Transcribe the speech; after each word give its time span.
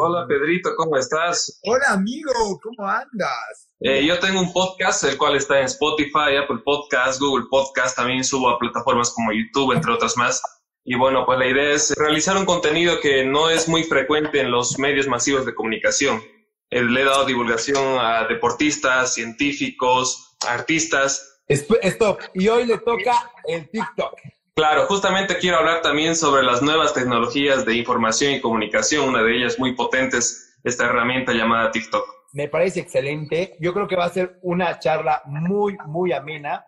Hola 0.00 0.28
Pedrito, 0.28 0.76
¿cómo 0.76 0.96
estás? 0.96 1.58
Hola 1.64 1.86
amigo, 1.88 2.30
¿cómo 2.62 2.88
andas? 2.88 3.68
Eh, 3.80 4.06
yo 4.06 4.16
tengo 4.20 4.38
un 4.38 4.52
podcast, 4.52 5.02
el 5.02 5.18
cual 5.18 5.34
está 5.34 5.58
en 5.58 5.64
Spotify, 5.64 6.36
Apple 6.40 6.60
Podcast, 6.64 7.20
Google 7.20 7.46
Podcast, 7.50 7.96
también 7.96 8.22
subo 8.22 8.48
a 8.48 8.60
plataformas 8.60 9.12
como 9.12 9.32
YouTube, 9.32 9.72
entre 9.72 9.90
otras 9.90 10.16
más. 10.16 10.40
Y 10.84 10.94
bueno, 10.94 11.26
pues 11.26 11.40
la 11.40 11.48
idea 11.48 11.72
es 11.72 11.96
realizar 11.96 12.36
un 12.36 12.44
contenido 12.44 13.00
que 13.00 13.24
no 13.24 13.50
es 13.50 13.68
muy 13.68 13.82
frecuente 13.82 14.40
en 14.40 14.52
los 14.52 14.78
medios 14.78 15.08
masivos 15.08 15.44
de 15.44 15.54
comunicación. 15.56 16.22
Eh, 16.70 16.80
le 16.80 17.00
he 17.00 17.04
dado 17.04 17.24
divulgación 17.24 17.98
a 17.98 18.24
deportistas, 18.28 19.14
científicos, 19.14 20.36
artistas. 20.46 21.42
Stop, 21.48 22.20
y 22.34 22.46
hoy 22.46 22.66
le 22.66 22.78
toca 22.78 23.32
el 23.48 23.68
TikTok. 23.68 24.14
Claro, 24.58 24.86
justamente 24.88 25.38
quiero 25.38 25.58
hablar 25.58 25.82
también 25.82 26.16
sobre 26.16 26.42
las 26.42 26.62
nuevas 26.62 26.92
tecnologías 26.92 27.64
de 27.64 27.76
información 27.76 28.32
y 28.32 28.40
comunicación, 28.40 29.08
una 29.08 29.22
de 29.22 29.36
ellas 29.36 29.56
muy 29.56 29.76
potente 29.76 30.16
es 30.16 30.58
esta 30.64 30.86
herramienta 30.86 31.32
llamada 31.32 31.70
TikTok. 31.70 32.04
Me 32.32 32.48
parece 32.48 32.80
excelente. 32.80 33.54
Yo 33.60 33.72
creo 33.72 33.86
que 33.86 33.94
va 33.94 34.06
a 34.06 34.10
ser 34.10 34.40
una 34.42 34.80
charla 34.80 35.22
muy, 35.26 35.76
muy 35.86 36.10
amena, 36.10 36.66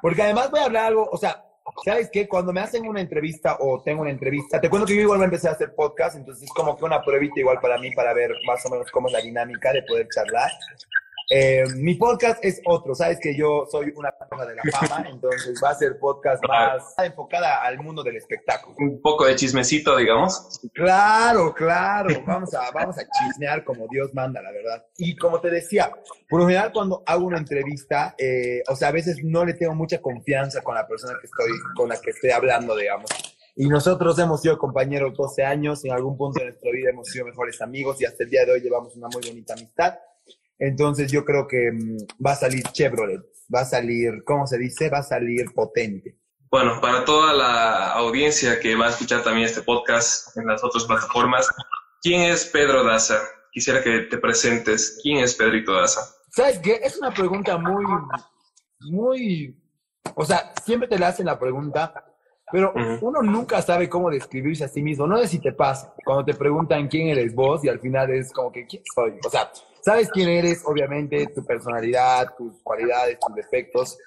porque 0.00 0.22
además 0.22 0.48
voy 0.52 0.60
a 0.60 0.66
hablar 0.66 0.84
algo, 0.84 1.08
o 1.10 1.16
sea, 1.16 1.44
¿sabes 1.84 2.08
qué? 2.12 2.28
Cuando 2.28 2.52
me 2.52 2.60
hacen 2.60 2.86
una 2.86 3.00
entrevista 3.00 3.56
o 3.58 3.82
tengo 3.82 4.02
una 4.02 4.12
entrevista, 4.12 4.60
te 4.60 4.70
cuento 4.70 4.86
que 4.86 4.94
yo 4.94 5.00
igual 5.02 5.18
me 5.18 5.24
empecé 5.24 5.48
a 5.48 5.54
hacer 5.54 5.74
podcast, 5.74 6.14
entonces 6.14 6.44
es 6.44 6.52
como 6.52 6.78
que 6.78 6.84
una 6.84 7.02
pruebita 7.02 7.40
igual 7.40 7.58
para 7.60 7.78
mí 7.78 7.90
para 7.96 8.14
ver 8.14 8.30
más 8.46 8.64
o 8.64 8.70
menos 8.70 8.88
cómo 8.92 9.08
es 9.08 9.12
la 9.12 9.20
dinámica 9.20 9.72
de 9.72 9.82
poder 9.82 10.06
charlar. 10.14 10.52
Eh, 11.30 11.64
mi 11.76 11.94
podcast 11.94 12.44
es 12.44 12.60
otro, 12.66 12.94
sabes 12.94 13.18
que 13.20 13.34
yo 13.34 13.66
soy 13.70 13.92
una 13.96 14.12
persona 14.12 14.44
de 14.44 14.56
la 14.56 14.62
fama, 14.78 15.06
entonces 15.10 15.58
va 15.62 15.70
a 15.70 15.74
ser 15.74 15.98
podcast 15.98 16.42
más 16.46 16.94
enfocada 16.98 17.62
al 17.62 17.78
mundo 17.78 18.02
del 18.02 18.16
espectáculo. 18.16 18.76
Un 18.78 19.00
poco 19.00 19.24
de 19.24 19.34
chismecito, 19.34 19.96
digamos. 19.96 20.60
Claro, 20.74 21.54
claro, 21.54 22.22
vamos 22.26 22.52
a, 22.54 22.70
vamos 22.72 22.98
a 22.98 23.04
chismear 23.08 23.64
como 23.64 23.86
Dios 23.88 24.12
manda, 24.12 24.42
la 24.42 24.52
verdad. 24.52 24.84
Y 24.98 25.16
como 25.16 25.40
te 25.40 25.50
decía, 25.50 25.90
por 26.28 26.40
lo 26.40 26.46
general 26.46 26.72
cuando 26.72 27.02
hago 27.06 27.24
una 27.24 27.38
entrevista, 27.38 28.14
eh, 28.18 28.62
o 28.68 28.76
sea, 28.76 28.88
a 28.88 28.92
veces 28.92 29.18
no 29.24 29.44
le 29.44 29.54
tengo 29.54 29.74
mucha 29.74 30.00
confianza 30.00 30.62
con 30.62 30.74
la 30.74 30.86
persona 30.86 31.14
que 31.20 31.26
estoy, 31.26 31.50
con 31.74 31.88
la 31.88 32.00
que 32.00 32.10
estoy 32.10 32.30
hablando, 32.30 32.76
digamos. 32.76 33.10
Y 33.56 33.68
nosotros 33.68 34.18
hemos 34.18 34.42
sido 34.42 34.58
compañeros 34.58 35.14
12 35.16 35.44
años, 35.44 35.84
en 35.84 35.92
algún 35.92 36.16
punto 36.16 36.40
de 36.40 36.46
nuestra 36.46 36.72
vida 36.72 36.90
hemos 36.90 37.08
sido 37.08 37.24
mejores 37.24 37.62
amigos 37.62 38.00
y 38.00 38.04
hasta 38.04 38.24
el 38.24 38.30
día 38.30 38.44
de 38.44 38.52
hoy 38.52 38.60
llevamos 38.60 38.96
una 38.96 39.08
muy 39.08 39.22
bonita 39.26 39.54
amistad. 39.54 39.94
Entonces 40.58 41.10
yo 41.10 41.24
creo 41.24 41.46
que 41.46 41.72
mm, 41.72 42.24
va 42.24 42.32
a 42.32 42.36
salir 42.36 42.62
Chevrolet, 42.72 43.20
va 43.54 43.60
a 43.60 43.64
salir, 43.64 44.22
¿cómo 44.24 44.46
se 44.46 44.58
dice? 44.58 44.88
Va 44.88 44.98
a 44.98 45.02
salir 45.02 45.52
potente. 45.54 46.16
Bueno, 46.50 46.80
para 46.80 47.04
toda 47.04 47.32
la 47.32 47.92
audiencia 47.94 48.60
que 48.60 48.76
va 48.76 48.86
a 48.86 48.90
escuchar 48.90 49.24
también 49.24 49.46
este 49.46 49.62
podcast 49.62 50.36
en 50.36 50.46
las 50.46 50.62
otras 50.62 50.84
plataformas, 50.84 51.48
¿quién 52.00 52.22
es 52.22 52.44
Pedro 52.44 52.84
Daza? 52.84 53.20
Quisiera 53.50 53.82
que 53.82 54.00
te 54.02 54.18
presentes. 54.18 55.00
¿Quién 55.02 55.18
es 55.18 55.34
Pedrito 55.34 55.72
Daza? 55.72 56.00
¿Sabes 56.30 56.58
qué? 56.60 56.80
Es 56.82 56.96
una 56.98 57.12
pregunta 57.12 57.58
muy, 57.58 57.84
muy, 58.90 59.56
o 60.14 60.24
sea, 60.24 60.52
siempre 60.64 60.88
te 60.88 60.98
la 60.98 61.08
hacen 61.08 61.26
la 61.26 61.38
pregunta, 61.38 62.04
pero 62.50 62.72
uno 63.00 63.22
nunca 63.22 63.62
sabe 63.62 63.88
cómo 63.88 64.10
describirse 64.10 64.64
a 64.64 64.68
sí 64.68 64.82
mismo. 64.82 65.06
No 65.06 65.18
sé 65.18 65.28
si 65.28 65.38
te 65.40 65.52
pasa 65.52 65.94
cuando 66.04 66.24
te 66.24 66.34
preguntan 66.34 66.88
quién 66.88 67.08
eres 67.08 67.34
vos 67.34 67.64
y 67.64 67.68
al 67.68 67.80
final 67.80 68.10
es 68.10 68.32
como 68.32 68.52
que, 68.52 68.66
¿quién 68.66 68.82
soy? 68.94 69.14
O 69.24 69.30
sea, 69.30 69.50
sabes 69.84 70.10
quién 70.10 70.30
eres, 70.30 70.62
obviamente, 70.64 71.26
tu 71.26 71.44
personalidad, 71.44 72.34
tus 72.36 72.54
cualidades, 72.62 73.18
tus 73.20 73.34
defectos, 73.34 73.98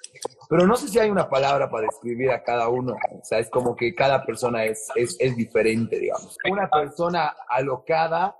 pero 0.48 0.66
no 0.66 0.76
sé 0.76 0.88
si 0.88 0.98
hay 0.98 1.08
una 1.08 1.28
palabra 1.28 1.70
para 1.70 1.84
describir 1.84 2.30
a 2.30 2.42
cada 2.42 2.68
uno. 2.68 2.96
O 3.12 3.24
sea, 3.24 3.38
es 3.38 3.48
como 3.48 3.76
que 3.76 3.94
cada 3.94 4.24
persona 4.24 4.64
es, 4.64 4.88
es, 4.96 5.16
es 5.20 5.36
diferente, 5.36 5.98
digamos. 5.98 6.36
Una 6.50 6.68
persona 6.68 7.36
alocada, 7.48 8.34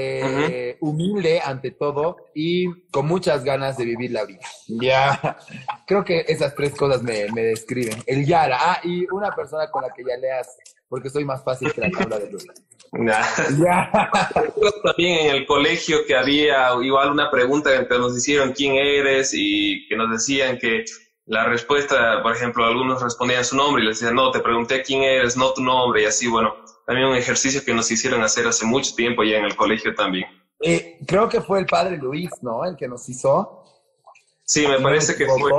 eh, 0.00 0.76
humilde 0.80 1.40
ante 1.44 1.70
todo 1.70 2.16
y 2.34 2.66
con 2.90 3.06
muchas 3.06 3.44
ganas 3.44 3.76
de 3.76 3.84
vivir 3.84 4.12
la 4.12 4.24
vida. 4.24 4.40
Ya, 4.68 5.36
creo 5.86 6.04
que 6.04 6.24
esas 6.28 6.54
tres 6.54 6.74
cosas 6.74 7.02
me, 7.02 7.30
me 7.32 7.42
describen. 7.42 8.02
El 8.06 8.24
Yara, 8.24 8.58
ah, 8.60 8.80
y 8.84 9.06
una 9.10 9.30
persona 9.34 9.70
con 9.70 9.82
la 9.82 9.90
que 9.90 10.04
ya 10.04 10.16
leas, 10.16 10.56
porque 10.88 11.10
soy 11.10 11.24
más 11.24 11.42
fácil 11.42 11.72
que 11.72 11.80
la 11.80 11.90
tabla 11.90 12.18
de 12.18 12.30
luz. 12.30 12.46
También 14.84 15.26
en 15.26 15.36
el 15.36 15.46
colegio 15.46 15.98
que 16.06 16.16
había 16.16 16.70
igual 16.82 17.10
una 17.10 17.30
pregunta 17.30 17.70
que 17.86 17.98
nos 17.98 18.16
hicieron 18.16 18.52
quién 18.52 18.76
eres 18.76 19.32
y 19.34 19.86
que 19.88 19.96
nos 19.96 20.10
decían 20.10 20.58
que 20.58 20.84
la 21.28 21.44
respuesta, 21.44 22.22
por 22.22 22.34
ejemplo, 22.34 22.64
algunos 22.64 23.02
respondían 23.02 23.44
su 23.44 23.54
nombre 23.54 23.82
y 23.82 23.86
les 23.86 24.00
decían, 24.00 24.14
no, 24.14 24.30
te 24.30 24.40
pregunté 24.40 24.82
quién 24.82 25.02
eres, 25.02 25.36
no 25.36 25.52
tu 25.52 25.62
nombre 25.62 26.02
y 26.02 26.06
así, 26.06 26.26
bueno, 26.26 26.54
también 26.86 27.06
un 27.06 27.16
ejercicio 27.16 27.62
que 27.62 27.74
nos 27.74 27.90
hicieron 27.90 28.22
hacer 28.22 28.46
hace 28.46 28.64
mucho 28.64 28.94
tiempo 28.94 29.22
ya 29.22 29.36
en 29.36 29.44
el 29.44 29.54
colegio 29.54 29.94
también. 29.94 30.26
Eh, 30.60 30.98
creo 31.06 31.28
que 31.28 31.42
fue 31.42 31.60
el 31.60 31.66
padre 31.66 31.98
Luis, 31.98 32.30
¿no? 32.40 32.64
El 32.64 32.76
que 32.76 32.88
nos 32.88 33.06
hizo. 33.10 33.62
Sí, 34.42 34.66
me 34.66 34.80
parece 34.80 35.14
que 35.14 35.26
fue. 35.26 35.52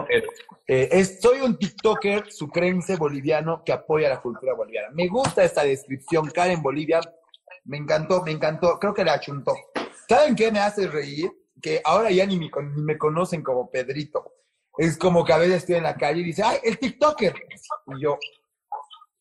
Eh, 0.68 1.06
soy 1.06 1.42
un 1.42 1.58
TikToker 1.58 2.32
sucrense 2.32 2.96
boliviano 2.96 3.64
que 3.64 3.72
apoya 3.72 4.10
la 4.10 4.22
cultura 4.22 4.56
boliviana. 4.56 4.90
Me 4.92 5.08
gusta 5.08 5.44
esta 5.44 5.64
descripción, 5.64 6.30
Karen 6.32 6.62
Bolivia. 6.62 7.00
Me 7.66 7.78
encantó, 7.78 8.24
me 8.24 8.32
encantó. 8.32 8.80
Creo 8.80 8.94
que 8.94 9.04
la 9.04 9.14
achuntó. 9.14 9.54
¿Saben 10.08 10.36
qué 10.36 10.52
me 10.52 10.60
hace 10.60 10.88
reír? 10.88 11.32
Que 11.62 11.82
ahora 11.86 12.10
ya 12.10 12.26
ni 12.26 12.38
me, 12.38 12.50
ni 12.76 12.82
me 12.82 12.98
conocen 12.98 13.44
como 13.44 13.70
Pedrito. 13.70 14.34
Es 14.80 14.98
como 14.98 15.26
que 15.26 15.34
a 15.34 15.38
veces 15.38 15.58
estoy 15.58 15.76
en 15.76 15.84
la 15.84 15.98
calle 15.98 16.22
y 16.22 16.24
dice, 16.24 16.42
¡ay, 16.42 16.58
el 16.64 16.80
TikToker! 16.80 17.34
Y 17.88 18.02
yo, 18.02 18.18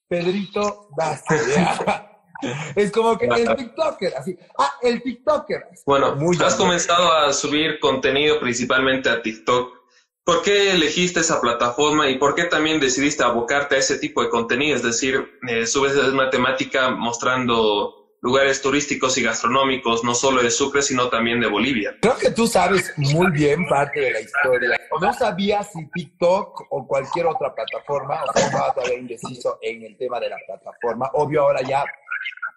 Pedrito 0.09 0.89
Es 2.77 2.93
como 2.93 3.19
que 3.19 3.27
el 3.27 3.57
TikToker, 3.57 4.15
así. 4.17 4.39
Ah, 4.57 4.75
el 4.81 5.03
TikToker. 5.03 5.65
Bueno, 5.85 6.17
has 6.45 6.55
comenzado 6.55 7.13
a 7.13 7.33
subir 7.33 7.81
contenido 7.81 8.39
principalmente 8.39 9.11
a 9.11 9.21
TikTok. 9.21 9.77
¿Por 10.23 10.43
qué 10.43 10.71
elegiste 10.71 11.21
esa 11.21 11.41
plataforma 11.41 12.09
y 12.09 12.19
por 12.19 12.37
qué 12.37 12.45
también 12.45 12.79
decidiste 12.79 13.25
abocarte 13.25 13.75
a 13.75 13.79
ese 13.79 13.99
tipo 13.99 14.23
de 14.23 14.29
contenido? 14.29 14.77
Es 14.77 14.85
decir, 14.85 15.41
eh, 15.49 15.67
subes 15.67 15.97
matemática 16.13 16.91
mostrando 16.91 17.98
lugares 18.21 18.61
turísticos 18.61 19.17
y 19.19 19.23
gastronómicos, 19.23 20.05
no 20.05 20.15
solo 20.15 20.43
de 20.43 20.51
Sucre, 20.51 20.83
sino 20.83 21.09
también 21.09 21.41
de 21.41 21.47
Bolivia. 21.47 21.97
Creo 22.01 22.17
que 22.19 22.31
tú 22.31 22.47
sabes 22.47 22.93
muy 22.97 23.31
bien 23.31 23.67
parte 23.67 24.01
de 24.01 24.11
la 24.13 24.21
historia. 24.21 24.81
No 25.01 25.13
sabía 25.13 25.63
si 25.63 25.89
TikTok 25.91 26.67
o 26.71 26.87
cualquier 26.87 27.27
otra 27.27 27.55
plataforma, 27.55 28.25
o 28.25 28.39
estaba 28.39 28.75
todavía 28.75 28.99
indeciso 28.99 29.59
en 29.63 29.83
el 29.83 29.97
tema 29.97 30.19
de 30.19 30.31
la 30.31 30.37
plataforma. 30.47 31.11
Obvio, 31.15 31.43
ahora 31.43 31.63
ya 31.63 31.85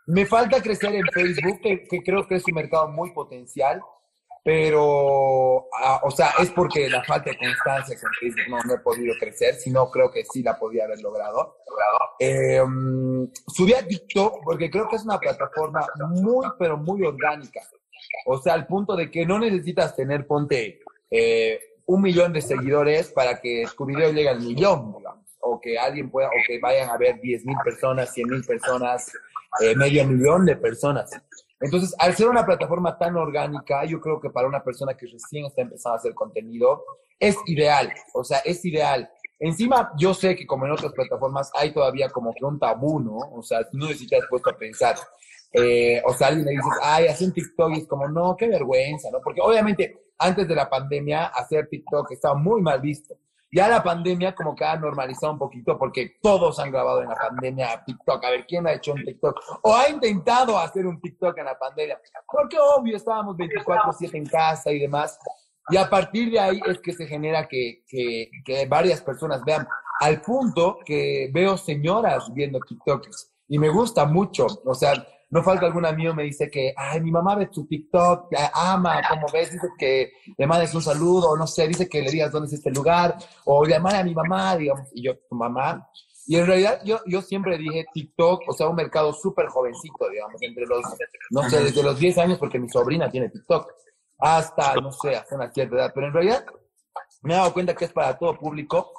me 0.07 0.25
falta 0.25 0.61
crecer 0.61 0.95
en 0.95 1.05
Facebook, 1.13 1.61
que 1.61 2.03
creo 2.03 2.27
que 2.27 2.35
es 2.35 2.44
un 2.47 2.55
mercado 2.55 2.88
muy 2.88 3.11
potencial 3.11 3.81
pero, 4.44 5.68
ah, 5.79 6.02
o 6.03 6.09
sea, 6.09 6.34
es 6.40 6.50
porque 6.52 6.90
la 6.90 7.03
falta 7.03 7.29
de 7.29 7.38
constancia 7.38 7.96
con 8.00 8.09
Facebook 8.19 8.50
no, 8.50 8.57
no 8.63 8.74
he 8.74 8.79
podido 8.79 9.13
crecer, 9.19 9.56
sino 9.56 9.90
creo 9.91 10.12
que 10.12 10.24
sí 10.25 10.41
la 10.41 10.57
podía 10.57 10.85
haber 10.85 11.00
logrado. 11.02 11.57
Subí 13.47 13.74
a 13.74 13.85
TikTok 13.85 14.44
porque 14.44 14.72
creo 14.72 14.88
que 14.90 14.96
es 14.96 15.03
una 15.03 15.19
plataforma 15.19 15.85
muy, 16.09 16.47
pero 16.57 16.78
muy 16.78 17.03
orgánica. 17.03 17.62
O 18.25 18.40
sea, 18.40 18.56
al 18.56 18.66
punto 18.66 18.96
de 18.96 19.12
que 19.12 19.25
no 19.25 19.38
necesitas 19.40 19.96
tener, 19.96 20.25
ponte, 20.25 20.80
eh, 21.09 21.59
un 21.85 22.01
millón 22.01 22.34
de 22.34 22.41
seguidores 22.41 23.12
para 23.12 23.40
que 23.40 23.66
tu 23.78 23.85
video 23.85 24.12
llegue 24.12 24.30
al 24.30 24.41
millón, 24.41 24.94
digamos. 24.97 25.25
O 25.40 25.59
que 25.59 25.78
alguien 25.78 26.09
pueda, 26.09 26.30
o 26.30 26.47
que 26.47 26.59
vayan 26.59 26.90
a 26.90 26.97
ver 26.97 27.19
10 27.19 27.46
mil 27.46 27.57
personas, 27.63 28.13
100 28.13 28.30
mil 28.30 28.44
personas, 28.44 29.12
eh, 29.59 29.75
medio 29.75 30.06
millón 30.06 30.46
de 30.46 30.56
personas. 30.56 31.12
Entonces, 31.61 31.95
al 31.99 32.16
ser 32.16 32.27
una 32.27 32.45
plataforma 32.45 32.97
tan 32.97 33.16
orgánica, 33.16 33.85
yo 33.85 34.01
creo 34.01 34.19
que 34.19 34.29
para 34.29 34.47
una 34.47 34.63
persona 34.63 34.95
que 34.95 35.05
recién 35.05 35.45
está 35.45 35.61
empezando 35.61 35.95
a 35.95 35.99
hacer 35.99 36.13
contenido, 36.13 36.83
es 37.19 37.38
ideal. 37.45 37.94
O 38.13 38.23
sea, 38.23 38.39
es 38.39 38.66
ideal. 38.66 39.09
Encima, 39.39 39.91
yo 39.97 40.13
sé 40.13 40.35
que 40.35 40.45
como 40.45 40.66
en 40.66 40.71
otras 40.71 40.91
plataformas 40.94 41.51
hay 41.55 41.71
todavía 41.71 42.09
como 42.09 42.33
que 42.33 42.45
un 42.45 42.59
tabú, 42.59 43.00
¿no? 43.00 43.17
O 43.33 43.41
sea, 43.41 43.59
no 43.73 43.88
sé 43.88 44.05
puesto 44.29 44.50
a 44.50 44.57
pensar. 44.57 44.95
Eh, 45.53 46.01
o 46.06 46.13
sea, 46.13 46.27
alguien 46.27 46.45
le 46.45 46.51
dices, 46.51 46.74
ay, 46.81 47.07
hace 47.07 47.25
un 47.25 47.33
TikTok 47.33 47.71
y 47.75 47.80
es 47.80 47.88
como, 47.88 48.07
no, 48.07 48.36
qué 48.38 48.47
vergüenza, 48.47 49.09
¿no? 49.12 49.19
Porque 49.24 49.41
obviamente 49.41 50.12
antes 50.18 50.47
de 50.47 50.56
la 50.56 50.69
pandemia 50.69 51.25
hacer 51.25 51.68
TikTok 51.68 52.12
estaba 52.12 52.36
muy 52.36 52.62
mal 52.62 52.80
visto. 52.80 53.15
Ya 53.53 53.68
la 53.68 53.83
pandemia 53.83 54.33
como 54.33 54.56
que 54.56 54.63
ha 54.63 54.77
normalizado 54.77 55.33
un 55.33 55.39
poquito 55.39 55.77
porque 55.77 56.18
todos 56.21 56.57
han 56.59 56.71
grabado 56.71 57.01
en 57.01 57.09
la 57.09 57.15
pandemia 57.15 57.83
TikTok. 57.86 58.24
A 58.24 58.30
ver, 58.30 58.45
¿quién 58.48 58.65
ha 58.65 58.74
hecho 58.74 58.94
un 58.94 59.03
TikTok? 59.03 59.39
O 59.63 59.75
ha 59.75 59.89
intentado 59.89 60.57
hacer 60.57 60.86
un 60.86 61.01
TikTok 61.01 61.38
en 61.38 61.45
la 61.45 61.59
pandemia. 61.59 62.00
Porque 62.31 62.57
obvio, 62.57 62.95
estábamos 62.95 63.36
24/7 63.36 64.18
en 64.18 64.25
casa 64.25 64.71
y 64.71 64.80
demás. 64.80 65.19
Y 65.69 65.77
a 65.77 65.89
partir 65.89 66.31
de 66.31 66.39
ahí 66.39 66.62
es 66.65 66.80
que 66.80 66.94
se 66.94 67.06
genera 67.06 67.48
que, 67.48 67.83
que, 67.88 68.30
que 68.45 68.65
varias 68.68 69.01
personas 69.01 69.44
vean. 69.44 69.68
Al 70.00 70.21
punto 70.21 70.80
que 70.86 71.30
veo 71.33 71.57
señoras 71.57 72.33
viendo 72.33 72.59
TikToks. 72.59 73.33
Y 73.50 73.59
me 73.59 73.69
gusta 73.69 74.06
mucho. 74.06 74.48
O 74.63 74.74
sea, 74.74 74.94
no 75.31 75.42
falta 75.42 75.66
algún 75.66 75.86
amigo 75.86 76.13
me 76.13 76.24
dice 76.24 76.50
que, 76.50 76.74
ay, 76.75 77.00
mi 77.00 77.10
mamá 77.10 77.36
ve 77.36 77.48
tu 77.48 77.66
TikTok, 77.66 78.33
ama, 78.54 79.01
como 79.10 79.28
ves, 79.31 79.51
dice 79.51 79.69
que 79.78 80.12
le 80.38 80.45
mandes 80.45 80.75
un 80.75 80.81
saludo, 80.81 81.30
o 81.30 81.38
no 81.38 81.48
sé, 81.48 81.68
dice 81.68 81.88
que 81.88 82.01
le 82.01 82.12
digas 82.12 82.31
dónde 82.31 82.48
es 82.48 82.54
este 82.54 82.69
lugar, 82.69 83.18
o 83.45 83.66
llamar 83.66 83.95
a 83.95 84.04
mi 84.04 84.13
mamá, 84.13 84.57
digamos, 84.57 84.89
y 84.94 85.04
yo, 85.04 85.18
tu 85.18 85.36
mamá, 85.36 85.88
Y 86.28 86.36
en 86.36 86.45
realidad 86.45 86.81
yo, 86.83 87.00
yo 87.06 87.22
siempre 87.22 87.57
dije 87.57 87.86
TikTok, 87.94 88.44
o 88.48 88.54
sea, 88.54 88.68
un 88.68 88.75
mercado 88.75 89.13
súper 89.13 89.48
jovencito, 89.48 90.10
digamos, 90.10 90.42
entre 90.42 90.66
los, 90.66 90.81
no 91.31 91.50
sé, 91.50 91.63
desde 91.63 91.81
los 91.81 91.98
10 91.98 92.18
años, 92.18 92.38
porque 92.38 92.60
mi 92.60 92.69
sobrina 92.69 93.10
tiene 93.10 93.30
TikTok, 93.30 93.72
hasta, 94.19 94.75
no 94.75 94.92
sé, 94.92 95.16
hasta 95.16 95.36
una 95.36 95.51
cierta 95.51 95.75
edad. 95.75 95.92
Pero 95.95 96.07
en 96.07 96.13
realidad 96.13 96.45
me 97.24 97.34
he 97.34 97.38
dado 97.38 97.54
cuenta 97.54 97.74
que 97.74 97.86
es 97.86 97.94
para 97.94 98.18
todo 98.18 98.38
público 98.38 98.92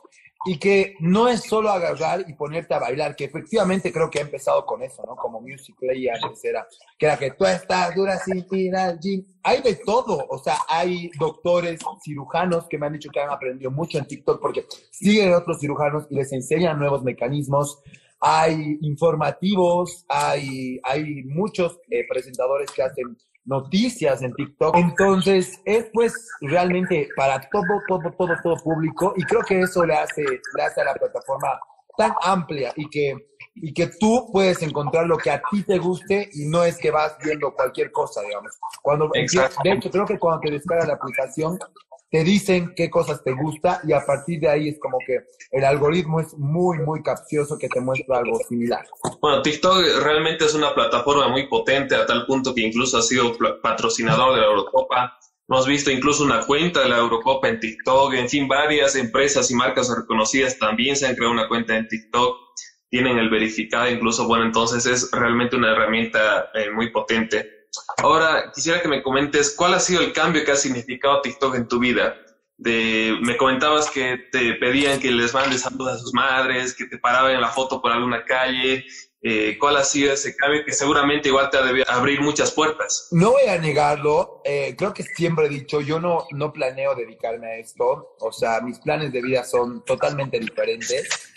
y 0.45 0.59
que 0.59 0.97
no 1.01 1.29
es 1.29 1.43
solo 1.43 1.71
agarrar 1.71 2.25
y 2.29 2.35
ponerte 2.35 2.75
a 2.75 2.81
bailar, 2.81 3.15
que 3.15 3.25
efectivamente 3.25 3.93
creo 3.93 4.11
que 4.11 4.19
ha 4.19 4.23
empezado 4.23 4.67
con 4.67 4.83
eso, 4.83 5.03
¿no? 5.07 5.15
Como 5.15 5.41
Music 5.41 5.77
Play 5.79 6.09
antes 6.09 6.45
era, 6.45 6.67
que 6.99 7.07
era 7.07 7.17
que 7.17 7.31
tú 7.33 7.45
estás 7.45 7.95
dura 7.95 8.19
sin 8.19 8.45
ir 8.51 8.75
al. 8.75 8.99
Hay 9.45 9.63
de 9.63 9.77
todo, 9.77 10.27
o 10.29 10.39
sea, 10.39 10.59
hay 10.69 11.11
doctores, 11.19 11.81
cirujanos 12.03 12.67
que 12.69 12.79
me 12.79 12.87
han 12.87 12.95
dicho 12.95 13.11
que 13.11 13.21
han 13.21 13.31
aprendido 13.31 13.71
mucho 13.71 13.99
en 13.99 14.07
TikTok 14.07 14.41
porque 14.41 14.67
siguen 14.91 15.33
otros 15.35 15.61
cirujanos 15.61 16.07
y 16.11 16.17
les 16.17 16.33
enseñan 16.33 16.79
nuevos 16.79 17.03
mecanismos. 17.03 17.81
Hay 18.21 18.79
informativos, 18.83 20.05
hay, 20.09 20.81
hay 20.85 21.25
muchos 21.25 21.81
eh, 21.91 22.05
presentadores 22.09 22.71
que 22.71 22.83
hacen 22.83 23.17
noticias 23.45 24.23
en 24.23 24.33
TikTok. 24.35 24.77
Entonces, 24.77 25.61
es 25.65 25.87
pues 25.93 26.15
realmente 26.41 27.09
para 27.17 27.41
todo, 27.51 27.65
todo, 27.89 28.13
todo, 28.17 28.35
todo 28.43 28.57
público 28.57 29.15
y 29.17 29.23
creo 29.25 29.43
que 29.43 29.61
eso 29.61 29.85
le 29.85 29.95
hace, 29.95 30.23
le 30.23 30.63
hace 30.63 30.81
a 30.81 30.85
la 30.85 30.95
plataforma 30.95 31.59
tan 31.97 32.13
amplia 32.23 32.73
y 32.77 32.89
que, 32.89 33.15
y 33.55 33.73
que 33.75 33.89
tú 34.01 34.31
puedes 34.33 34.63
encontrar 34.63 35.07
lo 35.07 35.19
que 35.19 35.31
a 35.31 35.43
ti 35.51 35.63
te 35.63 35.79
guste 35.79 36.31
y 36.33 36.47
no 36.47 36.65
es 36.65 36.79
que 36.79 36.91
vas 36.91 37.17
viendo 37.23 37.53
cualquier 37.55 37.93
cosa, 37.93 38.23
digamos. 38.23 38.53
Cuando, 38.83 39.11
de 39.13 39.23
hecho, 39.23 39.91
creo 39.91 40.07
que 40.07 40.19
cuando 40.19 40.41
te 40.41 40.53
descargas 40.53 40.89
la 40.89 40.95
aplicación, 40.95 41.59
te 42.13 42.23
dicen 42.23 42.75
qué 42.77 42.91
cosas 42.91 43.25
te 43.25 43.33
gusta 43.33 43.81
y 43.89 43.93
a 43.95 44.05
partir 44.05 44.39
de 44.39 44.49
ahí 44.51 44.69
es 44.69 44.79
como 44.79 44.99
que 45.07 45.21
el 45.51 45.65
algoritmo 45.65 46.21
es 46.21 46.37
muy, 46.37 46.79
muy 46.79 47.03
capcioso 47.03 47.57
que 47.57 47.69
te 47.69 47.81
muestra 47.81 48.19
algo 48.19 48.39
similar. 48.47 48.85
Bueno, 49.23 49.41
TikTok 49.41 50.03
realmente 50.03 50.45
es 50.45 50.55
una 50.55 50.75
plataforma 50.75 51.29
muy 51.29 51.49
potente 51.49 51.97
a 51.97 52.05
tal 52.05 52.27
punto 52.27 52.55
que 52.55 52.61
incluso 52.61 52.99
ha 52.99 53.03
sido 53.03 53.33
patrocinador 53.63 54.35
de 54.35 54.43
la 54.43 54.47
Eurocopa. 54.47 55.19
Hemos 55.49 55.67
visto 55.67 55.91
incluso 55.91 56.23
una 56.23 56.45
cuenta 56.45 56.83
de 56.83 56.91
la 56.91 56.99
Eurocopa 56.99 57.49
en 57.49 57.59
TikTok. 57.59 58.13
En 58.13 58.29
fin, 58.29 58.47
varias 58.47 58.95
empresas 58.95 59.51
y 59.51 59.55
marcas 59.55 59.89
reconocidas 59.89 60.59
también 60.59 60.97
se 60.97 61.07
han 61.07 61.15
creado 61.15 61.33
una 61.33 61.49
cuenta 61.49 61.75
en 61.79 61.89
TikTok. 61.89 62.37
Tienen 62.91 63.17
el 63.17 63.31
verificado 63.31 63.89
incluso. 63.89 64.27
Bueno, 64.27 64.45
entonces 64.45 64.85
es 64.85 65.11
realmente 65.13 65.57
una 65.57 65.73
herramienta 65.73 66.51
eh, 66.53 66.71
muy 66.71 66.91
potente. 66.91 67.62
Ahora, 67.99 68.51
quisiera 68.55 68.83
que 68.83 68.89
me 68.89 69.03
comentes 69.03 69.55
cuál 69.57 69.75
ha 69.75 69.81
sido 69.81 70.01
el 70.01 70.13
cambio 70.13 70.45
que 70.45 70.53
ha 70.53 70.57
significado 70.57 71.23
TikTok 71.23 71.55
en 71.55 71.69
tu 71.69 71.79
vida. 71.79 72.17
Me 72.59 73.37
comentabas 73.37 73.91
que 73.91 74.19
te 74.31 74.55
pedían 74.55 75.01
que 75.01 75.11
les 75.11 75.35
mandes 75.35 75.63
saludos 75.63 75.95
a 75.95 75.99
sus 75.99 76.15
madres, 76.15 76.75
que 76.75 76.87
te 76.87 76.99
paraban 76.99 77.33
en 77.33 77.41
la 77.41 77.49
foto 77.49 77.81
por 77.81 77.93
alguna 77.93 78.25
calle. 78.25 78.85
Eh, 79.25 79.57
¿Cuál 79.59 79.77
ha 79.77 79.85
sido 79.85 80.13
ese 80.13 80.35
cambio 80.35 80.65
que 80.65 80.73
seguramente 80.73 81.29
igual 81.29 81.49
te 81.49 81.57
ha 81.57 81.63
debido 81.63 81.89
abrir 81.89 82.21
muchas 82.21 82.51
puertas? 82.51 83.07
No 83.13 83.31
voy 83.31 83.49
a 83.49 83.57
negarlo. 83.57 84.43
Eh, 84.45 84.75
creo 84.77 84.93
que 84.93 85.05
siempre 85.05 85.47
he 85.47 85.49
dicho, 85.49 85.81
yo 85.81 86.01
no, 86.01 86.27
no 86.33 86.53
planeo 86.53 86.97
dedicarme 86.97 87.47
a 87.47 87.57
esto. 87.59 88.17
O 88.19 88.33
sea, 88.33 88.61
mis 88.61 88.81
planes 88.81 89.13
de 89.13 89.23
vida 89.23 89.45
son 89.45 89.85
totalmente 89.85 90.41
diferentes. 90.41 91.32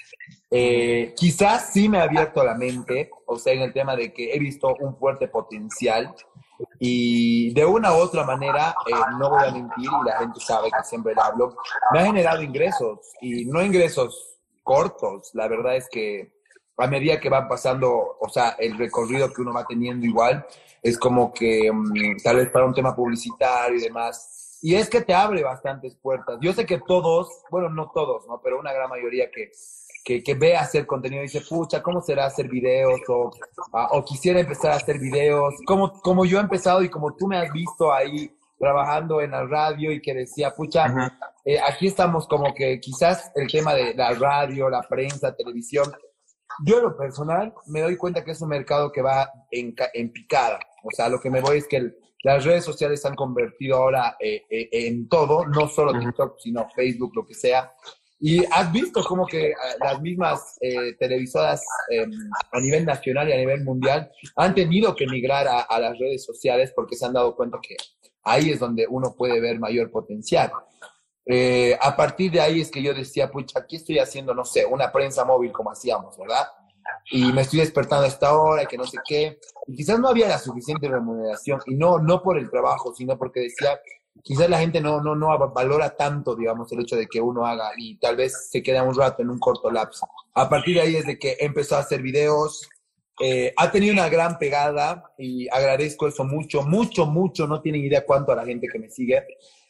Eh, 0.58 1.14
quizás 1.18 1.74
sí 1.74 1.90
me 1.90 2.00
ha 2.00 2.04
abierto 2.04 2.42
la 2.42 2.56
mente, 2.56 3.12
o 3.26 3.38
sea, 3.38 3.52
en 3.52 3.62
el 3.62 3.74
tema 3.74 3.94
de 3.94 4.14
que 4.14 4.34
he 4.34 4.40
visto 4.40 4.74
un 4.80 4.96
fuerte 4.96 5.28
potencial 5.28 6.16
y 6.80 7.54
de 7.54 7.66
una 7.66 7.92
u 7.92 7.98
otra 7.98 8.24
manera, 8.24 8.74
eh, 8.88 8.94
no 9.20 9.32
voy 9.32 9.44
a 9.44 9.52
mentir 9.52 9.90
y 9.90 10.08
la 10.08 10.20
gente 10.20 10.40
sabe 10.40 10.70
que 10.72 10.82
siempre 10.86 11.14
le 11.14 11.22
hablo, 11.22 11.58
me 11.92 12.00
ha 12.00 12.06
generado 12.06 12.42
ingresos 12.42 13.00
y 13.20 13.44
no 13.44 13.62
ingresos 13.62 14.40
cortos, 14.64 15.32
la 15.34 15.50
verdad 15.50 15.76
es 15.76 15.90
que 15.90 16.32
a 16.78 16.88
medida 16.88 17.20
que 17.20 17.28
van 17.28 17.50
pasando, 17.50 18.16
o 18.18 18.30
sea, 18.30 18.52
el 18.58 18.78
recorrido 18.78 19.34
que 19.34 19.42
uno 19.42 19.54
va 19.54 19.66
teniendo 19.66 20.06
igual, 20.06 20.46
es 20.82 20.98
como 20.98 21.34
que 21.34 21.70
mm, 21.70 22.24
tal 22.24 22.38
vez 22.38 22.50
para 22.50 22.64
un 22.64 22.74
tema 22.74 22.96
publicitario 22.96 23.78
y 23.78 23.82
demás. 23.82 24.58
Y 24.62 24.76
es 24.76 24.90
que 24.90 25.02
te 25.02 25.14
abre 25.14 25.44
bastantes 25.44 25.96
puertas. 25.96 26.38
Yo 26.42 26.54
sé 26.54 26.66
que 26.66 26.80
todos, 26.80 27.44
bueno, 27.52 27.70
no 27.70 27.92
todos, 27.94 28.26
¿no? 28.28 28.40
Pero 28.42 28.58
una 28.60 28.72
gran 28.72 28.90
mayoría 28.90 29.30
que 29.30 29.52
que, 30.06 30.24
que, 30.24 30.36
ve 30.36 30.56
hacer 30.56 30.86
contenido 30.86 31.24
y 31.24 31.26
dice, 31.26 31.42
pucha, 31.42 31.82
¿cómo 31.82 32.00
será 32.00 32.28
hacer 32.28 32.48
videos? 32.48 33.02
O, 33.10 33.32
o 33.72 34.06
quisiera 34.06 34.40
empezar 34.40 34.72
a 34.72 34.76
hacer 34.76 35.00
videos. 35.00 35.56
Como, 35.66 35.92
como 36.02 36.26
yo 36.26 36.38
he 36.38 36.42
empezado 36.42 36.84
y 36.84 36.90
como 36.90 37.16
tú 37.16 37.28
me 37.28 37.38
has 37.38 37.52
visto 37.52 37.92
ahí 37.92 38.32
trabajando 38.58 39.20
en 39.22 39.32
la 39.32 39.46
radio 39.46 39.92
y 39.92 40.02
que 40.02 40.14
decía, 40.14 40.54
pucha, 40.54 40.86
eh, 41.44 41.60
aquí 41.60 41.88
estamos 41.88 42.28
como 42.28 42.54
que 42.54 42.80
quizás 42.80 43.32
el 43.36 43.48
tema 43.52 43.74
de 43.74 43.94
la 43.96 44.14
radio, 44.14 44.70
la 44.70 44.82
prensa, 44.84 45.36
televisión. 45.36 45.92
Yo 46.64 46.78
en 46.78 46.84
lo 46.84 46.96
personal 46.96 47.54
me 47.66 47.82
doy 47.82 47.98
cuenta 47.98 48.24
que 48.24 48.32
es 48.32 48.42
un 48.42 48.50
mercado 48.50 48.92
que 48.92 49.02
va 49.02 49.30
en, 49.52 49.76
en 49.94 50.12
picada. 50.12 50.60
O 50.84 50.90
sea, 50.92 51.10
lo 51.10 51.20
que 51.20 51.30
me 51.30 51.42
voy 51.42 51.58
es 51.58 51.68
que 51.68 51.96
las 52.24 52.44
redes 52.44 52.64
sociales 52.64 53.02
se 53.02 53.08
han 53.08 53.16
convertido 53.16 53.78
ahora 53.78 54.16
eh, 54.20 54.44
eh, 54.50 54.70
en 54.72 55.08
todo, 55.10 55.46
no 55.46 55.68
solo 55.68 56.00
TikTok, 56.00 56.40
sino 56.40 56.68
Facebook, 56.76 57.12
lo 57.16 57.26
que 57.26 57.36
sea. 57.36 57.72
Y 58.28 58.44
has 58.50 58.72
visto 58.72 59.04
como 59.04 59.28
que 59.28 59.52
eh, 59.52 59.56
las 59.80 60.02
mismas 60.02 60.58
eh, 60.60 60.96
televisoras 60.98 61.64
em, 61.92 62.10
a 62.52 62.60
nivel 62.60 62.84
nacional 62.84 63.30
y 63.30 63.34
a 63.34 63.38
nivel 63.38 63.64
mundial 63.64 64.10
han 64.36 64.56
tenido 64.56 64.96
que 64.96 65.06
migrar 65.06 65.48
a, 65.48 65.80
las 65.80 65.96
redes 66.00 66.26
sociales 66.26 66.74
porque 66.76 66.96
se 66.96 67.06
han 67.06 67.14
dado 67.14 67.36
cuenta 67.36 67.60
que 67.62 67.76
ahí 68.24 68.50
es 68.50 68.60
donde 68.60 68.88
uno 68.90 69.14
puede 69.16 69.40
ver 69.40 69.60
mayor 69.60 69.92
potencial. 69.92 70.52
Eh, 71.24 71.78
a 71.80 71.96
partir 71.96 72.32
de 72.32 72.42
ahí 72.42 72.62
es 72.62 72.72
que 72.72 72.82
yo 72.82 72.96
decía, 72.96 73.30
pucha, 73.30 73.60
aquí 73.60 73.76
estoy 73.76 74.00
haciendo, 74.00 74.34
no 74.34 74.44
sé, 74.44 74.66
una 74.66 74.92
prensa 74.92 75.24
móvil 75.24 75.52
como 75.52 75.70
hacíamos, 75.70 76.18
¿verdad? 76.18 76.48
Y 77.12 77.32
me 77.32 77.42
estoy 77.42 77.60
despertando 77.60 78.06
a 78.06 78.08
esta 78.08 78.36
hora 78.36 78.64
y 78.64 78.66
que 78.66 78.78
no 78.78 78.88
sé 78.88 78.98
qué. 79.08 79.38
Y 79.68 79.76
quizás 79.76 80.00
no 80.00 80.08
había 80.08 80.30
la 80.30 80.40
suficiente 80.40 80.88
remuneración, 80.88 81.62
y 81.68 81.76
no, 81.76 82.00
no 82.00 82.24
por 82.24 82.40
el 82.40 82.50
trabajo, 82.50 82.92
sino 82.96 83.20
porque 83.20 83.42
decía, 83.42 83.80
quizás 84.24 84.50
la 84.50 84.60
gente 84.60 84.82
no, 84.82 85.02
no, 85.02 85.16
no 85.16 85.38
valora 85.50 85.96
tanto, 85.96 86.36
digamos, 86.36 86.72
el 86.72 86.82
hecho 86.82 86.96
de 86.96 87.08
que 87.08 87.22
uno 87.22 87.46
haga 87.46 87.72
y 87.78 87.98
tal 87.98 88.16
vez 88.16 88.50
se 88.50 88.64
queda 88.64 88.84
un 88.84 88.96
rato 88.96 89.22
en 89.22 89.30
un 89.30 89.40
corto 89.40 89.70
lapso. 89.70 90.08
A 90.34 90.50
partir 90.50 90.76
de 90.76 90.82
ahí, 90.82 90.94
desde 90.94 91.20
que 91.20 91.38
empezó 91.40 91.76
a 91.76 91.80
hacer 91.80 92.02
videos, 92.02 92.68
eh, 93.22 93.54
ha 93.56 93.72
tenido 93.72 93.94
una 93.94 94.10
gran 94.10 94.38
pegada 94.38 95.14
y 95.18 95.48
agradezco 95.50 96.08
eso 96.08 96.24
mucho, 96.24 96.64
mucho, 96.64 97.06
mucho. 97.06 97.48
No 97.48 97.62
tienen 97.62 97.84
idea 97.84 98.06
cuánto 98.06 98.32
a 98.32 98.36
la 98.36 98.46
gente 98.46 98.68
que 98.72 98.80
me 98.80 98.90
sigue. 98.90 99.24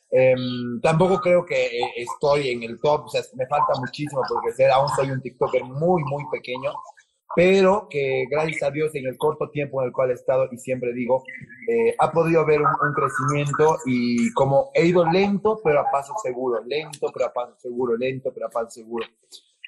Em, 0.10 0.80
tampoco 0.82 1.20
creo 1.20 1.46
que 1.46 1.66
eh, 1.66 1.92
estoy 1.98 2.50
en 2.50 2.64
el 2.64 2.80
top, 2.80 3.06
o 3.06 3.10
sea, 3.10 3.22
me 3.36 3.46
falta 3.48 3.74
muchísimo 3.80 4.22
por 4.28 4.42
crecer. 4.42 4.72
Aún 4.72 4.90
soy 4.96 5.12
un 5.12 5.22
TikToker 5.22 5.64
muy, 5.64 6.04
muy 6.04 6.24
pequeño 6.32 6.72
pero 7.36 7.88
que 7.90 8.26
gracias 8.30 8.64
a 8.64 8.72
Dios 8.72 8.96
en 8.96 9.08
el 9.08 9.18
corto 9.18 9.50
tiempo 9.50 9.82
en 9.82 9.88
el 9.88 9.94
cual 9.94 10.12
he 10.12 10.14
estado, 10.14 10.48
y 10.52 10.58
siempre 10.58 10.94
digo, 10.94 11.24
eh, 11.70 11.96
ha 12.00 12.12
podido 12.12 12.42
haber 12.42 12.62
un, 12.62 12.94
crecimiento 12.94 13.78
y 13.86 14.32
como 14.34 14.72
he 14.74 14.86
ido 14.86 15.06
lento, 15.06 15.60
pero 15.64 15.82
a 15.82 15.92
paso 15.92 16.14
seguro, 16.24 16.64
lento, 16.66 17.12
pero 17.14 17.26
a 17.26 17.34
paso 17.34 17.56
seguro, 17.58 17.98
lento, 17.98 18.32
pero 18.34 18.48
a 18.48 18.50
paso 18.50 18.70
seguro. 18.70 19.06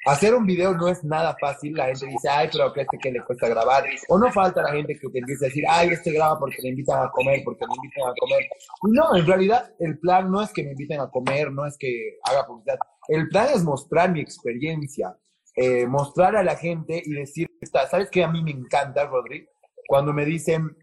Hacer 0.05 0.33
un 0.33 0.45
video 0.45 0.73
no 0.73 0.87
es 0.87 1.03
nada 1.03 1.35
fácil, 1.37 1.73
la 1.73 1.87
gente 1.87 2.05
dice, 2.05 2.29
ay, 2.29 2.47
pero 2.49 2.71
que 2.71 2.81
este 2.81 2.97
que 2.97 3.11
le 3.11 3.21
cuesta 3.25 3.49
grabar, 3.49 3.83
o 4.07 4.17
no 4.17 4.31
falta 4.31 4.61
la 4.61 4.71
gente 4.71 4.97
que 4.97 5.09
te 5.09 5.19
empiece 5.19 5.45
a 5.45 5.49
decir, 5.49 5.65
ay, 5.67 5.89
este 5.89 6.13
graba 6.13 6.39
porque 6.39 6.61
le 6.61 6.69
invitan 6.69 7.03
a 7.03 7.11
comer, 7.11 7.41
porque 7.43 7.65
le 7.65 7.75
invitan 7.75 8.09
a 8.09 8.13
comer. 8.17 8.47
No, 8.83 9.15
en 9.17 9.27
realidad 9.27 9.73
el 9.79 9.99
plan 9.99 10.31
no 10.31 10.41
es 10.41 10.53
que 10.53 10.63
me 10.63 10.71
inviten 10.71 11.01
a 11.01 11.09
comer, 11.09 11.51
no 11.51 11.65
es 11.65 11.77
que 11.77 12.19
haga 12.23 12.47
publicidad, 12.47 12.77
el 13.09 13.27
plan 13.27 13.47
es 13.53 13.63
mostrar 13.63 14.09
mi 14.11 14.21
experiencia, 14.21 15.13
eh, 15.57 15.87
mostrar 15.87 16.35
a 16.35 16.43
la 16.43 16.55
gente 16.55 17.01
y 17.03 17.13
decir, 17.13 17.49
¿sabes 17.89 18.09
qué 18.09 18.23
a 18.23 18.29
mí 18.29 18.41
me 18.43 18.51
encanta, 18.51 19.05
Rodri? 19.07 19.45
Cuando 19.87 20.13
me 20.13 20.23
dicen, 20.23 20.77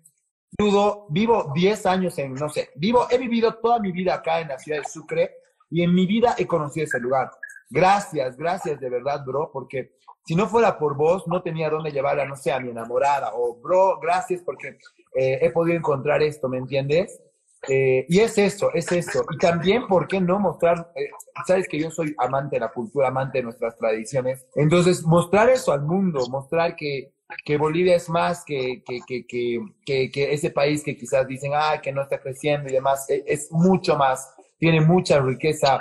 Dudo, 0.56 1.06
vivo 1.10 1.50
10 1.52 1.86
años 1.86 2.16
en, 2.18 2.34
no 2.34 2.48
sé, 2.48 2.70
vivo, 2.76 3.08
he 3.10 3.18
vivido 3.18 3.54
toda 3.54 3.80
mi 3.80 3.90
vida 3.90 4.14
acá 4.14 4.40
en 4.40 4.48
la 4.48 4.58
ciudad 4.58 4.78
de 4.78 4.88
Sucre 4.88 5.34
y 5.68 5.82
en 5.82 5.92
mi 5.92 6.06
vida 6.06 6.36
he 6.38 6.46
conocido 6.46 6.84
ese 6.84 7.00
lugar. 7.00 7.30
Gracias, 7.70 8.36
gracias 8.36 8.78
de 8.78 8.88
verdad, 8.88 9.24
bro, 9.24 9.50
porque 9.52 9.94
si 10.24 10.36
no 10.36 10.46
fuera 10.46 10.78
por 10.78 10.96
vos, 10.96 11.26
no 11.26 11.42
tenía 11.42 11.70
dónde 11.70 11.90
llevarla, 11.90 12.24
no 12.24 12.36
sé, 12.36 12.52
a 12.52 12.60
mi 12.60 12.70
enamorada, 12.70 13.32
o 13.34 13.56
bro, 13.56 13.98
gracias 13.98 14.42
porque 14.44 14.78
eh, 15.16 15.38
he 15.40 15.50
podido 15.50 15.76
encontrar 15.76 16.22
esto, 16.22 16.48
¿me 16.48 16.58
entiendes? 16.58 17.20
Eh, 17.68 18.06
y 18.08 18.20
es 18.20 18.36
eso, 18.38 18.70
es 18.74 18.90
eso. 18.92 19.24
Y 19.32 19.38
también, 19.38 19.86
¿por 19.86 20.06
qué 20.06 20.20
no 20.20 20.38
mostrar? 20.38 20.92
Eh, 20.94 21.10
sabes 21.46 21.68
que 21.68 21.78
yo 21.78 21.90
soy 21.90 22.14
amante 22.18 22.56
de 22.56 22.60
la 22.60 22.72
cultura, 22.72 23.08
amante 23.08 23.38
de 23.38 23.44
nuestras 23.44 23.76
tradiciones. 23.76 24.46
Entonces, 24.54 25.02
mostrar 25.04 25.48
eso 25.50 25.72
al 25.72 25.82
mundo, 25.82 26.26
mostrar 26.30 26.76
que, 26.76 27.12
que 27.44 27.56
Bolivia 27.56 27.96
es 27.96 28.08
más 28.08 28.44
que, 28.44 28.82
que, 28.84 29.00
que, 29.26 30.10
que, 30.10 30.32
ese 30.32 30.50
país 30.50 30.82
que 30.82 30.96
quizás 30.96 31.26
dicen, 31.26 31.52
ah, 31.54 31.80
que 31.82 31.92
no 31.92 32.02
está 32.02 32.20
creciendo 32.20 32.68
y 32.68 32.72
demás, 32.72 33.08
e, 33.08 33.24
es, 33.26 33.50
mucho 33.50 33.96
más, 33.96 34.34
tiene 34.58 34.80
mucha 34.80 35.20
riqueza. 35.20 35.78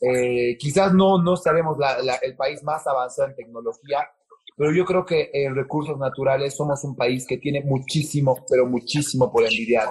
Eh, 0.00 0.56
quizás 0.58 0.92
no, 0.92 1.22
no 1.22 1.36
seremos 1.36 1.78
el 2.22 2.36
país 2.36 2.62
más 2.62 2.86
avanzado 2.86 3.28
en 3.28 3.36
tecnología, 3.36 4.08
pero 4.56 4.72
yo 4.72 4.84
creo 4.84 5.04
que 5.04 5.30
en 5.32 5.54
recursos 5.54 5.98
naturales 5.98 6.54
somos 6.54 6.84
un 6.84 6.94
país 6.94 7.26
que 7.26 7.38
tiene 7.38 7.62
muchísimo, 7.62 8.44
pero 8.48 8.66
muchísimo 8.66 9.32
por 9.32 9.42
envidiar. 9.42 9.88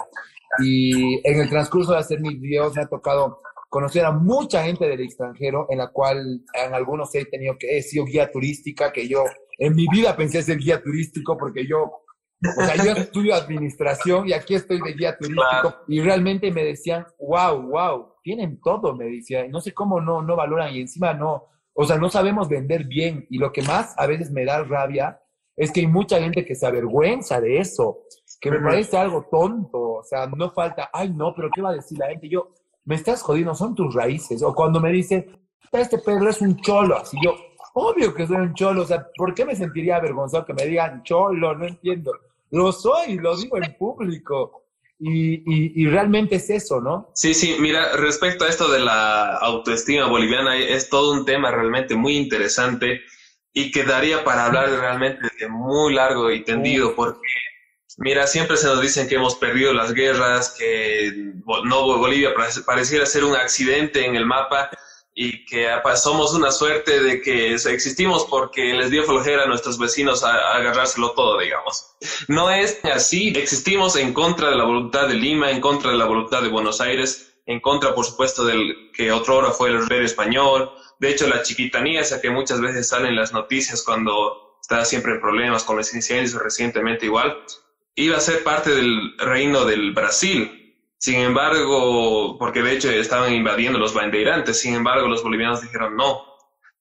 Y 0.60 1.28
en 1.28 1.42
el 1.42 1.50
transcurso 1.50 1.94
de 1.94 2.00
hacer 2.00 2.20
mis 2.20 2.40
videos 2.40 2.76
me 2.76 2.84
ha 2.84 2.88
tocado 2.88 3.42
conocer 3.74 4.06
a 4.06 4.12
mucha 4.12 4.64
gente 4.64 4.88
del 4.88 5.02
extranjero, 5.02 5.66
en 5.70 5.80
la 5.80 5.88
cual 5.88 6.42
en 6.54 6.74
algunos 6.76 7.14
he 7.16 7.26
tenido 7.26 7.58
que, 7.58 7.76
he 7.78 7.82
sido 7.82 8.06
guía 8.06 8.32
turística, 8.32 8.92
que 8.92 9.08
yo 9.08 9.24
en 9.58 9.76
mi 9.76 9.88
vida 9.92 10.16
pensé 10.16 10.44
ser 10.44 10.60
guía 10.60 10.80
turístico 10.80 11.36
porque 11.38 11.66
yo, 11.66 11.84
o 11.84 12.66
sea, 12.66 12.76
yo 12.76 12.92
estudio 12.92 13.34
administración 13.34 14.28
y 14.28 14.34
aquí 14.34 14.54
estoy 14.54 14.80
de 14.80 14.94
guía 14.94 15.18
turístico 15.18 15.76
y 15.88 16.02
realmente 16.02 16.52
me 16.52 16.64
decían, 16.64 17.06
wow, 17.18 17.62
wow, 17.70 18.14
tienen 18.22 18.60
todo, 18.62 18.96
me 18.96 19.06
decían, 19.06 19.50
no 19.50 19.60
sé 19.60 19.74
cómo 19.74 20.00
no, 20.00 20.22
no 20.22 20.36
valoran 20.36 20.72
y 20.72 20.82
encima 20.82 21.16
no, 21.16 21.48
o 21.74 21.86
sea, 21.86 21.98
no 21.98 22.10
sabemos 22.10 22.50
vender 22.50 22.86
bien 22.86 23.26
y 23.32 23.40
lo 23.40 23.52
que 23.52 23.64
más 23.64 23.96
a 23.98 24.06
veces 24.06 24.30
me 24.30 24.46
da 24.46 24.64
rabia 24.64 25.20
es 25.56 25.72
que 25.72 25.82
hay 25.82 25.88
mucha 25.88 26.20
gente 26.20 26.46
que 26.46 26.56
se 26.56 26.66
avergüenza 26.66 27.40
de 27.40 27.60
eso, 27.60 28.04
que 28.42 28.52
me 28.52 28.60
parece 28.60 28.98
algo 28.98 29.28
tonto, 29.32 29.80
o 29.80 30.04
sea, 30.04 30.28
no 30.28 30.52
falta, 30.52 30.90
ay 30.92 31.12
no, 31.12 31.34
pero 31.36 31.50
¿qué 31.54 31.62
va 31.62 31.70
a 31.70 31.76
decir 31.76 31.98
la 31.98 32.10
gente? 32.10 32.28
Yo, 32.28 32.52
me 32.86 32.96
estás 32.96 33.22
jodiendo, 33.22 33.56
son 33.56 33.76
tus 33.76 33.94
raíces. 33.94 34.42
O 34.44 34.54
cuando 34.54 34.80
me 34.80 34.92
dice, 34.92 35.30
este 35.72 35.98
Pedro 36.00 36.30
es 36.30 36.42
un 36.42 36.60
cholo, 36.60 36.98
así 36.98 37.18
yo, 37.24 37.36
obvio 37.74 38.14
que 38.14 38.28
soy 38.28 38.38
un 38.38 38.54
cholo, 38.54 38.82
o 38.82 38.86
sea, 38.86 39.08
¿por 39.16 39.34
qué 39.34 39.46
me 39.46 39.56
sentiría 39.56 39.98
avergonzado 39.98 40.46
que 40.46 40.54
me 40.54 40.66
digan 40.66 41.04
cholo? 41.04 41.56
No 41.56 41.66
entiendo. 41.66 42.12
Lo 42.52 42.72
soy, 42.72 43.18
lo 43.18 43.36
digo 43.36 43.58
en 43.58 43.76
público. 43.78 44.60
Y, 45.06 45.82
y, 45.82 45.86
realmente 45.88 46.36
es 46.36 46.50
eso, 46.50 46.80
¿no? 46.80 47.10
Sí, 47.14 47.34
sí, 47.34 47.58
mira, 47.60 47.98
respecto 47.98 48.46
a 48.46 48.48
esto 48.48 48.72
de 48.72 48.80
la 48.80 49.36
autoestima 49.36 50.08
boliviana, 50.08 50.56
es 50.56 50.88
todo 50.88 51.12
un 51.12 51.26
tema 51.26 51.52
realmente 51.52 51.94
muy 51.96 52.16
interesante 52.16 53.02
y 53.54 53.72
quedaría 53.72 54.24
para 54.24 54.46
hablar 54.46 54.70
realmente 54.70 55.28
de 55.40 55.48
muy 55.48 55.94
largo 55.94 56.32
y 56.32 56.44
tendido, 56.44 56.96
porque 56.96 57.20
Mira, 57.98 58.26
siempre 58.26 58.58
se 58.58 58.68
nos 58.68 58.82
dicen 58.82 59.08
que 59.08 59.16
hemos 59.16 59.36
perdido 59.36 59.72
las 59.74 59.94
guerras, 59.94 60.56
que 60.58 61.32
no 61.64 61.98
Bolivia 61.98 62.34
pareciera 62.66 63.06
ser 63.06 63.24
un 63.24 63.36
accidente 63.36 64.06
en 64.06 64.16
el 64.16 64.26
mapa 64.26 64.72
y 65.16 65.46
que 65.46 65.68
somos 65.96 66.34
una 66.34 66.52
suerte 66.52 67.04
de 67.04 67.22
que 67.22 67.54
existimos 67.54 68.26
porque 68.26 68.74
les 68.74 68.90
dio 68.90 69.04
flojera 69.04 69.44
a 69.44 69.48
nuestros 69.48 69.78
vecinos 69.78 70.24
a, 70.24 70.56
agarrárselo 70.56 71.12
todo, 71.12 71.38
digamos. 71.40 71.96
No 72.28 72.50
es 72.50 72.80
así. 72.84 73.32
Existimos 73.36 73.96
en 73.96 74.12
contra 74.14 74.50
de 74.50 74.56
la 74.56 74.64
voluntad 74.64 75.08
de 75.08 75.14
Lima, 75.14 75.52
en 75.52 75.62
contra 75.62 75.92
de 75.92 75.98
la 75.98 76.06
voluntad 76.06 76.42
de 76.42 76.50
Buenos 76.50 76.82
Aires, 76.82 77.36
en 77.46 77.60
contra, 77.60 77.94
por 77.94 78.06
supuesto, 78.06 78.44
del 78.44 78.92
que 78.92 79.12
otro 79.12 79.38
hora 79.38 79.52
fue 79.52 79.70
el 79.70 79.88
rey 79.88 80.04
español. 80.04 80.72
De 81.04 81.10
hecho, 81.10 81.28
la 81.28 81.44
chiquitanía, 81.44 82.00
esa 82.00 82.22
que 82.22 82.30
muchas 82.30 82.62
veces 82.62 82.88
sale 82.88 83.10
en 83.10 83.18
las 83.18 83.34
noticias 83.34 83.84
cuando 83.84 84.58
está 84.62 84.86
siempre 84.86 85.12
en 85.12 85.20
problemas 85.20 85.66
con 85.66 85.76
los 85.76 85.94
incendios, 85.94 86.34
recientemente 86.42 87.08
igual, 87.08 87.44
iba 87.96 88.16
a 88.16 88.22
ser 88.22 88.42
parte 88.42 88.74
del 88.74 89.18
reino 89.18 89.66
del 89.66 89.92
Brasil. 89.92 90.78
Sin 90.98 91.16
embargo, 91.16 92.38
porque 92.40 92.62
de 92.62 92.72
hecho 92.72 92.90
estaban 92.90 93.34
invadiendo 93.34 93.80
los 93.80 93.94
bandeirantes, 93.94 94.62
sin 94.62 94.76
embargo 94.76 95.10
los 95.10 95.22
bolivianos 95.22 95.62
dijeron 95.62 95.98
no, 95.98 96.24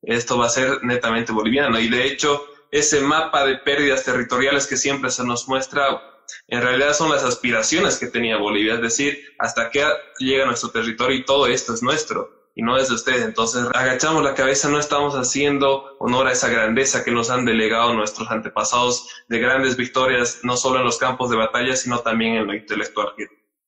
esto 0.02 0.38
va 0.38 0.46
a 0.46 0.50
ser 0.50 0.84
netamente 0.84 1.32
boliviano. 1.32 1.80
Y 1.80 1.88
de 1.88 2.06
hecho, 2.06 2.46
ese 2.70 3.00
mapa 3.00 3.44
de 3.44 3.56
pérdidas 3.56 4.04
territoriales 4.04 4.68
que 4.68 4.76
siempre 4.76 5.10
se 5.10 5.24
nos 5.24 5.48
muestra, 5.48 6.00
en 6.46 6.62
realidad 6.62 6.94
son 6.94 7.10
las 7.10 7.24
aspiraciones 7.24 7.98
que 7.98 8.06
tenía 8.06 8.36
Bolivia, 8.36 8.74
es 8.74 8.82
decir, 8.82 9.34
hasta 9.40 9.68
qué 9.68 9.84
llega 10.20 10.46
nuestro 10.46 10.70
territorio 10.70 11.16
y 11.16 11.24
todo 11.24 11.48
esto 11.48 11.74
es 11.74 11.82
nuestro 11.82 12.41
y 12.54 12.62
no 12.62 12.76
es 12.76 12.88
de 12.88 12.94
ustedes. 12.94 13.22
Entonces, 13.22 13.66
agachamos 13.74 14.22
la 14.22 14.34
cabeza, 14.34 14.68
no 14.68 14.78
estamos 14.78 15.14
haciendo 15.14 15.96
honor 15.98 16.26
a 16.26 16.32
esa 16.32 16.48
grandeza 16.48 17.04
que 17.04 17.10
nos 17.10 17.30
han 17.30 17.44
delegado 17.44 17.94
nuestros 17.94 18.30
antepasados 18.30 19.08
de 19.28 19.38
grandes 19.38 19.76
victorias, 19.76 20.40
no 20.42 20.56
solo 20.56 20.78
en 20.78 20.84
los 20.84 20.98
campos 20.98 21.30
de 21.30 21.36
batalla, 21.36 21.76
sino 21.76 22.00
también 22.00 22.34
en 22.36 22.46
lo 22.46 22.54
intelectual. 22.54 23.14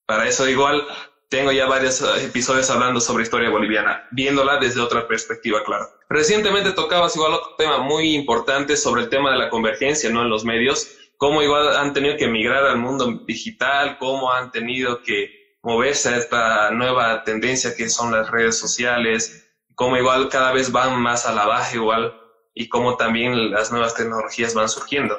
Para 0.06 0.28
eso, 0.28 0.48
igual, 0.48 0.86
tengo 1.28 1.50
ya 1.50 1.66
varios 1.66 2.02
eh, 2.02 2.26
episodios 2.26 2.70
hablando 2.70 3.00
sobre 3.00 3.22
historia 3.24 3.50
boliviana, 3.50 4.06
viéndola 4.12 4.58
desde 4.58 4.80
otra 4.80 5.08
perspectiva, 5.08 5.64
claro. 5.64 5.88
Recientemente 6.08 6.72
tocabas 6.72 7.16
igual 7.16 7.32
otro 7.32 7.56
tema 7.56 7.78
muy 7.78 8.14
importante 8.14 8.76
sobre 8.76 9.02
el 9.02 9.08
tema 9.08 9.32
de 9.32 9.38
la 9.38 9.50
convergencia, 9.50 10.10
¿no? 10.10 10.22
En 10.22 10.28
los 10.28 10.44
medios, 10.44 10.96
cómo 11.16 11.42
igual 11.42 11.76
han 11.76 11.92
tenido 11.92 12.16
que 12.16 12.28
migrar 12.28 12.64
al 12.64 12.78
mundo 12.78 13.22
digital, 13.26 13.96
cómo 13.98 14.32
han 14.32 14.52
tenido 14.52 15.02
que 15.02 15.43
moverse 15.64 16.10
a 16.10 16.16
esta 16.18 16.70
nueva 16.70 17.24
tendencia 17.24 17.74
que 17.74 17.88
son 17.88 18.12
las 18.12 18.30
redes 18.30 18.58
sociales, 18.58 19.50
como 19.74 19.96
igual 19.96 20.28
cada 20.28 20.52
vez 20.52 20.70
van 20.70 21.00
más 21.00 21.26
a 21.26 21.32
la 21.32 21.46
baja 21.46 21.74
igual 21.74 22.14
y 22.54 22.68
cómo 22.68 22.96
también 22.96 23.50
las 23.50 23.72
nuevas 23.72 23.94
tecnologías 23.94 24.54
van 24.54 24.68
surgiendo. 24.68 25.18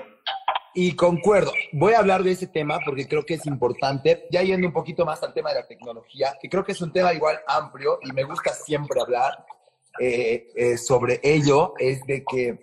Y 0.74 0.96
concuerdo, 0.96 1.52
voy 1.74 1.94
a 1.94 2.00
hablar 2.00 2.22
de 2.22 2.32
ese 2.32 2.48
tema 2.48 2.80
porque 2.86 3.08
creo 3.08 3.26
que 3.26 3.36
es 3.36 3.46
importante, 3.46 4.28
ya 4.30 4.44
yendo 4.44 4.68
un 4.68 4.74
poquito 4.74 5.06
más 5.06 5.24
al 5.24 5.34
tema 5.34 5.50
de 5.50 5.62
la 5.62 5.68
tecnología, 5.68 6.38
que 6.40 6.50
creo 6.50 6.64
que 6.64 6.74
es 6.74 6.82
un 6.82 6.92
tema 6.92 7.14
igual 7.14 7.40
amplio 7.48 8.00
y 8.04 8.12
me 8.12 8.24
gusta 8.24 8.54
siempre 8.54 9.00
hablar 9.02 9.46
eh, 10.00 10.48
eh, 10.56 10.78
sobre 10.78 11.22
ello, 11.24 11.74
es 11.80 12.06
de 12.06 12.24
que 12.26 12.60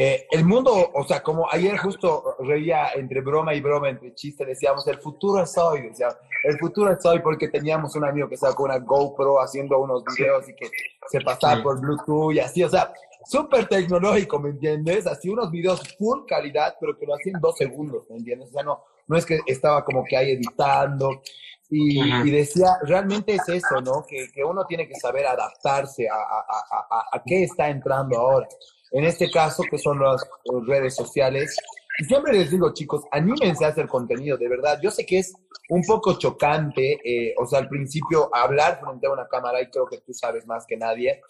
eh, 0.00 0.28
el 0.30 0.44
mundo, 0.44 0.92
o 0.94 1.04
sea, 1.08 1.24
como 1.24 1.50
ayer 1.50 1.76
justo 1.76 2.36
reía 2.38 2.92
entre 2.94 3.20
broma 3.20 3.52
y 3.52 3.60
broma, 3.60 3.88
entre 3.88 4.14
chiste, 4.14 4.46
decíamos, 4.46 4.86
el 4.86 4.98
futuro 4.98 5.42
es 5.42 5.58
hoy, 5.58 5.88
decíamos, 5.88 6.14
el 6.44 6.56
futuro 6.56 6.92
es 6.92 7.04
hoy 7.04 7.18
porque 7.18 7.48
teníamos 7.48 7.96
un 7.96 8.04
amigo 8.04 8.28
que 8.28 8.36
estaba 8.36 8.54
con 8.54 8.66
una 8.66 8.78
GoPro 8.78 9.40
haciendo 9.40 9.76
unos 9.80 10.04
videos 10.04 10.48
y 10.48 10.54
que 10.54 10.70
se 11.08 11.20
pasaba 11.20 11.60
por 11.64 11.80
Bluetooth 11.80 12.32
y 12.32 12.38
así, 12.38 12.62
o 12.62 12.68
sea, 12.68 12.92
súper 13.26 13.66
tecnológico, 13.66 14.38
¿me 14.38 14.50
entiendes? 14.50 15.04
Así 15.08 15.30
unos 15.30 15.50
videos 15.50 15.80
full 15.98 16.26
calidad, 16.28 16.76
pero 16.78 16.96
que 16.96 17.04
lo 17.04 17.16
hacían 17.16 17.40
dos 17.40 17.56
segundos, 17.56 18.04
¿me 18.08 18.18
entiendes? 18.18 18.50
O 18.50 18.52
sea, 18.52 18.62
no, 18.62 18.84
no 19.08 19.16
es 19.16 19.26
que 19.26 19.40
estaba 19.48 19.84
como 19.84 20.04
que 20.04 20.16
ahí 20.16 20.30
editando. 20.30 21.22
Y, 21.70 22.00
y 22.00 22.30
decía, 22.30 22.78
realmente 22.82 23.34
es 23.34 23.48
eso, 23.48 23.80
¿no? 23.82 24.04
Que, 24.08 24.30
que, 24.32 24.44
uno 24.44 24.64
tiene 24.64 24.86
que 24.86 24.94
saber 24.94 25.26
adaptarse 25.26 26.08
a, 26.08 26.14
a, 26.14 26.44
a, 26.88 27.04
a 27.12 27.22
qué 27.26 27.42
está 27.42 27.68
entrando 27.68 28.16
ahora 28.16 28.48
en 28.92 29.04
este 29.04 29.30
caso, 29.30 29.62
que 29.70 29.78
son 29.78 30.00
las 30.00 30.24
redes 30.66 30.94
sociales. 30.94 31.56
Y 32.00 32.04
siempre 32.04 32.32
les 32.32 32.50
digo, 32.50 32.72
chicos, 32.72 33.02
anímense 33.10 33.64
a 33.64 33.68
hacer 33.68 33.88
contenido, 33.88 34.36
de 34.36 34.48
verdad. 34.48 34.78
Yo 34.82 34.90
sé 34.90 35.04
que 35.04 35.18
es 35.18 35.34
un 35.68 35.82
poco 35.82 36.18
chocante, 36.18 36.98
eh, 37.04 37.34
o 37.36 37.46
sea, 37.46 37.58
al 37.58 37.68
principio 37.68 38.30
hablar 38.32 38.80
frente 38.80 39.06
a 39.06 39.12
una 39.12 39.26
cámara, 39.26 39.60
y 39.60 39.68
creo 39.68 39.86
que 39.86 39.98
tú 39.98 40.14
sabes 40.14 40.46
más 40.46 40.64
que 40.66 40.76
nadie, 40.76 41.20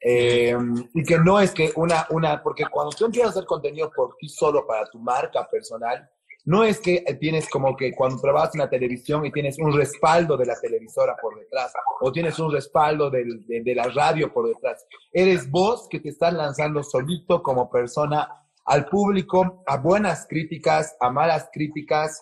eh, 0.00 0.56
y 0.94 1.02
que 1.04 1.18
no 1.18 1.40
es 1.40 1.52
que 1.52 1.72
una, 1.76 2.06
una, 2.10 2.42
porque 2.42 2.64
cuando 2.70 2.94
tú 2.94 3.06
empiezas 3.06 3.28
a 3.28 3.30
hacer 3.30 3.46
contenido 3.46 3.90
por 3.94 4.16
ti 4.16 4.28
solo, 4.28 4.66
para 4.66 4.86
tu 4.86 4.98
marca 4.98 5.48
personal, 5.48 6.10
no 6.46 6.62
es 6.62 6.80
que 6.80 7.04
tienes 7.18 7.48
como 7.48 7.76
que 7.76 7.92
cuando 7.92 8.20
trabajas 8.20 8.54
en 8.54 8.60
la 8.60 8.70
televisión 8.70 9.26
y 9.26 9.32
tienes 9.32 9.58
un 9.58 9.76
respaldo 9.76 10.36
de 10.36 10.46
la 10.46 10.54
televisora 10.58 11.16
por 11.20 11.36
detrás 11.38 11.72
o 12.00 12.12
tienes 12.12 12.38
un 12.38 12.52
respaldo 12.52 13.10
de, 13.10 13.74
la 13.74 13.88
radio 13.88 14.32
por 14.32 14.46
detrás. 14.46 14.86
Eres 15.12 15.50
vos 15.50 15.88
que 15.90 15.98
te 15.98 16.10
estás 16.10 16.32
lanzando 16.32 16.84
solito 16.84 17.42
como 17.42 17.68
persona 17.68 18.28
al 18.64 18.86
público, 18.86 19.64
a 19.66 19.76
buenas 19.78 20.26
críticas, 20.28 20.96
a 21.00 21.10
malas 21.10 21.50
críticas, 21.52 22.20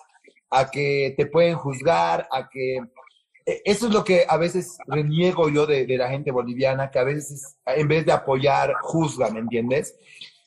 a 0.49 0.71
que 0.71 1.15
te 1.17 1.27
pueden 1.27 1.57
juzgar, 1.57 2.27
a 2.31 2.49
que... 2.49 2.79
E, 3.45 3.61
eso 3.67 3.89
es 3.89 3.93
lo 3.93 4.05
que 4.05 4.25
a 4.27 4.39
veces 4.39 4.79
reniego 4.87 5.51
yo 5.51 5.67
de, 5.67 5.85
de 5.85 5.99
la 5.99 6.09
gente 6.09 6.31
boliviana, 6.31 6.91
que 6.91 6.99
a 6.99 7.05
veces 7.05 7.59
en 7.67 7.89
vez 7.89 8.07
de 8.07 8.13
apoyar, 8.13 8.73
juzga, 8.81 9.29
¿me 9.29 9.41
entiendes? 9.41 9.99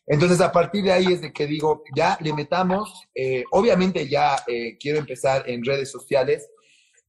Entonces, 0.08 0.40
a 0.40 0.54
partir 0.54 0.86
de 0.86 0.94
ahí 0.94 1.08
es 1.08 1.22
de 1.22 1.34
que 1.34 1.46
digo, 1.46 1.84
ya 1.94 2.18
le 2.22 2.34
metamos, 2.34 3.08
eh, 3.14 3.44
obviamente 3.52 4.08
ya 4.08 4.38
eh, 4.48 4.78
quiero 4.80 5.00
empezar 5.00 5.44
en 5.50 5.66
redes 5.66 5.92
sociales. 5.92 6.50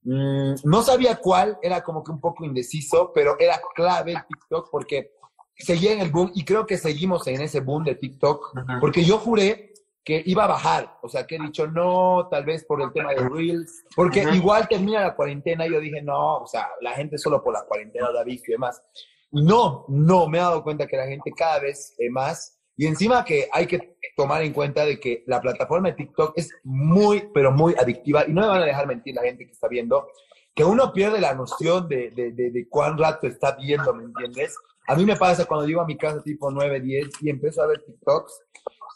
Mm, 0.02 0.55
no 0.64 0.83
sabía 0.83 1.17
cuál, 1.17 1.59
era 1.62 1.81
como 1.83 2.02
que 2.02 2.11
un 2.11 2.21
poco 2.21 2.45
indeciso, 2.45 3.12
pero 3.14 3.37
era 3.38 3.61
clave 3.75 4.12
el 4.12 4.26
TikTok 4.26 4.69
porque 4.71 5.12
seguía 5.57 5.93
en 5.93 6.00
el 6.00 6.11
boom 6.11 6.33
y 6.35 6.45
creo 6.45 6.67
que 6.67 6.76
seguimos 6.76 7.26
en 7.28 7.40
ese 7.40 7.61
boom 7.61 7.85
de 7.85 7.95
TikTok, 7.95 8.52
porque 8.81 9.05
yo 9.05 9.19
juré 9.19 9.73
que 10.05 10.23
iba 10.26 10.45
a 10.45 10.49
bajar, 10.49 10.99
o 11.02 11.09
sea, 11.09 11.26
que 11.26 11.37
he 11.37 11.38
dicho 11.38 11.67
no, 11.69 12.28
tal 12.31 12.45
vez 12.45 12.64
por 12.64 12.81
el 12.81 12.93
tema 12.93 13.12
de 13.12 13.28
Reels, 13.28 13.85
porque 13.95 14.25
igual 14.33 14.67
termina 14.67 15.00
la 15.00 15.14
cuarentena 15.14 15.67
y 15.67 15.73
yo 15.73 15.81
dije 15.81 16.02
no, 16.02 16.38
o 16.38 16.47
sea, 16.47 16.69
la 16.81 16.93
gente 16.93 17.19
solo 17.19 17.43
por 17.43 17.52
la 17.52 17.64
cuarentena 17.64 18.11
la 18.11 18.23
ha 18.23 18.25
visto 18.25 18.50
y 18.50 18.55
demás. 18.55 18.83
no, 19.31 19.85
no, 19.88 20.26
me 20.26 20.38
he 20.38 20.40
dado 20.40 20.64
cuenta 20.64 20.87
que 20.87 20.97
la 20.97 21.07
gente 21.07 21.31
cada 21.37 21.61
vez 21.61 21.95
eh, 21.99 22.09
más 22.11 22.58
y 22.78 22.87
encima 22.87 23.25
que 23.25 23.49
hay 23.52 23.66
que 23.66 23.99
tomar 24.16 24.42
en 24.42 24.52
cuenta 24.52 24.87
de 24.87 25.00
que 25.00 25.25
la 25.26 25.40
plataforma 25.40 25.88
de 25.88 25.94
TikTok 25.94 26.32
es 26.37 26.54
muy, 26.62 27.28
pero 27.35 27.50
muy 27.50 27.75
adictiva 27.75 28.25
y 28.26 28.32
no 28.32 28.42
me 28.42 28.47
van 28.47 28.62
a 28.62 28.66
dejar 28.66 28.87
mentir 28.87 29.16
la 29.16 29.23
gente 29.23 29.44
que 29.44 29.50
está 29.50 29.66
viendo, 29.66 30.06
que 30.54 30.62
uno 30.62 30.92
pierde 30.92 31.20
la 31.20 31.35
noción 31.35 31.88
de, 31.88 32.12
de, 32.12 32.30
de, 32.32 32.68
cuán 32.68 32.97
rato 32.97 33.26
está 33.26 33.56
viendo, 33.56 33.92
¿me 33.92 34.04
entiendes? 34.04 34.56
A 34.87 34.94
mí 34.94 35.04
me 35.04 35.16
pasa 35.16 35.44
cuando 35.44 35.66
llego 35.66 35.80
a 35.80 35.87
mi 35.87 35.99
casa 35.99 36.23
tipo 36.23 36.52
9, 36.52 36.80
10 36.80 37.08
y 37.23 37.30
empiezo 37.30 37.62
a 37.62 37.66
ver 37.66 37.82
TikToks 37.85 38.42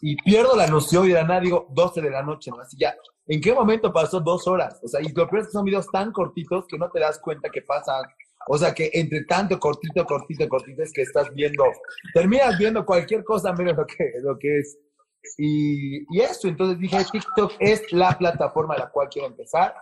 y 0.00 0.14
pierdo 0.22 0.54
la 0.54 0.68
noción 0.68 1.06
y 1.06 1.08
de 1.08 1.24
nada 1.24 1.40
digo 1.40 1.66
12 1.70 2.00
de 2.00 2.10
la 2.10 2.22
noche, 2.22 2.52
¿no? 2.52 2.60
Así 2.60 2.76
ya, 2.78 2.94
¿en 3.26 3.40
qué 3.40 3.52
momento 3.52 3.92
pasó 3.92 4.20
dos 4.20 4.46
horas? 4.46 4.78
O 4.84 4.86
sea, 4.86 5.00
y 5.00 5.08
lo 5.08 5.28
peor 5.28 5.40
es 5.40 5.46
que 5.48 5.52
son 5.54 5.64
videos 5.64 5.88
tan 5.90 6.12
cortitos 6.12 6.66
que 6.68 6.78
no 6.78 6.88
te 6.88 7.00
das 7.00 7.18
cuenta 7.18 7.50
que 7.50 7.62
pasan 7.62 8.04
o 8.49 8.58
sea 8.58 8.75
que 8.75 8.90
entre 8.92 9.25
tanto 9.25 9.58
cortito, 9.58 10.04
cortito, 10.04 10.49
cortito 10.49 10.82
es 10.82 10.92
que 10.92 11.02
estás 11.02 11.32
viendo, 11.34 11.64
terminas 12.14 12.58
viendo 12.58 12.84
cualquier 12.84 13.25
cosa 13.25 13.52
menos 13.52 13.76
lo 13.76 13.87
que, 13.87 14.12
lo 14.22 14.38
que 14.38 14.58
es. 14.58 14.78
Y, 15.38 16.02
y 16.16 16.20
eso, 16.20 16.49
entonces 16.49 16.78
dije, 16.78 16.99
TikTok 17.11 17.52
es 17.61 17.92
la 17.92 18.16
plataforma 18.18 18.75
a 18.75 18.78
la 18.78 18.90
cual 18.90 19.08
quiero 19.08 19.28
empezar. 19.28 19.75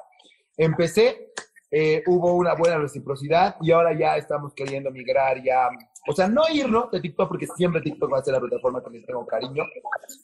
Empecé 0.57 1.33
eh, 1.73 2.03
hubo 2.07 2.35
una 2.35 2.55
buena 2.55 2.79
reciprocidad 2.79 3.57
y 3.61 3.71
ahora 3.71 3.97
ya 3.97 4.17
estamos 4.17 4.53
queriendo 4.55 4.91
migrar 4.91 5.41
ya, 5.43 5.69
o 6.09 6.13
sea, 6.13 6.27
no 6.27 6.43
irnos 6.53 6.91
de 6.91 7.01
TikTok 7.01 7.29
porque 7.29 7.47
siempre 7.47 7.81
TikTok 7.81 8.13
va 8.13 8.19
a 8.19 8.25
ser 8.25 8.35
la 8.35 8.41
plataforma 8.41 8.83
que 8.83 9.01
tengo 9.01 9.25
cariño, 9.25 9.63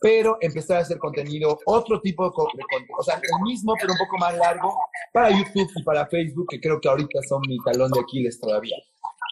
pero 0.01 0.39
empezar 0.41 0.79
a 0.79 0.81
hacer 0.81 0.99
contenido, 0.99 1.57
otro 1.67 2.01
tipo 2.01 2.25
de, 2.25 2.33
contenido, 2.33 2.97
o 2.99 3.03
sea, 3.03 3.15
el 3.15 3.43
mismo 3.45 3.75
pero 3.81 3.93
un 3.93 3.99
poco 3.99 4.19
más 4.19 4.37
largo 4.37 4.77
para 5.13 5.31
YouTube 5.31 5.71
y 5.77 5.83
para 5.85 6.07
Facebook, 6.07 6.47
que 6.51 6.61
creo 6.61 6.81
que 6.81 6.89
ahorita 6.89 7.21
son 7.29 7.41
mi 7.47 7.59
talón 7.59 7.93
de 7.93 8.01
Aquiles 8.01 8.41
todavía. 8.41 8.77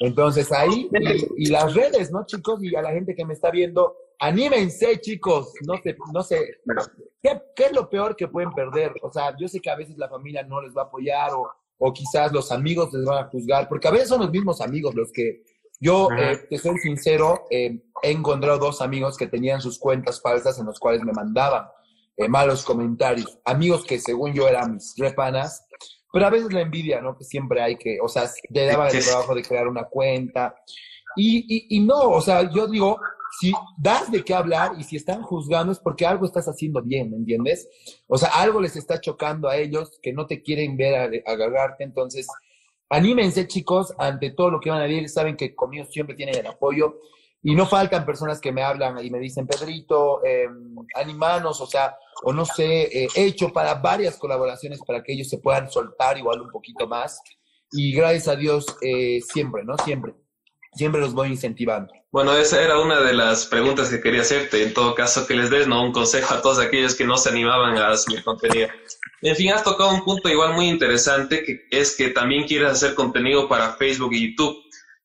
Entonces 0.00 0.50
ahí, 0.52 0.88
y, 1.36 1.50
las 1.50 1.74
redes, 1.74 2.10
¿no, 2.10 2.26
chicos? 2.26 2.62
Y 2.62 2.74
a 2.74 2.82
la 2.82 2.90
gente 2.90 3.14
que 3.14 3.24
me 3.24 3.32
está 3.32 3.50
viendo, 3.50 3.96
anímense, 4.18 5.00
chicos, 5.00 5.52
no 5.66 5.76
sé, 5.82 5.96
no 6.12 6.22
sé, 6.22 6.58
¿qué, 7.22 7.40
¿qué, 7.54 7.64
es 7.66 7.72
lo 7.72 7.88
peor 7.88 8.16
que 8.16 8.28
pueden 8.28 8.52
perder? 8.52 8.92
O 9.02 9.10
sea, 9.12 9.36
yo 9.36 9.46
sé 9.48 9.60
que 9.60 9.70
a 9.70 9.76
veces 9.76 9.96
la 9.96 10.08
familia 10.08 10.42
no 10.42 10.60
les 10.60 10.76
va 10.76 10.82
a 10.82 10.84
apoyar 10.86 11.32
o, 11.32 11.48
o 11.78 11.92
quizás 11.92 12.32
los 12.32 12.52
amigos 12.52 12.92
les 12.92 13.04
van 13.04 13.24
a 13.24 13.28
juzgar, 13.28 13.68
porque 13.68 13.88
a 13.88 13.90
veces 13.90 14.08
son 14.08 14.20
los 14.20 14.30
mismos 14.30 14.60
amigos 14.60 14.94
los 14.94 15.10
que, 15.12 15.42
yo 15.80 16.08
eh, 16.16 16.46
te 16.48 16.56
soy 16.58 16.78
sincero, 16.78 17.46
eh, 17.50 17.82
he 18.02 18.10
encontrado 18.10 18.58
dos 18.58 18.80
amigos 18.80 19.16
que 19.16 19.26
tenían 19.26 19.60
sus 19.60 19.78
cuentas 19.78 20.20
falsas 20.20 20.58
en 20.58 20.66
los 20.66 20.78
cuales 20.78 21.02
me 21.02 21.12
mandaban 21.12 21.66
eh, 22.16 22.28
malos 22.28 22.64
comentarios, 22.64 23.38
amigos 23.44 23.84
que 23.84 23.98
según 23.98 24.32
yo 24.32 24.48
eran 24.48 24.74
mis 24.74 24.94
repanas, 24.96 25.66
pero 26.12 26.26
a 26.26 26.30
veces 26.30 26.52
la 26.52 26.60
envidia, 26.60 27.00
¿no? 27.00 27.18
Que 27.18 27.24
siempre 27.24 27.60
hay 27.60 27.76
que, 27.76 27.98
o 28.00 28.08
sea, 28.08 28.30
te 28.52 28.66
daba 28.66 28.88
el 28.88 29.04
trabajo 29.04 29.34
de 29.34 29.42
crear 29.42 29.66
una 29.66 29.84
cuenta. 29.84 30.54
Y, 31.16 31.76
y, 31.76 31.80
no, 31.80 32.00
o 32.00 32.20
sea, 32.20 32.50
yo 32.50 32.66
digo, 32.66 32.98
si 33.40 33.52
das 33.76 34.10
de 34.10 34.24
qué 34.24 34.34
hablar 34.34 34.72
y 34.78 34.84
si 34.84 34.96
están 34.96 35.22
juzgando 35.22 35.72
es 35.72 35.78
porque 35.78 36.06
algo 36.06 36.26
estás 36.26 36.46
haciendo 36.46 36.82
bien, 36.82 37.10
¿me 37.10 37.16
entiendes? 37.16 37.68
O 38.06 38.18
sea, 38.18 38.28
algo 38.30 38.60
les 38.60 38.76
está 38.76 39.00
chocando 39.00 39.48
a 39.48 39.56
ellos 39.56 39.98
que 40.02 40.12
no 40.12 40.26
te 40.26 40.42
quieren 40.42 40.76
ver 40.76 41.22
agarrarte. 41.26 41.84
Entonces, 41.84 42.26
anímense, 42.88 43.46
chicos, 43.46 43.92
ante 43.98 44.30
todo 44.30 44.50
lo 44.50 44.60
que 44.60 44.70
van 44.70 44.80
a 44.80 44.84
decir. 44.84 45.08
Saben 45.08 45.36
que 45.36 45.54
conmigo 45.54 45.84
siempre 45.86 46.14
tienen 46.14 46.36
el 46.36 46.46
apoyo. 46.46 47.00
Y 47.46 47.54
no 47.54 47.66
faltan 47.66 48.06
personas 48.06 48.40
que 48.40 48.52
me 48.52 48.62
hablan 48.62 49.04
y 49.04 49.10
me 49.10 49.18
dicen, 49.18 49.46
Pedrito, 49.46 50.24
eh, 50.24 50.48
animanos, 50.94 51.60
o 51.60 51.66
sea, 51.66 51.94
o 52.22 52.32
no 52.32 52.46
sé, 52.46 53.04
eh, 53.04 53.08
he 53.14 53.24
hecho 53.26 53.52
para 53.52 53.74
varias 53.74 54.16
colaboraciones 54.16 54.80
para 54.82 55.02
que 55.02 55.12
ellos 55.12 55.28
se 55.28 55.38
puedan 55.38 55.70
soltar 55.70 56.16
igual 56.16 56.40
un 56.40 56.50
poquito 56.50 56.86
más. 56.88 57.20
Y 57.70 57.92
gracias 57.92 58.28
a 58.28 58.36
Dios, 58.36 58.64
eh, 58.80 59.20
siempre, 59.20 59.62
¿no? 59.62 59.76
Siempre. 59.76 60.14
Siempre 60.74 61.00
los 61.00 61.14
voy 61.14 61.28
incentivando. 61.28 61.92
Bueno, 62.10 62.36
esa 62.36 62.62
era 62.62 62.78
una 62.78 63.00
de 63.00 63.12
las 63.12 63.46
preguntas 63.46 63.88
que 63.88 64.00
quería 64.00 64.22
hacerte. 64.22 64.62
En 64.62 64.72
todo 64.72 64.94
caso, 64.94 65.26
que 65.26 65.34
les 65.34 65.50
des 65.50 65.66
¿no? 65.66 65.82
un 65.82 65.92
consejo 65.92 66.34
a 66.34 66.42
todos 66.42 66.58
aquellos 66.58 66.94
que 66.94 67.04
no 67.04 67.16
se 67.16 67.30
animaban 67.30 67.76
a 67.76 67.96
subir 67.96 68.22
contenido. 68.22 68.68
En 69.22 69.34
fin, 69.36 69.52
has 69.52 69.64
tocado 69.64 69.90
un 69.90 70.04
punto 70.04 70.28
igual 70.28 70.54
muy 70.54 70.68
interesante, 70.68 71.42
que 71.44 71.66
es 71.70 71.96
que 71.96 72.10
también 72.10 72.46
quieres 72.46 72.70
hacer 72.70 72.94
contenido 72.94 73.48
para 73.48 73.72
Facebook 73.74 74.12
y 74.12 74.30
YouTube. 74.30 74.56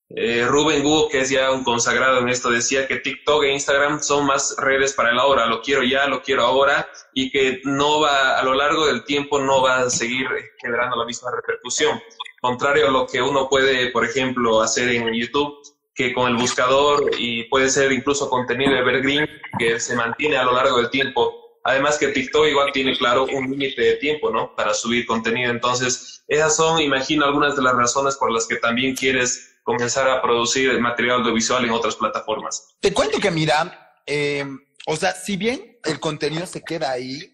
Eh, 0.09 0.45
Rubén 0.47 0.83
Hugo, 0.83 1.07
que 1.07 1.21
es 1.21 1.29
ya 1.29 1.51
un 1.51 1.63
consagrado 1.63 2.19
en 2.19 2.29
esto, 2.29 2.49
decía 2.49 2.87
que 2.87 2.97
TikTok 2.97 3.43
e 3.43 3.53
Instagram 3.53 4.01
son 4.01 4.25
más 4.25 4.55
redes 4.57 4.93
para 4.93 5.11
el 5.11 5.19
ahora, 5.19 5.45
lo 5.45 5.61
quiero 5.61 5.83
ya, 5.83 6.07
lo 6.07 6.23
quiero 6.23 6.43
ahora, 6.43 6.89
y 7.13 7.29
que 7.29 7.61
no 7.63 8.01
va, 8.01 8.39
a 8.39 8.43
lo 8.43 8.55
largo 8.55 8.87
del 8.87 9.03
tiempo 9.03 9.39
no 9.39 9.61
va 9.61 9.81
a 9.81 9.89
seguir 9.89 10.27
generando 10.61 10.95
la 10.95 11.05
misma 11.05 11.29
repercusión. 11.31 11.99
Contrario 12.41 12.87
a 12.87 12.91
lo 12.91 13.07
que 13.07 13.21
uno 13.21 13.49
puede, 13.49 13.91
por 13.91 14.05
ejemplo, 14.05 14.61
hacer 14.61 14.89
en 14.89 15.13
YouTube, 15.13 15.55
que 15.93 16.13
con 16.13 16.29
el 16.29 16.37
buscador 16.37 17.11
y 17.17 17.43
puede 17.45 17.69
ser 17.69 17.91
incluso 17.91 18.29
contenido 18.29 18.75
evergreen 18.75 19.27
que 19.57 19.79
se 19.79 19.95
mantiene 19.95 20.37
a 20.37 20.43
lo 20.43 20.53
largo 20.53 20.77
del 20.77 20.89
tiempo. 20.89 21.59
Además 21.65 21.97
que 21.97 22.07
TikTok 22.07 22.47
igual 22.47 22.71
tiene 22.71 22.97
claro 22.97 23.25
un 23.25 23.51
límite 23.51 23.81
de 23.81 23.95
tiempo, 23.95 24.31
¿no? 24.31 24.55
Para 24.55 24.73
subir 24.73 25.05
contenido. 25.05 25.51
Entonces, 25.51 26.23
esas 26.27 26.55
son, 26.55 26.79
imagino, 26.79 27.25
algunas 27.25 27.55
de 27.57 27.63
las 27.63 27.75
razones 27.75 28.15
por 28.15 28.31
las 28.31 28.47
que 28.47 28.55
también 28.55 28.95
quieres 28.95 29.49
comenzar 29.69 30.09
a 30.09 30.19
producir 30.19 30.79
material 30.79 31.19
audiovisual 31.19 31.63
en 31.63 31.69
otras 31.69 31.95
plataformas? 31.95 32.75
Te 32.79 32.91
cuento 32.91 33.19
que 33.19 33.29
mira, 33.29 33.93
eh, 34.07 34.43
o 34.87 34.95
sea, 34.95 35.13
si 35.13 35.37
bien 35.37 35.77
el 35.83 35.99
contenido 35.99 36.47
se 36.47 36.63
queda 36.63 36.91
ahí, 36.91 37.31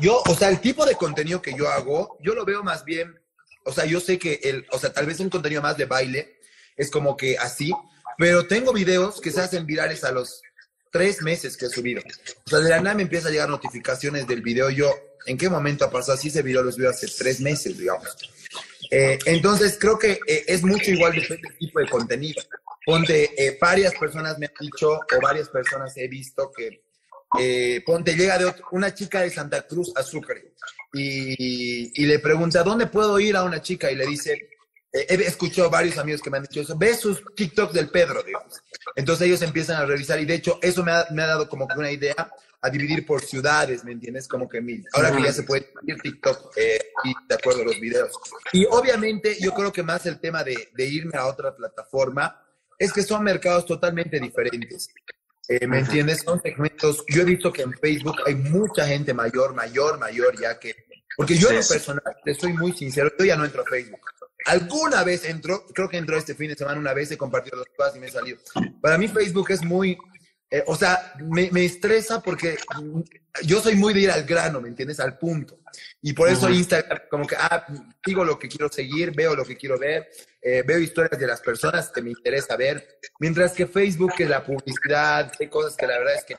yo, 0.00 0.22
o 0.26 0.34
sea, 0.34 0.50
el 0.50 0.60
tipo 0.60 0.84
de 0.84 0.96
contenido 0.96 1.40
que 1.40 1.54
yo 1.56 1.66
hago, 1.66 2.18
yo 2.20 2.34
lo 2.34 2.44
veo 2.44 2.62
más 2.62 2.84
bien, 2.84 3.18
o 3.64 3.72
sea, 3.72 3.84
yo 3.84 4.00
sé 4.00 4.18
que 4.18 4.40
el, 4.44 4.66
o 4.70 4.78
sea, 4.78 4.92
tal 4.92 5.06
vez 5.06 5.20
un 5.20 5.30
contenido 5.30 5.62
más 5.62 5.76
de 5.76 5.84
baile 5.84 6.38
es 6.76 6.90
como 6.90 7.16
que 7.16 7.36
así, 7.38 7.72
pero 8.16 8.46
tengo 8.46 8.72
videos 8.72 9.20
que 9.20 9.30
se 9.30 9.40
hacen 9.40 9.66
virales 9.66 10.04
a 10.04 10.12
los 10.12 10.42
tres 10.90 11.22
meses 11.22 11.56
que 11.56 11.66
he 11.66 11.68
subido. 11.68 12.02
O 12.46 12.50
sea, 12.50 12.60
de 12.60 12.70
la 12.70 12.80
nada 12.80 12.96
me 12.96 13.02
empieza 13.02 13.28
a 13.28 13.30
llegar 13.30 13.48
notificaciones 13.48 14.26
del 14.26 14.42
video. 14.42 14.70
Yo, 14.70 14.92
¿en 15.26 15.36
qué 15.36 15.48
momento 15.48 15.84
ha 15.84 15.90
pasado? 15.90 16.14
Así 16.18 16.28
ese 16.28 16.42
video 16.42 16.62
los 16.62 16.76
veo 16.76 16.90
hace 16.90 17.06
tres 17.06 17.40
meses, 17.40 17.78
digamos. 17.78 18.08
Eh, 18.90 19.18
entonces, 19.26 19.76
creo 19.78 19.98
que 19.98 20.18
eh, 20.26 20.44
es 20.46 20.62
mucho 20.62 20.90
igual 20.90 21.12
depende 21.12 21.48
del 21.48 21.58
tipo 21.58 21.80
de 21.80 21.88
contenido. 21.88 22.42
Ponte, 22.84 23.30
eh, 23.36 23.58
varias 23.60 23.94
personas 23.94 24.38
me 24.38 24.46
han 24.46 24.52
dicho, 24.58 24.92
o 24.92 25.20
varias 25.20 25.48
personas 25.50 25.96
he 25.96 26.08
visto 26.08 26.50
que, 26.56 26.82
ponte, 27.84 28.14
llega 28.14 28.38
de 28.38 28.54
una 28.72 28.94
chica 28.94 29.20
de 29.20 29.30
Santa 29.30 29.62
Cruz 29.62 29.92
a 29.96 30.02
Sucre 30.02 30.54
y, 30.92 32.06
le 32.06 32.18
pregunta, 32.18 32.62
¿dónde 32.62 32.86
puedo 32.86 33.18
ir 33.20 33.36
a 33.36 33.44
una 33.44 33.60
chica? 33.60 33.90
Y 33.90 33.96
le 33.96 34.06
dice, 34.06 34.50
he 34.92 35.14
escuchado 35.14 35.70
varios 35.70 35.98
amigos 35.98 36.22
que 36.22 36.30
me 36.30 36.38
han 36.38 36.44
dicho 36.44 36.60
eso, 36.60 36.76
ve 36.76 36.94
sus 36.94 37.22
TikToks 37.34 37.74
del 37.74 37.90
Pedro. 37.90 38.22
Entonces 38.96 39.26
ellos 39.26 39.42
empiezan 39.42 39.76
a 39.76 39.86
revisar 39.86 40.18
y 40.20 40.24
de 40.24 40.34
hecho 40.34 40.58
eso 40.62 40.82
me 40.82 40.92
ha, 40.92 41.06
dado 41.10 41.48
como 41.48 41.68
que 41.68 41.78
una 41.78 41.90
idea 41.90 42.32
a 42.60 42.70
dividir 42.70 43.06
por 43.06 43.22
ciudades, 43.22 43.84
¿me 43.84 43.92
entiendes? 43.92 44.26
Como 44.26 44.48
que 44.48 44.60
mil. 44.60 44.84
Ahora 44.92 45.14
que 45.14 45.22
ya 45.22 45.32
se 45.32 45.44
puede 45.44 45.70
ir 45.86 46.00
TikTok 46.00 46.56
eh, 46.56 46.78
y 47.04 47.14
de 47.28 47.34
acuerdo 47.34 47.62
a 47.62 47.64
los 47.66 47.78
videos. 47.78 48.12
Y 48.52 48.66
obviamente 48.66 49.36
yo 49.40 49.52
creo 49.52 49.72
que 49.72 49.82
más 49.82 50.06
el 50.06 50.18
tema 50.18 50.42
de, 50.42 50.68
irme 50.76 51.16
a 51.16 51.26
otra 51.26 51.54
plataforma 51.54 52.44
es 52.78 52.92
que 52.92 53.02
son 53.02 53.22
mercados 53.22 53.66
totalmente 53.66 54.18
diferentes. 54.18 54.88
Eh, 55.48 55.66
¿Me 55.66 55.78
entiendes? 55.78 56.20
Son 56.24 56.40
segmentos. 56.42 57.04
Yo 57.08 57.22
he 57.22 57.24
visto 57.24 57.50
que 57.50 57.62
en 57.62 57.72
Facebook 57.72 58.16
hay 58.26 58.34
mucha 58.34 58.86
gente 58.86 59.14
mayor, 59.14 59.54
mayor, 59.54 59.98
mayor, 59.98 60.38
ya 60.38 60.58
que. 60.58 60.74
Porque 61.16 61.36
yo 61.36 61.48
en 61.48 61.56
lo 61.56 61.66
personal, 61.66 62.02
te 62.22 62.34
soy 62.34 62.52
muy 62.52 62.72
sincero, 62.72 63.10
yo 63.18 63.24
ya 63.24 63.36
no 63.36 63.44
entro 63.44 63.62
a 63.62 63.64
Facebook. 63.64 64.00
Alguna 64.44 65.02
vez 65.02 65.24
entro, 65.24 65.64
creo 65.74 65.88
que 65.88 65.96
entró 65.96 66.16
este 66.16 66.34
fin 66.34 66.48
de 66.48 66.54
semana 66.54 66.78
una 66.78 66.94
vez, 66.94 67.10
he 67.10 67.18
compartido 67.18 67.56
los 67.56 67.66
cosas 67.76 67.96
y 67.96 67.98
me 67.98 68.06
he 68.06 68.10
salido. 68.10 68.38
Para 68.80 68.98
mí 68.98 69.08
Facebook 69.08 69.50
es 69.50 69.64
muy, 69.64 69.98
eh, 70.50 70.62
o 70.66 70.76
sea, 70.76 71.14
me, 71.18 71.50
me, 71.50 71.64
estresa 71.64 72.22
porque 72.22 72.56
yo 73.42 73.60
soy 73.60 73.74
muy 73.74 73.94
de 73.94 74.00
ir 74.00 74.10
al 74.10 74.24
grano, 74.24 74.60
¿me 74.60 74.68
entiendes? 74.68 75.00
Al 75.00 75.18
punto. 75.18 75.57
Y 76.00 76.12
por 76.12 76.28
eso 76.28 76.48
Instagram, 76.48 77.00
como 77.10 77.26
que, 77.26 77.34
ah, 77.36 77.66
digo 78.06 78.24
lo 78.24 78.38
que 78.38 78.48
quiero 78.48 78.68
seguir, 78.70 79.12
veo 79.14 79.34
lo 79.34 79.44
que 79.44 79.56
quiero 79.56 79.76
ver, 79.78 80.08
eh, 80.40 80.62
veo 80.64 80.78
historias 80.78 81.18
de 81.18 81.26
las 81.26 81.40
personas 81.40 81.90
que 81.90 82.02
me 82.02 82.10
interesa 82.10 82.56
ver. 82.56 83.00
Mientras 83.18 83.52
que 83.52 83.66
Facebook 83.66 84.12
es 84.18 84.28
la 84.28 84.44
publicidad, 84.44 85.32
hay 85.38 85.48
cosas 85.48 85.76
que 85.76 85.86
la 85.86 85.98
verdad 85.98 86.14
es 86.14 86.24
que 86.24 86.36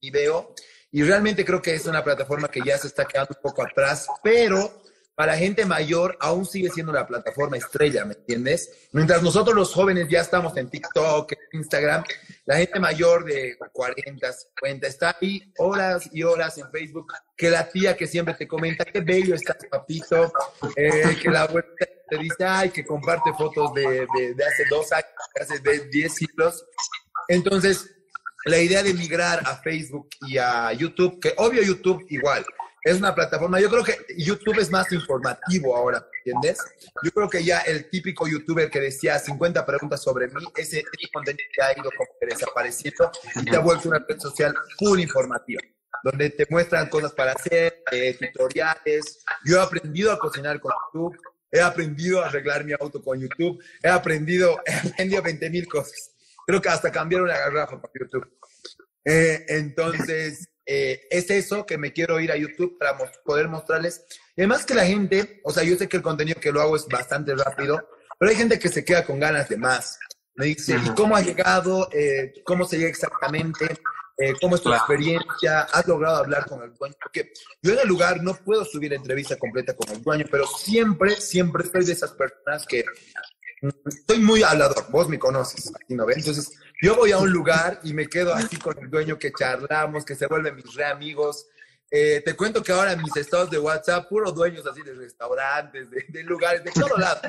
y 0.00 0.10
veo. 0.10 0.54
Y 0.90 1.02
realmente 1.02 1.44
creo 1.44 1.60
que 1.60 1.74
es 1.74 1.86
una 1.86 2.04
plataforma 2.04 2.48
que 2.48 2.60
ya 2.64 2.78
se 2.78 2.86
está 2.86 3.04
quedando 3.04 3.34
un 3.36 3.42
poco 3.42 3.62
atrás, 3.62 4.06
pero 4.22 4.82
para 5.14 5.36
gente 5.36 5.64
mayor 5.64 6.16
aún 6.20 6.44
sigue 6.44 6.70
siendo 6.70 6.92
la 6.92 7.06
plataforma 7.06 7.56
estrella, 7.56 8.04
¿me 8.04 8.14
entiendes? 8.14 8.88
Mientras 8.92 9.22
nosotros 9.22 9.54
los 9.54 9.72
jóvenes 9.72 10.08
ya 10.08 10.20
estamos 10.20 10.56
en 10.56 10.68
TikTok, 10.68 11.32
Instagram, 11.52 12.04
la 12.46 12.56
gente 12.56 12.80
mayor 12.80 13.24
de 13.24 13.56
40, 13.72 14.32
50 14.32 14.86
está 14.86 15.16
ahí 15.20 15.52
horas 15.58 16.08
y 16.12 16.22
horas 16.22 16.58
en 16.58 16.70
Facebook, 16.70 17.12
que 17.36 17.50
la 17.50 17.68
tía 17.68 17.96
que 17.96 18.06
siempre 18.06 18.34
te 18.34 18.48
comenta, 18.48 18.84
qué 18.84 19.00
bello 19.00 19.34
estás, 19.34 19.58
papito, 19.70 20.32
eh, 20.76 21.16
que 21.22 21.30
la 21.30 21.42
abuela 21.42 21.68
te 22.08 22.18
dice, 22.18 22.44
ay, 22.44 22.70
que 22.70 22.84
comparte 22.84 23.32
fotos 23.34 23.72
de, 23.74 24.06
de, 24.16 24.44
hace 24.44 24.64
dos 24.68 24.92
años, 24.92 25.08
hace 25.40 25.60
10 25.90 26.14
siglos. 26.14 26.66
Entonces, 27.28 27.90
la 28.44 28.58
idea 28.58 28.82
de 28.82 28.94
migrar 28.94 29.40
a 29.46 29.56
Facebook 29.56 30.08
y 30.28 30.38
a 30.38 30.72
YouTube, 30.72 31.18
que 31.20 31.32
obvio 31.38 31.62
YouTube 31.62 32.04
igual, 32.10 32.44
es 32.84 32.98
una 32.98 33.14
plataforma, 33.14 33.58
yo 33.58 33.70
creo 33.70 33.82
que 33.82 33.96
YouTube 34.18 34.58
es 34.58 34.70
más 34.70 34.92
informativo 34.92 35.74
ahora, 35.74 36.06
¿entiendes? 36.18 36.58
Yo 37.02 37.10
creo 37.12 37.30
que 37.30 37.42
ya 37.42 37.60
el 37.60 37.88
típico 37.88 38.28
youtuber 38.28 38.70
que 38.70 38.78
decía 38.78 39.18
50 39.18 39.64
preguntas 39.64 40.02
sobre 40.02 40.28
mí, 40.28 40.44
ese, 40.54 40.84
contenido 41.10 41.44
ha 41.62 41.72
ido 41.72 41.90
como 41.96 42.10
que 42.20 42.26
desapareciendo 42.26 43.10
y 43.36 43.44
te 43.46 43.56
ha 43.56 43.60
vuelto 43.60 43.88
una 43.88 44.04
red 44.06 44.18
social 44.18 44.54
full 44.78 45.00
informativa, 45.00 45.62
donde 46.02 46.28
te 46.28 46.46
muestran 46.50 46.90
cosas 46.90 47.12
para 47.12 47.32
hacer, 47.32 47.82
eh, 47.90 48.18
tutoriales. 48.20 49.24
Yo 49.46 49.56
he 49.56 49.62
aprendido 49.62 50.12
a 50.12 50.18
cocinar 50.18 50.60
con 50.60 50.72
YouTube, 50.92 51.18
he 51.50 51.62
aprendido 51.62 52.22
a 52.22 52.26
arreglar 52.26 52.66
mi 52.66 52.74
auto 52.78 53.02
con 53.02 53.18
YouTube, 53.18 53.64
he 53.82 53.88
aprendido, 53.88 54.60
he 54.66 54.90
aprendido 54.90 55.22
20 55.22 55.48
mil 55.48 55.66
cosas. 55.66 56.12
Creo 56.46 56.60
que 56.60 56.68
hasta 56.68 56.92
cambiaron 56.92 57.28
la 57.28 57.38
garrafa 57.38 57.80
por 57.80 57.90
YouTube. 57.98 58.30
Eh, 59.06 59.46
entonces, 59.48 60.50
eh, 60.66 61.06
es 61.10 61.30
eso 61.30 61.66
que 61.66 61.78
me 61.78 61.92
quiero 61.92 62.20
ir 62.20 62.32
a 62.32 62.36
YouTube 62.36 62.78
para 62.78 62.96
poder 63.24 63.48
mostrarles. 63.48 64.04
Y 64.36 64.42
además 64.42 64.64
que 64.64 64.74
la 64.74 64.86
gente, 64.86 65.40
o 65.44 65.52
sea, 65.52 65.62
yo 65.64 65.76
sé 65.76 65.88
que 65.88 65.96
el 65.96 66.02
contenido 66.02 66.40
que 66.40 66.52
lo 66.52 66.60
hago 66.60 66.76
es 66.76 66.86
bastante 66.86 67.34
rápido, 67.34 67.88
pero 68.18 68.30
hay 68.30 68.36
gente 68.36 68.58
que 68.58 68.68
se 68.68 68.84
queda 68.84 69.04
con 69.04 69.20
ganas 69.20 69.48
de 69.48 69.56
más. 69.56 69.98
Me 70.36 70.46
dice, 70.46 70.76
¿y 70.84 70.94
cómo 70.94 71.16
ha 71.16 71.20
llegado? 71.20 71.88
Eh, 71.92 72.32
¿Cómo 72.44 72.64
se 72.64 72.76
llega 72.76 72.88
exactamente? 72.88 73.66
eh, 74.16 74.34
cómo 74.40 74.54
es 74.54 74.62
tu 74.62 74.72
experiencia, 74.72 75.62
has 75.62 75.86
logrado 75.86 76.16
hablar 76.16 76.46
con 76.46 76.62
el 76.62 76.72
dueño, 76.74 76.94
porque 77.02 77.32
yo 77.62 77.72
en 77.72 77.80
el 77.80 77.88
lugar 77.88 78.22
no 78.22 78.34
puedo 78.34 78.64
subir 78.64 78.90
la 78.90 78.96
entrevista 78.96 79.36
completa 79.36 79.74
con 79.74 79.88
el 79.90 80.02
dueño, 80.02 80.26
pero 80.30 80.46
siempre, 80.46 81.16
siempre 81.16 81.64
estoy 81.64 81.84
de 81.84 81.92
esas 81.92 82.12
personas 82.12 82.64
que 82.66 82.84
mm, 83.62 83.68
estoy 83.88 84.18
muy 84.20 84.42
hablador, 84.42 84.86
vos 84.90 85.08
me 85.08 85.18
conoces, 85.18 85.72
¿no 85.88 86.08
Entonces, 86.08 86.52
yo 86.82 86.96
voy 86.96 87.12
a 87.12 87.18
un 87.18 87.30
lugar 87.30 87.80
y 87.82 87.92
me 87.92 88.06
quedo 88.06 88.34
así 88.34 88.56
con 88.56 88.78
el 88.78 88.90
dueño 88.90 89.18
que 89.18 89.32
charlamos, 89.32 90.04
que 90.04 90.14
se 90.14 90.26
vuelven 90.26 90.56
mis 90.56 90.74
re 90.74 90.84
amigos. 90.84 91.46
Eh, 91.90 92.22
te 92.24 92.34
cuento 92.34 92.62
que 92.62 92.72
ahora 92.72 92.96
mis 92.96 93.16
estados 93.16 93.50
de 93.50 93.58
WhatsApp, 93.58 94.08
puros 94.08 94.34
dueños 94.34 94.66
así 94.66 94.82
de 94.82 94.94
restaurantes, 94.94 95.88
de, 95.90 96.22
lugares, 96.24 96.64
de 96.64 96.72
todo 96.72 96.96
lado. 96.96 97.20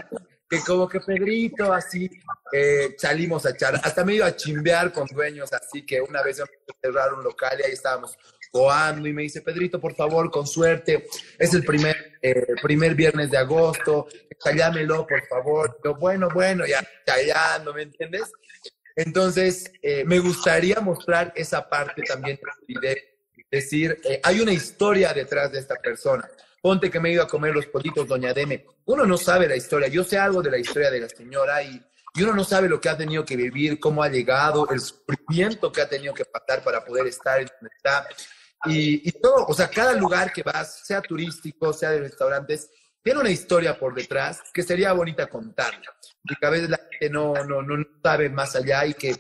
Que 0.47 0.60
como 0.60 0.88
que 0.88 0.99
Pedrito, 0.99 1.73
así, 1.73 2.10
eh, 2.51 2.95
salimos 2.97 3.45
a 3.45 3.58
charlar. 3.58 3.81
Hasta 3.84 4.05
me 4.05 4.15
iba 4.15 4.27
a 4.27 4.36
chimbear 4.36 4.93
con 4.93 5.08
dueños, 5.08 5.51
así 5.53 5.86
que 5.86 5.99
una 6.01 6.21
vez 6.21 6.39
me 6.39 6.45
cerraron 6.81 7.19
un 7.19 7.25
local 7.25 7.58
y 7.60 7.65
ahí 7.65 7.71
estábamos 7.71 8.15
y 9.03 9.13
me 9.13 9.23
dice, 9.23 9.41
Pedrito, 9.41 9.81
por 9.81 9.95
favor, 9.95 10.31
con 10.31 10.47
suerte, 10.47 11.08
es 11.38 11.53
el 11.53 11.65
primer, 11.65 12.17
eh, 12.21 12.55
primer 12.62 12.95
viernes 12.95 13.29
de 13.29 13.38
agosto, 13.38 14.08
callámelo, 14.41 15.05
por 15.05 15.27
favor. 15.27 15.77
Yo, 15.84 15.95
bueno, 15.95 16.29
bueno, 16.34 16.65
ya 16.65 16.81
callando, 17.05 17.73
¿me 17.73 17.81
entiendes? 17.81 18.31
Entonces, 18.95 19.71
eh, 19.81 20.05
me 20.05 20.19
gustaría 20.19 20.79
mostrar 20.79 21.34
esa 21.36 21.67
parte 21.67 22.01
también 22.03 22.39
de 22.67 23.17
decir, 23.51 23.99
eh, 24.05 24.21
hay 24.23 24.39
una 24.39 24.53
historia 24.53 25.13
detrás 25.13 25.51
de 25.51 25.60
esta 25.60 25.75
persona. 25.75 26.29
Ponte 26.62 26.89
que 26.89 26.99
me 26.99 27.10
he 27.10 27.13
ido 27.13 27.23
a 27.23 27.27
comer 27.27 27.53
los 27.53 27.67
pollitos 27.67 28.08
Doña 28.08 28.34
Deme. 28.34 28.65
Uno 28.86 29.05
no 29.05 29.17
sabe 29.17 29.47
la 29.47 29.55
historia. 29.55 29.88
Yo 29.88 30.03
sé 30.03 30.17
algo 30.17 30.41
de 30.41 30.51
la 30.51 30.58
historia 30.58 30.89
de 30.89 31.01
la 31.01 31.10
señora 31.10 31.62
y, 31.62 31.79
y 32.15 32.23
uno 32.23 32.34
no 32.34 32.43
sabe 32.43 32.69
lo 32.69 32.79
que 32.79 32.89
ha 32.89 32.97
tenido 32.97 33.25
que 33.25 33.36
vivir, 33.36 33.79
cómo 33.79 34.01
ha 34.01 34.10
llegado, 34.10 34.67
el 34.69 34.79
sufrimiento 34.79 35.71
que 35.71 35.81
ha 35.81 35.89
tenido 35.89 36.13
que 36.13 36.25
pasar 36.25 36.63
para 36.63 36.84
poder 36.84 37.05
estar 37.08 37.41
en 37.41 37.47
donde 37.47 37.75
está. 37.75 38.08
Y, 38.65 39.08
y 39.08 39.12
todo, 39.12 39.45
o 39.45 39.53
sea, 39.53 39.69
cada 39.69 39.93
lugar 39.93 40.31
que 40.31 40.41
vas, 40.41 40.81
sea 40.86 41.01
turístico, 41.01 41.71
sea 41.73 41.91
de 41.91 41.99
restaurantes, 41.99 42.69
tiene 43.03 43.19
una 43.19 43.29
historia 43.29 43.77
por 43.77 43.93
detrás 43.93 44.41
que 44.51 44.63
sería 44.63 44.91
bonita 44.93 45.27
contarla 45.27 45.93
que 46.33 46.45
a 46.45 46.49
veces 46.49 46.69
la 46.69 46.79
gente 46.89 47.09
no, 47.09 47.33
no, 47.45 47.61
no 47.61 47.85
sabe 48.03 48.29
más 48.29 48.55
allá 48.55 48.85
y 48.85 48.93
que 48.93 49.15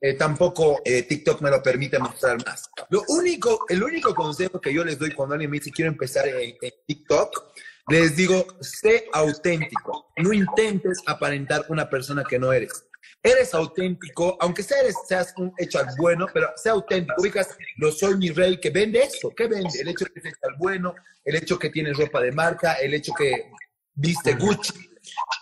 eh, 0.00 0.14
tampoco 0.14 0.80
eh, 0.84 1.02
TikTok 1.02 1.40
me 1.40 1.50
lo 1.50 1.62
permite 1.62 1.98
mostrar 1.98 2.38
más. 2.44 2.70
Lo 2.90 3.02
único, 3.08 3.64
el 3.68 3.82
único 3.82 4.14
consejo 4.14 4.60
que 4.60 4.72
yo 4.72 4.84
les 4.84 4.98
doy 4.98 5.10
cuando 5.12 5.34
alguien 5.34 5.50
me 5.50 5.58
dice 5.58 5.72
quiero 5.72 5.90
empezar 5.90 6.28
en, 6.28 6.56
TikTok, 6.86 7.52
les 7.88 8.14
digo, 8.16 8.46
sé 8.60 9.06
auténtico. 9.12 10.12
No 10.16 10.32
intentes 10.32 10.98
aparentar 11.06 11.64
una 11.68 11.88
persona 11.88 12.22
que 12.22 12.38
no 12.38 12.52
eres. 12.52 12.84
Eres 13.22 13.52
auténtico, 13.54 14.36
aunque 14.40 14.62
seas 14.62 15.34
un 15.36 15.52
hecho 15.58 15.80
al 15.80 15.88
bueno, 15.98 16.26
pero 16.32 16.52
sea 16.54 16.72
auténtico. 16.72 17.20
Ubicas, 17.20 17.56
lo 17.78 17.90
soy 17.90 18.16
mi 18.16 18.30
rey, 18.30 18.60
que 18.60 18.70
vende 18.70 19.00
eso. 19.00 19.32
¿Qué 19.36 19.48
vende? 19.48 19.80
El 19.80 19.88
hecho 19.88 20.04
que 20.06 20.20
es 20.20 20.26
hecho 20.26 20.38
al 20.42 20.56
bueno, 20.58 20.94
el 21.24 21.34
hecho 21.34 21.58
que 21.58 21.70
tienes 21.70 21.96
ropa 21.96 22.20
de 22.20 22.30
marca, 22.30 22.74
el 22.74 22.94
hecho 22.94 23.12
que 23.14 23.50
viste 23.94 24.34
Gucci, 24.34 24.87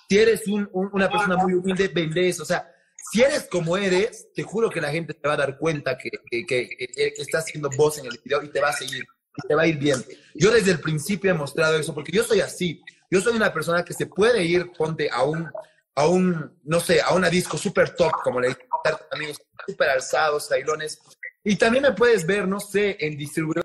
si 0.09 0.19
eres 0.19 0.43
una 0.47 1.11
persona 1.11 1.37
muy 1.37 1.55
humilde, 1.55 1.89
vende 1.89 2.29
eso. 2.29 2.43
O 2.43 2.47
sea, 2.47 2.73
si 3.11 3.23
eres 3.23 3.49
como 3.51 3.77
eres, 3.77 4.29
te 4.35 4.43
juro 4.43 4.71
que 4.71 4.81
la 4.81 4.91
gente 4.91 5.15
te 5.15 5.29
va 5.29 5.35
a 5.35 5.39
dar 5.39 5.59
cuenta 5.59 5.97
que, 5.97 6.11
que, 6.31 6.47
que, 6.47 6.69
estás 7.17 7.45
haciendo 7.45 7.71
voz 7.77 7.99
en 7.99 8.07
el 8.07 8.21
video 8.23 8.43
y 8.43 8.49
te 8.49 8.61
va 8.61 8.71
a 8.71 8.73
seguir, 8.73 9.05
y 9.37 9.49
te 9.49 9.55
va 9.55 9.63
a 9.63 9.67
ir 9.67 9.79
bien. 9.79 10.05
Yo 10.35 10.51
desde 10.51 10.73
el 10.73 10.81
principio 10.81 11.31
he 11.31 11.35
mostrado 11.35 11.77
eso, 11.79 11.95
porque 11.95 12.13
yo 12.13 12.25
soy 12.25 12.41
así. 12.41 12.83
Yo 13.11 13.21
soy 13.21 13.37
una 13.37 13.53
persona 13.53 13.85
que 13.85 13.95
se 13.95 14.07
puede 14.07 14.43
ir, 14.43 14.73
ponte 14.73 15.09
a 15.11 15.23
un, 15.23 15.49
a 15.95 16.09
un 16.09 16.59
no 16.65 16.81
sé, 16.81 17.01
a 17.01 17.13
una 17.15 17.31
disco 17.31 17.57
super 17.57 17.95
top, 17.95 18.13
como 18.25 18.41
le 18.41 18.49
dicen 18.49 18.67
amigos, 19.13 19.41
súper 19.67 19.91
alzados, 19.91 20.49
tailones. 20.49 21.01
Y 21.45 21.57
también 21.57 21.83
me 21.83 21.93
puedes 21.93 22.27
ver, 22.27 22.49
no 22.49 22.59
sé, 22.59 22.97
en 22.99 23.17
distribuidor 23.17 23.65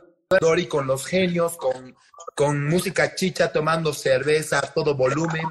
y 0.58 0.68
con 0.68 0.86
los 0.86 1.06
genios, 1.06 1.58
con, 1.58 1.96
con 2.36 2.68
música 2.68 3.16
chicha, 3.16 3.52
tomando 3.52 3.92
cerveza, 3.94 4.62
todo 4.74 4.96
volumen 4.96 5.46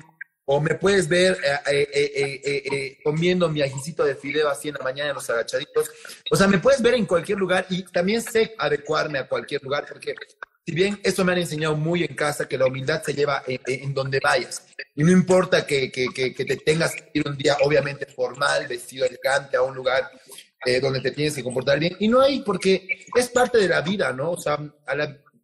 o 0.53 0.61
me 0.61 0.75
puedes 0.75 1.07
ver 1.09 1.39
eh, 1.71 1.89
eh, 1.95 2.43
eh, 2.45 2.99
comiendo 3.05 3.49
mi 3.49 3.63
ajicito 3.63 4.03
de 4.05 4.17
fideo 4.17 4.49
así 4.49 4.67
en 4.67 4.75
la 4.75 4.83
mañana 4.83 5.11
en 5.11 5.15
los 5.15 5.31
agachaditos. 5.31 5.89
O 6.29 6.35
sea, 6.35 6.49
me 6.49 6.59
puedes 6.59 6.83
ver 6.83 6.95
en 6.95 7.07
cualquier 7.07 7.39
lugar 7.39 7.67
y 7.71 7.85
también 7.85 8.21
sé 8.21 8.57
adecuarme 8.59 9.21
a 9.21 9.29
cualquier 9.29 9.63
lugar 9.63 9.87
porque 9.89 10.13
si 10.67 10.75
bien 10.75 10.99
eso 11.05 11.25
me 11.25 11.31
han 11.31 11.39
enseñado 11.39 11.77
muy 11.77 12.03
en 12.03 12.17
casa, 12.17 12.49
que 12.49 12.59
la 12.59 12.67
humildad 12.67 13.01
se 13.01 13.15
lleva 13.15 13.45
en, 13.47 13.95
donde 13.95 14.19
vayas. 14.21 14.67
Y 14.97 15.05
no 15.05 15.13
importa 15.13 15.65
que, 15.65 15.89
que, 15.93 16.09
que, 16.13 16.33
te 16.33 16.57
tengas 16.57 16.97
que 16.97 17.11
ir 17.15 17.29
un 17.29 17.37
día, 17.37 17.57
obviamente, 17.63 18.07
formal, 18.07 18.67
vestido 18.67 19.07
elegante, 19.07 19.57
a 19.57 19.63
un 19.63 19.77
lugar 19.77 20.11
donde 20.83 21.01
te 21.01 21.13
tienes 21.13 21.37
que 21.37 21.45
comportar 21.45 21.79
bien. 21.79 21.95
Y 22.01 22.09
no 22.09 22.21
hay, 22.21 22.41
porque 22.41 23.07
es 23.15 23.29
parte 23.29 23.59
de 23.59 23.69
la 23.69 23.83
vida, 23.83 24.13
¿no? 24.13 24.33
O 24.33 24.37
sea, 24.37 24.59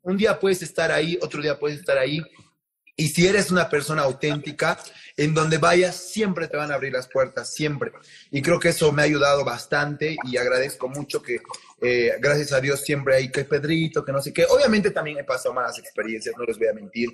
un 0.02 0.16
día 0.16 0.38
puedes 0.38 0.62
estar 0.62 0.90
ahí, 0.90 1.16
otro 1.22 1.40
día 1.40 1.56
puedes 1.56 1.78
estar 1.78 1.96
ahí. 1.96 2.20
Y 2.98 3.08
si 3.08 3.26
eres 3.26 3.50
una 3.50 3.68
persona 3.68 4.02
auténtica, 4.02 4.78
en 5.18 5.34
donde 5.34 5.58
vayas 5.58 5.96
siempre 5.96 6.48
te 6.48 6.56
van 6.56 6.72
a 6.72 6.74
abrir 6.74 6.92
las 6.92 7.08
puertas, 7.08 7.52
siempre. 7.52 7.92
Y 8.30 8.40
creo 8.40 8.58
que 8.58 8.70
eso 8.70 8.90
me 8.90 9.02
ha 9.02 9.04
ayudado 9.04 9.44
bastante 9.44 10.16
y 10.24 10.36
agradezco 10.38 10.88
mucho 10.88 11.20
que, 11.20 11.40
eh, 11.82 12.12
gracias 12.20 12.52
a 12.52 12.60
Dios, 12.60 12.80
siempre 12.80 13.16
hay 13.16 13.30
que 13.30 13.44
Pedrito, 13.44 14.02
que 14.02 14.12
no 14.12 14.22
sé 14.22 14.32
qué. 14.32 14.46
Obviamente 14.46 14.90
también 14.90 15.18
he 15.18 15.24
pasado 15.24 15.54
malas 15.54 15.78
experiencias, 15.78 16.34
no 16.38 16.44
les 16.44 16.58
voy 16.58 16.68
a 16.68 16.72
mentir. 16.72 17.10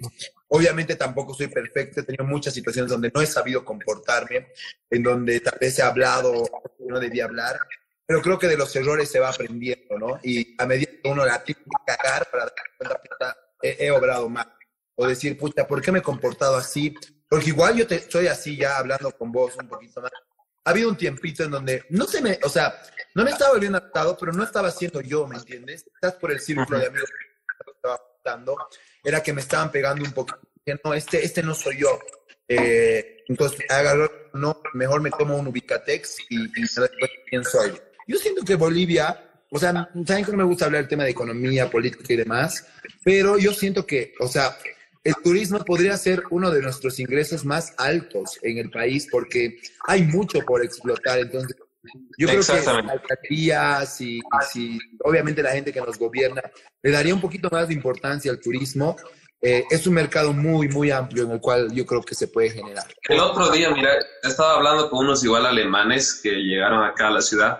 Obviamente 0.48 0.94
tampoco 0.94 1.34
soy 1.34 1.48
perfecto, 1.48 2.00
he 2.00 2.04
tenido 2.04 2.24
muchas 2.24 2.54
situaciones 2.54 2.90
donde 2.90 3.10
no 3.12 3.20
he 3.20 3.26
sabido 3.26 3.64
comportarme, 3.64 4.52
en 4.88 5.02
donde 5.02 5.40
tal 5.40 5.58
vez 5.60 5.78
he 5.78 5.82
hablado 5.82 6.48
no 6.78 7.00
debía 7.00 7.24
hablar. 7.24 7.58
Pero 8.06 8.20
creo 8.20 8.38
que 8.38 8.48
de 8.48 8.56
los 8.56 8.74
errores 8.76 9.10
se 9.10 9.18
va 9.18 9.30
aprendiendo, 9.30 9.98
¿no? 9.98 10.20
Y 10.22 10.54
a 10.58 10.66
medida 10.66 10.90
que 11.02 11.08
uno 11.08 11.24
la 11.24 11.42
tiene 11.42 11.60
que 11.62 11.96
cagar 11.96 12.28
para 12.30 12.44
dar 12.44 12.54
cuenta, 12.76 13.36
he, 13.62 13.86
he 13.86 13.90
obrado 13.90 14.28
mal 14.28 14.52
o 14.96 15.06
decir, 15.06 15.38
puta, 15.38 15.66
¿por 15.66 15.80
qué 15.80 15.92
me 15.92 16.00
he 16.00 16.02
comportado 16.02 16.56
así? 16.56 16.94
Porque 17.28 17.50
igual 17.50 17.76
yo 17.76 17.86
te, 17.86 17.96
estoy 17.96 18.26
así 18.26 18.56
ya 18.56 18.78
hablando 18.78 19.10
con 19.12 19.32
vos 19.32 19.56
un 19.56 19.68
poquito 19.68 20.00
más. 20.00 20.10
Ha 20.64 20.70
habido 20.70 20.88
un 20.88 20.96
tiempito 20.96 21.42
en 21.44 21.50
donde 21.50 21.84
no 21.90 22.06
se 22.06 22.20
me, 22.20 22.38
o 22.44 22.48
sea, 22.48 22.80
no 23.14 23.24
me 23.24 23.30
estaba 23.30 23.52
volviendo 23.52 23.78
adaptado, 23.78 24.16
pero 24.16 24.32
no 24.32 24.44
estaba 24.44 24.70
siendo 24.70 25.00
yo, 25.00 25.26
¿me 25.26 25.36
entiendes? 25.36 25.84
Estás 25.94 26.14
por 26.14 26.30
el 26.30 26.40
círculo 26.40 26.78
de 26.78 26.86
amigos 26.86 27.10
que 27.10 27.70
estaba 27.72 28.00
dando, 28.24 28.56
era 29.02 29.22
que 29.22 29.32
me 29.32 29.40
estaban 29.40 29.70
pegando 29.70 30.04
un 30.04 30.12
poquito. 30.12 30.40
Que 30.64 30.78
no, 30.84 30.94
este, 30.94 31.24
este 31.24 31.42
no 31.42 31.54
soy 31.54 31.78
yo. 31.78 31.98
Eh, 32.46 33.24
entonces, 33.26 33.60
agarró, 33.68 34.10
no, 34.34 34.60
mejor 34.74 35.00
me 35.00 35.10
tomo 35.10 35.36
un 35.36 35.48
Ubicatex 35.48 36.20
y, 36.30 36.44
y 36.44 36.62
después 36.62 36.90
quién 37.28 37.44
soy. 37.44 37.72
Yo 38.06 38.18
siento 38.18 38.44
que 38.44 38.54
Bolivia 38.54 39.32
o 39.54 39.58
sea, 39.58 39.90
saben 40.06 40.24
que 40.24 40.32
no 40.32 40.38
me 40.38 40.44
gusta 40.44 40.64
hablar 40.64 40.80
del 40.80 40.88
tema 40.88 41.04
de 41.04 41.10
economía, 41.10 41.68
política 41.68 42.14
y 42.14 42.16
demás, 42.16 42.66
pero 43.04 43.36
yo 43.36 43.52
siento 43.52 43.84
que, 43.86 44.14
o 44.18 44.26
sea, 44.26 44.56
el 45.04 45.14
turismo 45.22 45.58
podría 45.64 45.96
ser 45.96 46.22
uno 46.30 46.50
de 46.50 46.62
nuestros 46.62 46.98
ingresos 47.00 47.44
más 47.44 47.74
altos 47.76 48.38
en 48.42 48.58
el 48.58 48.70
país 48.70 49.08
porque 49.10 49.58
hay 49.86 50.02
mucho 50.02 50.40
por 50.40 50.64
explotar. 50.64 51.18
Entonces, 51.18 51.56
yo 52.16 52.28
creo 52.28 52.42
que 52.42 52.52
alcaldías 52.52 54.00
y, 54.00 54.20
si 54.50 54.78
obviamente 55.02 55.42
la 55.42 55.50
gente 55.50 55.72
que 55.72 55.80
nos 55.80 55.98
gobierna 55.98 56.42
le 56.82 56.90
daría 56.90 57.14
un 57.14 57.20
poquito 57.20 57.48
más 57.50 57.68
de 57.68 57.74
importancia 57.74 58.30
al 58.30 58.40
turismo. 58.40 58.96
Eh, 59.44 59.64
es 59.70 59.88
un 59.88 59.94
mercado 59.94 60.32
muy, 60.32 60.68
muy 60.68 60.92
amplio 60.92 61.24
en 61.24 61.32
el 61.32 61.40
cual 61.40 61.72
yo 61.72 61.84
creo 61.84 62.00
que 62.00 62.14
se 62.14 62.28
puede 62.28 62.50
generar. 62.50 62.86
El 63.08 63.18
otro 63.18 63.50
día, 63.50 63.70
mira, 63.70 63.90
estaba 64.22 64.54
hablando 64.54 64.88
con 64.88 65.04
unos 65.04 65.24
igual 65.24 65.44
alemanes 65.46 66.20
que 66.22 66.30
llegaron 66.30 66.84
acá 66.84 67.08
a 67.08 67.10
la 67.10 67.20
ciudad 67.20 67.58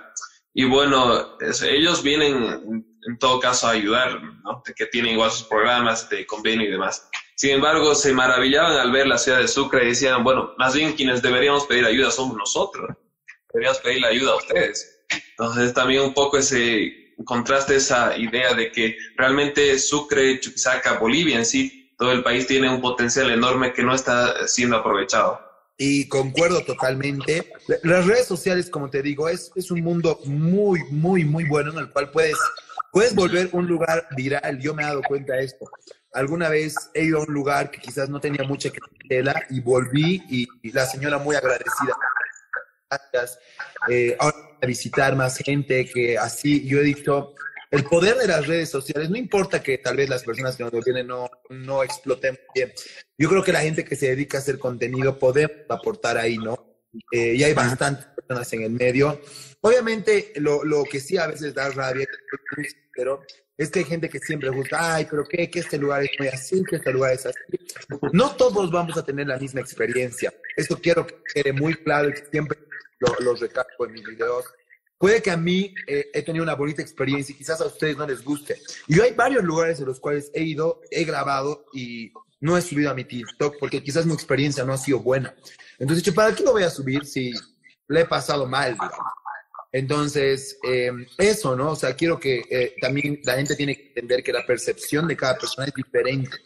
y 0.54 0.64
bueno, 0.64 1.38
ellos 1.40 2.04
vienen 2.04 2.86
en 3.04 3.18
todo 3.18 3.40
caso 3.40 3.66
a 3.66 3.70
ayudar, 3.70 4.22
¿no? 4.44 4.62
que 4.62 4.86
tienen 4.86 5.14
igual 5.14 5.30
sus 5.30 5.48
programas 5.48 6.08
de 6.08 6.26
convenio 6.26 6.68
y 6.68 6.70
demás. 6.70 7.08
Sin 7.36 7.50
embargo, 7.50 7.94
se 7.94 8.12
maravillaban 8.12 8.78
al 8.78 8.92
ver 8.92 9.06
la 9.06 9.18
ciudad 9.18 9.38
de 9.38 9.48
Sucre 9.48 9.84
y 9.84 9.88
decían, 9.88 10.22
bueno, 10.22 10.52
más 10.58 10.74
bien 10.74 10.92
quienes 10.92 11.22
deberíamos 11.22 11.66
pedir 11.66 11.84
ayuda 11.84 12.10
somos 12.10 12.36
nosotros, 12.36 12.90
deberíamos 13.52 13.80
pedir 13.80 14.00
la 14.00 14.08
ayuda 14.08 14.32
a 14.32 14.36
ustedes. 14.36 15.04
Entonces 15.30 15.74
también 15.74 16.02
un 16.02 16.14
poco 16.14 16.38
ese 16.38 17.14
contraste, 17.24 17.76
esa 17.76 18.16
idea 18.16 18.54
de 18.54 18.70
que 18.70 18.96
realmente 19.16 19.78
Sucre, 19.78 20.40
Chuquisaca, 20.40 20.98
Bolivia 20.98 21.38
en 21.38 21.46
sí, 21.46 21.94
todo 21.98 22.12
el 22.12 22.22
país 22.22 22.46
tiene 22.46 22.68
un 22.68 22.80
potencial 22.80 23.30
enorme 23.30 23.72
que 23.72 23.82
no 23.82 23.94
está 23.94 24.46
siendo 24.48 24.76
aprovechado. 24.76 25.40
Y 25.78 26.08
concuerdo 26.08 26.64
totalmente. 26.64 27.50
Las 27.82 28.06
redes 28.06 28.26
sociales, 28.26 28.70
como 28.70 28.90
te 28.90 29.02
digo, 29.02 29.28
es, 29.28 29.50
es 29.56 29.70
un 29.70 29.82
mundo 29.82 30.20
muy, 30.24 30.80
muy, 30.90 31.24
muy 31.24 31.44
bueno 31.44 31.72
en 31.72 31.78
el 31.78 31.90
cual 31.90 32.10
puedes, 32.10 32.36
puedes 32.92 33.14
volver 33.14 33.48
un 33.52 33.66
lugar 33.66 34.06
viral. 34.16 34.60
Yo 34.60 34.74
me 34.74 34.82
he 34.82 34.86
dado 34.86 35.02
cuenta 35.02 35.34
de 35.34 35.44
esto. 35.44 35.66
Alguna 36.12 36.48
vez 36.48 36.74
he 36.94 37.04
ido 37.04 37.18
a 37.18 37.24
un 37.24 37.32
lugar 37.32 37.70
que 37.70 37.80
quizás 37.80 38.08
no 38.08 38.20
tenía 38.20 38.44
mucha 38.46 38.70
clientela 38.70 39.46
y 39.50 39.60
volví 39.60 40.22
y, 40.28 40.70
la 40.72 40.86
señora 40.86 41.18
muy 41.18 41.36
agradecida. 41.36 41.96
Gracias. 42.90 43.38
Eh, 43.88 44.16
ahora 44.18 44.36
a 44.62 44.66
visitar 44.66 45.16
más 45.16 45.38
gente 45.38 45.84
que 45.86 46.16
así. 46.16 46.66
Yo 46.66 46.78
he 46.78 46.84
dicho, 46.84 47.34
el 47.70 47.84
poder 47.84 48.16
de 48.16 48.28
las 48.28 48.46
redes 48.46 48.70
sociales, 48.70 49.10
no 49.10 49.16
importa 49.16 49.62
que 49.62 49.78
tal 49.78 49.96
vez 49.96 50.08
las 50.08 50.22
personas 50.22 50.56
que 50.56 50.62
nos 50.62 50.72
gobiernen 50.72 51.06
no, 51.06 51.30
no 51.50 51.82
exploten 51.82 52.38
bien. 52.54 52.72
Yo 53.18 53.28
creo 53.28 53.42
que 53.42 53.52
la 53.52 53.60
gente 53.60 53.84
que 53.84 53.96
se 53.96 54.08
dedica 54.08 54.38
a 54.38 54.40
hacer 54.40 54.58
contenido 54.58 55.18
puede 55.18 55.64
aportar 55.68 56.16
ahí, 56.16 56.38
¿no? 56.38 56.66
Eh, 57.10 57.34
y 57.34 57.42
hay 57.42 57.54
bastantes 57.54 58.06
personas 58.32 58.52
en 58.52 58.62
el 58.62 58.70
medio. 58.70 59.20
Obviamente, 59.60 60.32
lo, 60.36 60.64
lo 60.64 60.84
que 60.84 61.00
sí 61.00 61.16
a 61.16 61.26
veces 61.26 61.54
da 61.54 61.70
rabia, 61.70 62.06
pero 62.94 63.22
es 63.56 63.70
que 63.70 63.80
hay 63.80 63.84
gente 63.84 64.08
que 64.08 64.18
siempre 64.18 64.50
gusta, 64.50 64.94
ay, 64.94 65.06
pero 65.10 65.24
qué, 65.24 65.48
que 65.50 65.60
este 65.60 65.78
lugar 65.78 66.02
es 66.02 66.10
muy 66.18 66.28
así, 66.28 66.62
que 66.64 66.76
este 66.76 66.92
lugar 66.92 67.12
es 67.12 67.26
así. 67.26 67.38
No 68.12 68.34
todos 68.34 68.70
vamos 68.70 68.96
a 68.96 69.04
tener 69.04 69.26
la 69.26 69.38
misma 69.38 69.60
experiencia. 69.60 70.32
Eso 70.56 70.78
quiero 70.80 71.06
que 71.06 71.16
quede 71.34 71.52
muy 71.52 71.74
claro 71.74 72.08
y 72.08 72.14
siempre 72.30 72.58
lo, 72.98 73.14
lo 73.20 73.34
recalco 73.34 73.86
en 73.86 73.92
mis 73.92 74.04
videos. 74.04 74.44
Puede 74.98 75.20
que 75.20 75.30
a 75.30 75.36
mí 75.36 75.74
eh, 75.86 76.10
he 76.14 76.22
tenido 76.22 76.44
una 76.44 76.54
bonita 76.54 76.80
experiencia 76.80 77.32
y 77.32 77.38
quizás 77.38 77.60
a 77.60 77.66
ustedes 77.66 77.96
no 77.96 78.06
les 78.06 78.22
guste. 78.22 78.60
Y 78.86 78.96
yo 78.96 79.02
hay 79.02 79.12
varios 79.12 79.42
lugares 79.44 79.80
en 79.80 79.86
los 79.86 79.98
cuales 79.98 80.30
he 80.32 80.42
ido, 80.42 80.80
he 80.90 81.04
grabado 81.04 81.66
y 81.72 82.12
no 82.40 82.56
he 82.56 82.62
subido 82.62 82.90
a 82.90 82.94
mi 82.94 83.04
TikTok 83.04 83.56
porque 83.58 83.82
quizás 83.82 84.06
mi 84.06 84.12
experiencia 84.12 84.64
no 84.64 84.72
ha 84.72 84.78
sido 84.78 85.00
buena. 85.00 85.34
Entonces, 85.78 86.12
¿para 86.14 86.34
qué 86.34 86.44
lo 86.44 86.52
voy 86.52 86.62
a 86.62 86.70
subir 86.70 87.04
si 87.04 87.32
le 87.88 88.00
he 88.00 88.04
pasado 88.06 88.46
mal? 88.46 88.76
Entonces, 89.72 90.58
em, 90.62 91.06
eso, 91.16 91.56
¿no? 91.56 91.70
O 91.70 91.76
sea, 91.76 91.96
quiero 91.96 92.20
que 92.20 92.42
eh, 92.50 92.74
también 92.80 93.20
la 93.24 93.36
gente 93.36 93.56
tiene 93.56 93.74
que 93.74 93.88
entender 93.88 94.22
que 94.22 94.32
la 94.32 94.44
percepción 94.44 95.08
de 95.08 95.16
cada 95.16 95.38
persona 95.38 95.66
es 95.66 95.74
diferente. 95.74 96.36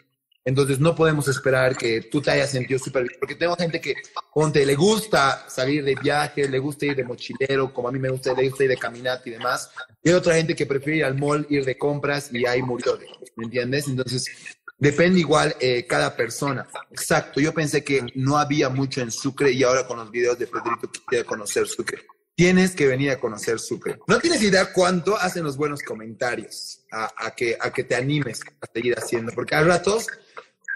Entonces, 0.45 0.79
no 0.79 0.95
podemos 0.95 1.27
esperar 1.27 1.77
que 1.77 2.03
tú 2.03 2.23
te 2.23 2.31
hayas 2.31 2.51
sentido 2.51 2.79
súper 2.79 3.03
bien, 3.03 3.17
porque 3.19 3.35
tengo 3.35 3.57
gente 3.57 3.81
que, 3.81 3.97
ponte, 4.33 4.65
le 4.65 4.77
gusta 4.77 5.45
salir 5.49 5.83
de 5.83 5.97
viaje, 5.97 6.49
le 6.49 6.61
gusta 6.61 6.87
ir 6.87 6.95
de 6.95 7.03
mochilero, 7.03 7.75
como 7.75 7.89
a 7.89 7.93
mí 7.93 7.99
me 7.99 8.11
gusta, 8.11 8.33
le 8.33 8.49
gusta 8.49 8.63
ir 8.63 8.71
de 8.71 8.77
caminata 8.77 9.23
y 9.27 9.33
demás. 9.33 9.73
Y 10.05 10.11
hay 10.11 10.15
otra 10.15 10.37
gente 10.37 10.55
que 10.55 10.65
prefiere 10.65 10.99
ir 10.99 11.05
al 11.05 11.19
mall, 11.19 11.45
ir 11.51 11.65
de 11.65 11.77
compras 11.77 12.33
y 12.33 12.47
ahí 12.47 12.63
murió, 12.63 12.97
¿me 13.35 13.47
entiendes? 13.47 13.89
Entonces, 13.89 14.56
depende 14.79 15.21
igual 15.21 15.57
eh, 15.61 15.87
cada 15.87 16.17
persona. 16.17 16.67
Exacto, 16.91 17.41
yo 17.41 17.53
pensé 17.53 17.83
que 17.83 18.07
no 18.15 18.39
había 18.39 18.69
mucho 18.69 19.01
en 19.01 19.11
Sucre 19.11 19.53
y 19.53 19.63
ahora 19.63 19.87
con 19.87 19.99
los 19.99 20.11
videos 20.11 20.39
de 20.39 20.47
Federico 20.47 20.91
quisiera 20.91 21.25
conocer 21.25 21.67
Sucre. 21.67 22.07
Tienes 22.35 22.75
que 22.75 22.87
venir 22.87 23.11
a 23.11 23.19
conocer 23.19 23.59
Sucre. 23.59 23.99
No 24.07 24.19
tienes 24.19 24.43
idea 24.43 24.73
cuánto 24.73 25.17
hacen 25.17 25.43
los 25.43 25.57
buenos 25.57 25.83
comentarios 25.83 26.85
a, 26.93 27.35
que, 27.35 27.57
a 27.59 27.73
que 27.73 27.85
te 27.85 27.95
animes 27.95 28.41
a 28.61 28.67
seguir 28.73 28.95
haciendo, 28.99 29.33
porque 29.33 29.55
a 29.55 29.63
ratos 29.63 30.07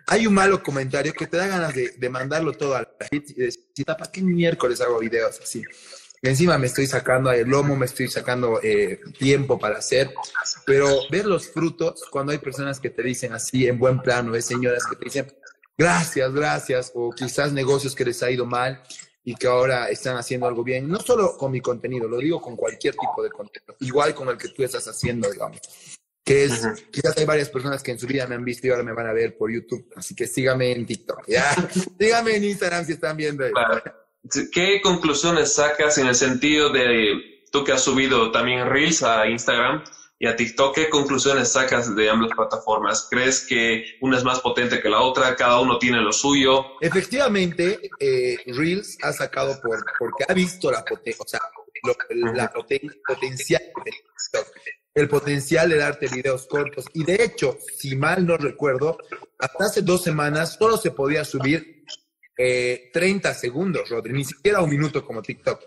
hay 0.07 0.27
un 0.27 0.35
malo 0.35 0.63
comentario 0.63 1.13
que 1.13 1.27
te 1.27 1.37
da 1.37 1.47
ganas 1.47 1.75
de, 1.75 2.09
mandarlo 2.09 2.53
todo 2.53 2.75
a 2.75 2.81
la 2.81 3.07
gente 3.09 3.33
y 3.37 3.41
decir, 3.43 3.63
¿para 3.87 4.11
qué 4.11 4.23
miércoles 4.23 4.81
hago 4.81 4.99
videos 4.99 5.39
así? 5.41 5.63
Encima 6.23 6.59
me 6.59 6.67
estoy 6.67 6.87
sacando 6.87 7.33
el 7.33 7.49
lomo, 7.49 7.77
me 7.77 7.87
estoy 7.87 8.09
sacando 8.09 8.61
eh, 8.63 9.01
tiempo 9.19 9.59
para 9.59 9.79
hacer, 9.79 10.13
pero 10.67 10.89
ver 11.11 11.27
los 11.27 11.49
frutos 11.49 12.05
cuando 12.11 12.33
hay 12.33 12.39
personas 12.39 12.79
que 12.79 12.91
te 12.91 13.03
dicen 13.03 13.33
así 13.33 13.67
en 13.67 13.79
buen 13.79 14.01
plano, 14.01 14.35
hay 14.35 14.43
señoras 14.43 14.85
que 14.87 14.97
te 14.97 15.05
dicen, 15.05 15.33
gracias, 15.77 16.33
gracias, 16.33 16.93
o 16.95 17.11
quizás 17.11 17.53
negocios 17.53 17.95
que 17.95 18.05
les 18.05 18.23
ha 18.23 18.31
ido 18.31 18.45
mal 18.45 18.83
y 19.25 19.35
que 19.35 19.47
ahora 19.47 19.89
están 19.89 20.17
haciendo 20.17 20.47
algo 20.47 20.63
bien, 20.63 20.89
no 20.89 21.01
solo 21.01 21.37
con 21.37 21.53
mi 21.53 21.61
contenido, 21.61 22.09
lo 22.09 22.19
digo 22.19 22.41
con 22.41 22.57
cualquier 22.57 22.95
tipo 22.95 23.23
de 23.23 23.31
contenido, 23.31 23.77
igual 23.81 24.15
con 24.15 24.29
el 24.29 24.37
que 24.37 24.49
tú 24.49 24.63
estás 24.63 24.87
haciendo, 24.89 25.31
digamos 25.31 25.61
que 26.23 26.45
es, 26.45 26.63
quizás 26.93 27.17
hay 27.17 27.25
varias 27.25 27.49
personas 27.49 27.83
que 27.83 27.91
en 27.91 27.99
su 27.99 28.07
vida 28.07 28.27
me 28.27 28.37
han 28.37 28.45
visto 28.45 28.67
y 28.67 28.71
ahora 28.71 28.83
me 28.83 28.93
van 28.93 29.07
a 29.07 29.13
ver 29.13 29.37
por 29.37 29.51
YouTube, 29.51 29.91
así 29.97 30.15
que 30.15 30.27
síganme 30.27 30.71
en 30.71 30.87
TikTok, 30.87 31.27
¿ya? 31.27 31.55
síganme 31.99 32.37
en 32.37 32.45
Instagram 32.45 32.85
si 32.85 32.93
están 32.93 33.17
viendo. 33.17 33.45
¿Qué 34.53 34.81
conclusiones 34.83 35.55
sacas 35.55 35.99
en 35.99 36.07
el 36.07 36.15
sentido 36.15 36.71
de 36.71 37.43
tú 37.51 37.65
que 37.65 37.73
has 37.73 37.83
subido 37.83 38.31
también 38.31 38.69
Reels 38.69 39.03
a 39.03 39.27
Instagram 39.27 39.83
y 40.19 40.27
a 40.27 40.37
TikTok? 40.37 40.75
¿Qué 40.75 40.91
conclusiones 40.91 41.53
sacas 41.53 41.95
de 41.97 42.11
ambas 42.11 42.31
plataformas? 42.37 43.09
¿Crees 43.11 43.47
que 43.47 43.85
una 44.01 44.19
es 44.19 44.25
más 44.25 44.41
potente 44.41 44.81
que 44.81 44.91
la 44.91 45.01
otra? 45.01 45.35
¿Cada 45.37 45.61
uno 45.61 45.79
tiene 45.79 46.01
lo 46.01 46.13
suyo? 46.13 46.65
Efectivamente, 46.81 47.91
eh, 47.99 48.37
Reels 48.47 48.99
ha 49.03 49.13
sacado 49.13 49.59
por, 49.61 49.83
porque 49.99 50.25
ha 50.29 50.35
visto 50.35 50.71
la 50.71 50.85
potencia, 50.85 51.25
o 51.25 51.29
sea, 51.29 51.41
la 52.35 52.53
potencial 52.53 53.63
de 53.85 53.91
TikTok 53.91 54.47
el 54.95 55.09
potencial 55.09 55.69
de 55.69 55.77
darte 55.77 56.09
videos 56.09 56.47
cortos. 56.47 56.87
Y 56.95 57.05
de 57.05 57.23
hecho, 57.23 57.57
si 57.79 57.97
mal 57.97 58.27
no 58.27 58.37
recuerdo, 58.37 58.99
hasta 59.39 59.65
hace 59.65 59.83
dos 59.83 60.03
semanas 60.03 60.57
solo 60.59 60.77
se 60.77 60.91
podía 60.91 61.25
subir 61.25 61.80
30 62.41 63.31
eh, 63.31 63.35
segundos, 63.35 63.89
Rodri, 63.91 64.15
ni 64.15 64.25
siquiera 64.25 64.63
un 64.63 64.71
minuto 64.71 65.05
como 65.05 65.21
TikTok. 65.21 65.61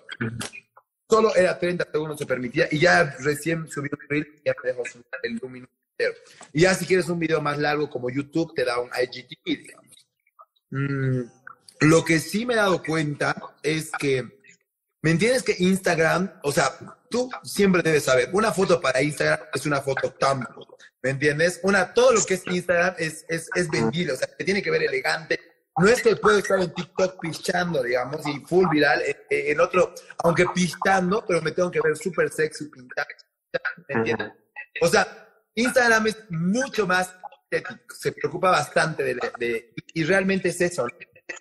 Solo 1.07 1.36
era 1.36 1.59
30 1.59 1.88
segundos 1.91 2.17
se 2.17 2.25
permitía 2.25 2.67
y 2.71 2.79
ya 2.79 3.15
recién 3.19 3.69
subí 3.69 3.89
un 3.91 3.99
reel 4.09 4.27
y 4.38 4.47
ya 4.47 4.55
me 4.63 4.69
dejó 4.71 4.83
subir 4.86 5.05
el 5.21 5.39
un 5.43 5.51
minuto 5.51 5.73
entero. 5.91 6.15
Y 6.51 6.62
ya 6.62 6.73
si 6.73 6.86
quieres 6.86 7.07
un 7.09 7.19
video 7.19 7.41
más 7.41 7.59
largo 7.59 7.89
como 7.89 8.09
YouTube, 8.09 8.55
te 8.55 8.65
da 8.65 8.79
un 8.79 8.89
IGTV, 8.89 9.45
digamos. 9.45 10.07
Mm, 10.71 11.21
lo 11.81 12.03
que 12.03 12.19
sí 12.19 12.45
me 12.45 12.53
he 12.53 12.57
dado 12.57 12.81
cuenta 12.81 13.36
es 13.62 13.91
que, 13.91 14.23
¿me 15.03 15.12
entiendes 15.12 15.43
que 15.43 15.55
Instagram, 15.59 16.39
o 16.41 16.51
sea, 16.51 16.71
tú 17.07 17.29
siempre 17.43 17.83
debes 17.83 18.05
saber, 18.05 18.29
una 18.33 18.51
foto 18.51 18.81
para 18.81 19.03
Instagram 19.03 19.41
es 19.53 19.65
una 19.67 19.81
foto 19.81 20.12
tan, 20.13 20.47
¿me 21.03 21.12
entiendes? 21.12 21.59
Una, 21.62 21.93
todo 21.93 22.13
lo 22.13 22.25
que 22.25 22.33
es 22.33 22.47
Instagram 22.47 22.95
es, 22.97 23.25
es, 23.27 23.47
es 23.53 23.69
vendido, 23.69 24.15
o 24.15 24.17
sea, 24.17 24.27
te 24.27 24.43
tiene 24.43 24.63
que 24.63 24.71
ver 24.71 24.81
elegante. 24.81 25.52
No 25.77 25.88
es 25.88 26.03
que 26.03 26.15
puedo 26.15 26.38
estar 26.38 26.59
en 26.59 26.73
TikTok 26.73 27.19
pichando, 27.19 27.81
digamos, 27.81 28.25
y 28.27 28.39
full 28.41 28.67
viral, 28.69 29.01
en, 29.01 29.09
eh, 29.09 29.25
eh, 29.29 29.51
en 29.51 29.59
otro, 29.59 29.93
aunque 30.23 30.45
pichando, 30.53 31.25
pero 31.27 31.41
me 31.41 31.51
tengo 31.51 31.71
que 31.71 31.81
ver 31.81 31.97
súper 31.97 32.29
sexy 32.29 32.69
pintado, 32.69 33.07
¿me 33.89 33.95
entiendes? 33.95 34.31
O 34.81 34.88
sea, 34.88 35.27
Instagram 35.55 36.07
es 36.07 36.17
mucho 36.29 36.86
más 36.86 37.15
estético, 37.49 37.95
se 37.95 38.12
preocupa 38.12 38.51
bastante 38.51 39.03
de, 39.03 39.17
de, 39.39 39.73
y 39.93 40.03
realmente 40.03 40.49
es 40.49 40.62
eso. 40.62 40.86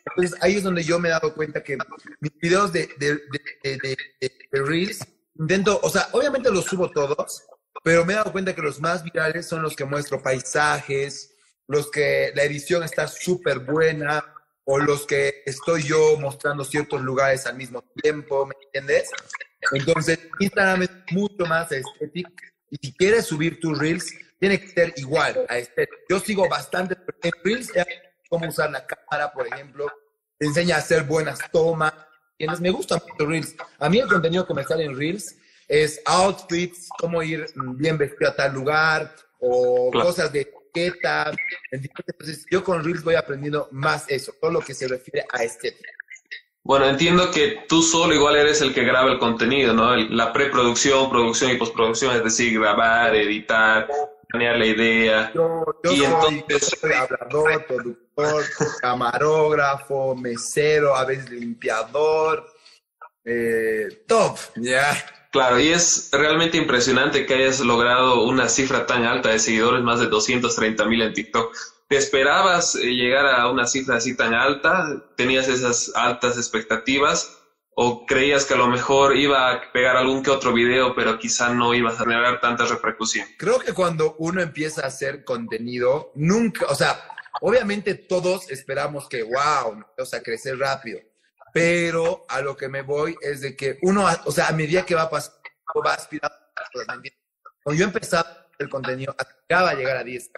Entonces 0.07 0.38
ahí 0.42 0.57
es 0.57 0.62
donde 0.62 0.83
yo 0.83 0.99
me 0.99 1.09
he 1.09 1.12
dado 1.12 1.35
cuenta 1.35 1.62
que 1.62 1.77
mis 2.21 2.38
videos 2.40 2.73
de, 2.73 2.88
de, 2.99 3.21
de 3.62 4.62
Reels 4.62 5.01
intento, 5.38 5.81
o 5.83 5.90
sea, 5.90 6.09
obviamente 6.12 6.51
los 6.51 6.64
subo 6.64 6.90
todos, 6.90 7.45
pero 7.83 8.05
me 8.05 8.12
he 8.12 8.16
dado 8.16 8.33
cuenta 8.33 8.55
que 8.55 8.62
los 8.62 8.81
más 8.81 9.03
virales 9.03 9.47
son 9.47 9.62
los 9.62 9.75
que 9.75 9.85
muestro 9.85 10.23
paisajes, 10.23 11.32
los 11.73 11.91
que 11.91 12.33
la 12.35 12.45
edición 12.45 12.85
está 12.85 13.09
súper 13.09 13.59
buena, 13.61 14.25
o 14.65 14.79
los 14.79 15.07
que 15.07 15.43
estoy 15.45 15.83
yo 15.83 16.17
mostrando 16.19 16.65
ciertos 16.65 17.01
lugares 17.01 17.47
al 17.47 17.57
mismo 17.57 17.83
tiempo, 18.01 18.47
¿me 18.47 18.55
entiendes? 18.65 19.11
Entonces, 19.73 20.21
Instagram 20.39 20.83
es 20.83 20.91
mucho 21.11 21.47
más 21.47 21.73
estético, 21.73 22.31
y 22.71 22.77
si 22.77 22.93
quieres 22.95 23.25
subir 23.25 23.59
tus 23.59 23.77
reels, 23.77 24.13
tiene 24.39 24.61
que 24.61 24.69
ser 24.69 24.93
igual 24.97 25.45
a 25.49 25.59
estético. 25.59 25.97
Yo 26.09 26.21
sigo 26.21 26.49
bastante 26.49 26.97
en 27.23 27.33
reels, 27.43 27.73
cómo 28.29 28.47
usar 28.47 28.71
la 28.71 28.87
cámara, 28.87 29.33
por 29.33 29.47
ejemplo, 29.47 29.91
te 30.39 30.47
enseña 30.47 30.77
a 30.77 30.79
hacer 30.79 31.03
buenas 31.05 31.39
tomas, 31.51 31.93
me 32.61 32.71
gustan 32.71 33.01
mucho 33.09 33.27
Reels. 33.27 33.55
A 33.79 33.89
mí 33.89 33.99
el 34.01 34.09
contenido 34.09 34.47
que 34.47 34.55
me 34.55 34.65
sale 34.65 34.85
en 34.85 34.97
Reels 34.97 35.37
es 35.69 36.01
outfits, 36.05 36.89
cómo 36.99 37.23
ir 37.23 37.47
bien 37.77 37.97
vestido 37.97 38.31
a 38.31 38.37
tal 38.37 38.53
lugar, 38.53 39.15
o 39.39 39.91
cosas 39.91 40.33
de 40.33 40.53
Entonces, 40.75 42.47
yo 42.51 42.65
con 42.65 42.83
Reels 42.83 43.05
voy 43.05 43.15
aprendiendo 43.15 43.69
más 43.73 44.05
eso, 44.09 44.33
todo 44.41 44.51
lo 44.51 44.61
que 44.61 44.75
se 44.75 44.89
refiere 44.89 45.25
a 45.31 45.45
estética. 45.45 45.91
Bueno, 46.65 46.89
entiendo 46.89 47.31
que 47.33 47.65
tú 47.69 47.83
solo 47.83 48.15
igual 48.15 48.37
eres 48.37 48.61
el 48.61 48.73
que 48.73 48.85
graba 48.85 49.11
el 49.11 49.19
contenido, 49.19 49.75
¿no? 49.75 49.97
La 49.97 50.33
preproducción, 50.33 51.11
producción 51.11 51.51
y 51.51 51.57
postproducción, 51.57 52.15
es 52.15 52.23
decir, 52.23 52.59
grabar, 52.59 53.17
editar, 53.17 53.89
planear 54.29 54.59
la 54.59 54.67
idea. 54.67 55.33
Yo, 55.35 55.65
y 55.83 55.97
soy, 55.97 56.39
entonces... 56.39 56.79
hablador, 56.85 57.67
productor, 57.67 58.45
camarógrafo, 58.81 60.15
mesero, 60.15 60.95
a 60.95 61.05
veces 61.05 61.31
limpiador, 61.31 62.47
eh, 63.25 64.05
top, 64.07 64.39
ya. 64.57 64.95
Claro, 65.33 65.59
y 65.59 65.71
es 65.71 66.11
realmente 66.12 66.59
impresionante 66.59 67.25
que 67.25 67.33
hayas 67.33 67.61
logrado 67.61 68.23
una 68.25 68.51
cifra 68.51 68.85
tan 68.85 69.05
alta 69.05 69.31
de 69.31 69.38
seguidores, 69.38 69.83
más 69.83 69.99
de 69.99 70.07
230 70.09 70.85
mil 70.85 71.01
en 71.01 71.14
TikTok. 71.14 71.57
¿Te 71.88 71.97
esperabas 71.97 72.75
eh, 72.75 72.95
llegar 72.95 73.25
a 73.25 73.51
una 73.51 73.66
cifra 73.66 73.97
así 73.97 74.14
tan 74.14 74.35
alta? 74.35 75.03
¿Tenías 75.16 75.49
esas 75.49 75.90
altas 75.95 76.37
expectativas? 76.37 77.38
¿O 77.75 78.05
creías 78.05 78.45
que 78.45 78.53
a 78.53 78.59
lo 78.59 78.66
mejor 78.66 79.16
iba 79.16 79.51
a 79.51 79.73
pegar 79.73 79.97
algún 79.97 80.23
que 80.23 80.29
otro 80.29 80.53
video, 80.53 80.95
pero 80.95 81.18
quizá 81.18 81.49
no 81.49 81.73
ibas 81.73 81.95
a 81.95 82.05
generar 82.05 82.38
tanta 82.42 82.66
repercusión? 82.66 83.27
Creo 83.38 83.59
que 83.59 83.73
cuando 83.73 84.16
uno 84.18 84.42
empieza 84.42 84.83
a 84.83 84.88
hacer 84.88 85.25
contenido, 85.25 86.12
nunca, 86.14 86.66
o 86.66 86.75
sea, 86.75 87.03
obviamente 87.40 87.95
todos 87.95 88.51
esperamos 88.51 89.09
que, 89.09 89.23
wow, 89.23 89.83
o 89.97 90.05
sea, 90.05 90.23
crecer 90.23 90.59
rápido. 90.59 91.01
Pero 91.53 92.25
a 92.29 92.41
lo 92.41 92.57
que 92.57 92.69
me 92.69 92.83
voy 92.83 93.17
es 93.21 93.41
de 93.43 93.55
que 93.57 93.79
uno, 93.83 94.07
o 94.25 94.33
sea, 94.33 94.49
a 94.49 94.53
medida 94.53 94.87
que 94.87 94.95
va 94.95 95.11
pasando, 95.11 95.38
va 95.85 95.95
aspirando. 95.95 96.37
Cuando 97.62 97.79
yo 97.79 97.85
empezaba 97.85 98.49
el 98.59 98.69
contenido, 98.69 99.15
aspiraba 99.19 99.71
a 99.71 99.75
llegar 99.75 99.97
a 99.97 100.05
10K. 100.05 100.33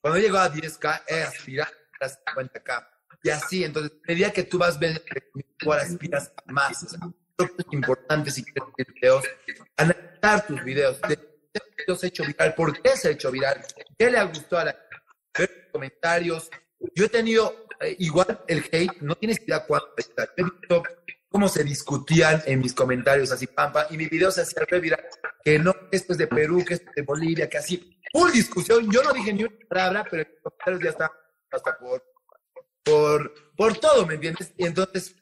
Cuando 0.00 0.18
llegó 0.18 0.38
a 0.38 0.52
10K, 0.52 1.02
aspiraba 1.26 1.70
a 2.00 2.06
50K 2.06 2.98
y 3.22 3.30
así, 3.30 3.64
entonces, 3.64 3.92
a 3.92 4.06
medida 4.06 4.32
que 4.32 4.44
tú 4.44 4.58
vas 4.58 4.78
viendo 4.78 5.00
igual 5.60 5.80
aspiras 5.80 6.32
a 6.36 6.52
más. 6.52 6.82
O 6.84 6.88
sea, 6.88 7.00
es 7.38 7.66
importante 7.72 8.30
si 8.30 8.44
quieres 8.44 8.72
videos, 8.94 9.24
analizar 9.76 10.46
tus 10.46 10.62
videos. 10.64 11.00
¿De 11.02 11.16
qué 11.16 11.96
se 11.96 12.06
ha 12.06 12.08
hecho 12.08 12.24
viral? 12.24 12.54
¿Por 12.54 12.80
qué 12.80 12.96
se 12.96 13.08
ha 13.08 13.10
hecho 13.10 13.30
viral? 13.30 13.64
¿Qué 13.98 14.10
le 14.10 14.18
ha 14.18 14.24
gustado 14.24 14.62
a 14.62 14.64
la 14.66 14.76
ver 15.36 15.68
comentarios? 15.72 16.50
Yo 16.94 17.06
he 17.06 17.08
tenido, 17.08 17.66
eh, 17.80 17.96
igual 17.98 18.44
el 18.46 18.64
hate, 18.70 19.00
no 19.00 19.14
tienes 19.16 19.40
idea 19.40 19.64
cuánto. 19.66 19.94
He 20.36 20.42
visto 20.42 20.82
cómo 21.28 21.48
se 21.48 21.64
discutían 21.64 22.42
en 22.46 22.60
mis 22.60 22.72
comentarios 22.72 23.30
así, 23.32 23.46
pampa, 23.46 23.86
y 23.90 23.96
mi 23.96 24.06
video 24.06 24.30
se 24.30 24.42
hacía 24.42 24.64
viral, 24.78 25.04
que 25.44 25.58
no, 25.58 25.74
esto 25.90 26.12
es 26.12 26.18
de 26.18 26.26
Perú, 26.26 26.64
que 26.64 26.74
esto 26.74 26.88
es 26.88 26.96
de 26.96 27.02
Bolivia, 27.02 27.48
que 27.48 27.58
así, 27.58 28.00
full 28.12 28.30
discusión, 28.32 28.90
yo 28.90 29.02
no 29.02 29.12
dije 29.12 29.32
ni 29.32 29.44
una 29.44 29.56
palabra, 29.68 30.06
pero 30.10 30.22
en 30.22 30.28
los 30.28 30.42
comentarios 30.42 30.82
ya 30.82 30.90
está 30.90 31.12
hasta 31.50 31.78
por, 31.78 32.02
por, 32.82 33.54
por 33.56 33.78
todo, 33.78 34.06
¿me 34.06 34.14
entiendes? 34.14 34.52
Y 34.56 34.66
entonces, 34.66 35.14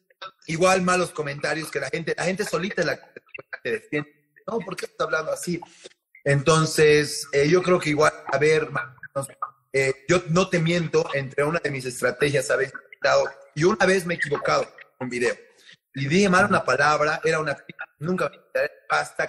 igual 0.46 0.82
malos 0.82 1.10
comentarios 1.10 1.70
que 1.70 1.80
la 1.80 1.88
gente, 1.88 2.14
la 2.16 2.24
gente 2.24 2.44
solita 2.44 2.84
la 2.84 2.96
que 2.96 3.20
te 3.62 3.70
defiende, 3.72 4.10
no, 4.46 4.58
¿por 4.58 4.76
qué 4.76 4.86
estás 4.86 5.06
hablando 5.06 5.32
así? 5.32 5.60
Entonces, 6.24 7.28
eh, 7.32 7.48
yo 7.48 7.62
creo 7.62 7.78
que 7.78 7.90
igual, 7.90 8.12
a 8.26 8.38
ver, 8.38 8.68
eh, 9.76 10.04
yo 10.08 10.22
no 10.28 10.48
te 10.48 10.58
miento, 10.58 11.08
entre 11.14 11.44
una 11.44 11.58
de 11.58 11.70
mis 11.70 11.84
estrategias, 11.84 12.46
¿sabes? 12.46 12.72
Y 13.54 13.64
una 13.64 13.84
vez 13.86 14.06
me 14.06 14.14
he 14.14 14.16
equivocado 14.16 14.66
un 14.98 15.08
video 15.08 15.34
y 15.94 16.06
dije 16.06 16.28
mal 16.28 16.46
una 16.46 16.64
palabra, 16.64 17.20
era 17.24 17.40
una 17.40 17.56
nunca 17.98 18.30
me 18.30 18.70
pasta 18.88 19.26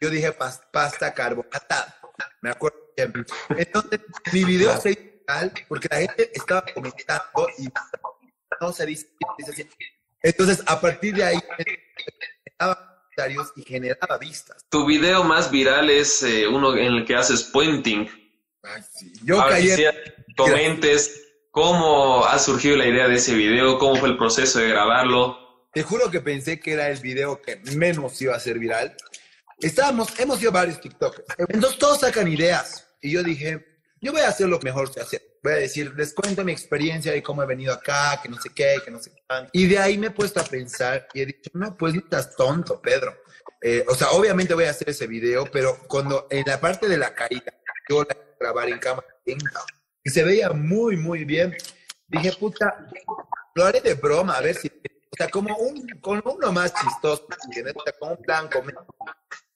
yo 0.00 0.10
dije 0.10 0.32
pasta 0.32 1.14
carbonatada, 1.14 1.96
me 2.40 2.50
acuerdo 2.50 2.78
Entonces, 3.56 4.00
mi 4.32 4.44
video 4.44 4.80
se 4.80 4.90
hizo 4.90 5.64
porque 5.68 5.88
la 5.90 5.98
gente 5.98 6.30
estaba 6.34 6.64
comentando 6.74 7.48
y 7.58 7.68
no 8.60 8.72
se 8.72 8.86
dice, 8.86 9.08
así. 9.48 9.68
Entonces, 10.22 10.62
a 10.66 10.80
partir 10.80 11.14
de 11.14 11.24
ahí, 11.24 11.38
y 13.56 13.62
generaba 13.62 14.18
vistas. 14.18 14.64
Tu 14.68 14.84
video 14.86 15.22
más 15.22 15.50
viral 15.50 15.90
es 15.90 16.22
eh, 16.22 16.48
uno 16.48 16.76
en 16.76 16.94
el 16.94 17.04
que 17.04 17.14
haces 17.14 17.44
pointing. 17.44 18.08
Ay, 18.62 18.82
sí. 18.94 19.12
Yo 19.24 19.38
caí. 19.48 19.70
Comentes 20.36 21.22
¿Cómo 21.52 22.24
ha 22.24 22.38
surgido 22.38 22.78
la 22.78 22.86
idea 22.86 23.08
de 23.08 23.16
ese 23.16 23.34
video? 23.34 23.78
¿Cómo 23.78 23.96
fue 23.96 24.08
el 24.08 24.16
proceso 24.16 24.58
de 24.58 24.70
grabarlo? 24.70 25.36
Te 25.74 25.82
juro 25.82 26.10
que 26.10 26.22
pensé 26.22 26.58
que 26.58 26.72
era 26.72 26.88
el 26.88 26.98
video 26.98 27.42
que 27.42 27.56
menos 27.76 28.22
iba 28.22 28.34
a 28.34 28.40
ser 28.40 28.58
viral. 28.58 28.96
Estábamos, 29.60 30.18
hemos 30.18 30.40
ido 30.40 30.50
varios 30.50 30.80
TikTokers. 30.80 31.26
Entonces 31.36 31.78
todos 31.78 32.00
sacan 32.00 32.26
ideas. 32.26 32.88
Y 33.02 33.10
yo 33.10 33.22
dije, 33.22 33.66
yo 34.00 34.12
voy 34.12 34.22
a 34.22 34.28
hacer 34.28 34.48
lo 34.48 34.58
mejor 34.60 34.90
que 34.90 35.00
hacer. 35.00 35.20
Voy 35.42 35.52
a 35.52 35.56
decir, 35.56 35.92
les 35.94 36.14
cuento 36.14 36.42
mi 36.42 36.52
experiencia 36.52 37.12
de 37.12 37.22
cómo 37.22 37.42
he 37.42 37.46
venido 37.46 37.74
acá, 37.74 38.18
que 38.22 38.30
no 38.30 38.40
sé 38.40 38.48
qué, 38.54 38.76
que 38.82 38.90
no 38.90 38.98
sé 38.98 39.10
qué. 39.10 39.48
Y 39.52 39.66
de 39.66 39.78
ahí 39.78 39.98
me 39.98 40.06
he 40.06 40.10
puesto 40.10 40.40
a 40.40 40.44
pensar 40.44 41.06
y 41.12 41.20
he 41.20 41.26
dicho, 41.26 41.50
no, 41.52 41.76
pues 41.76 41.92
no 41.92 42.00
estás 42.00 42.34
tonto, 42.34 42.80
Pedro. 42.80 43.14
Eh, 43.60 43.84
o 43.88 43.94
sea, 43.94 44.12
obviamente 44.12 44.54
voy 44.54 44.64
a 44.64 44.70
hacer 44.70 44.88
ese 44.88 45.06
video, 45.06 45.44
pero 45.52 45.76
cuando 45.86 46.28
en 46.30 46.44
la 46.46 46.58
parte 46.58 46.88
de 46.88 46.96
la 46.96 47.14
caída, 47.14 47.52
yo 47.90 47.96
voy 47.96 48.06
a 48.08 48.31
grabar 48.42 48.68
en 48.68 48.78
cámara 48.78 49.06
y 50.04 50.10
se 50.10 50.24
veía 50.24 50.50
muy, 50.50 50.96
muy 50.96 51.24
bien. 51.24 51.54
Dije, 52.08 52.32
puta, 52.32 52.88
lo 53.54 53.64
haré 53.64 53.80
de 53.80 53.94
broma, 53.94 54.36
a 54.36 54.40
ver 54.40 54.56
si, 54.56 54.68
o 54.68 55.16
sea, 55.16 55.28
como 55.28 55.56
un, 55.56 55.86
con 56.00 56.22
uno 56.24 56.52
más 56.52 56.74
chistoso, 56.74 57.26
¿entiendes? 57.44 57.74
O 57.76 57.82
sea, 57.82 57.92
con 57.98 58.10
un 58.10 58.16
plan, 58.18 58.48
con, 58.48 58.64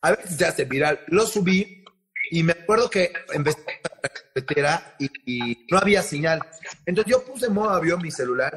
a 0.03 0.11
ver 0.11 0.29
si 0.29 0.35
se 0.35 0.46
hace 0.46 0.64
viral. 0.64 1.01
Lo 1.09 1.27
subí 1.27 1.85
y 2.31 2.42
me 2.42 2.53
acuerdo 2.53 2.88
que 2.88 3.12
empecé 3.33 3.64
la 3.83 4.09
carretera 4.09 4.96
y, 4.99 5.11
y, 5.27 5.66
no 5.70 5.79
había 5.79 6.03
señal. 6.03 6.40
Entonces 6.87 7.11
yo 7.11 7.25
puse 7.25 7.49
modo 7.49 7.70
avión 7.70 8.01
mi 8.01 8.11
celular, 8.11 8.57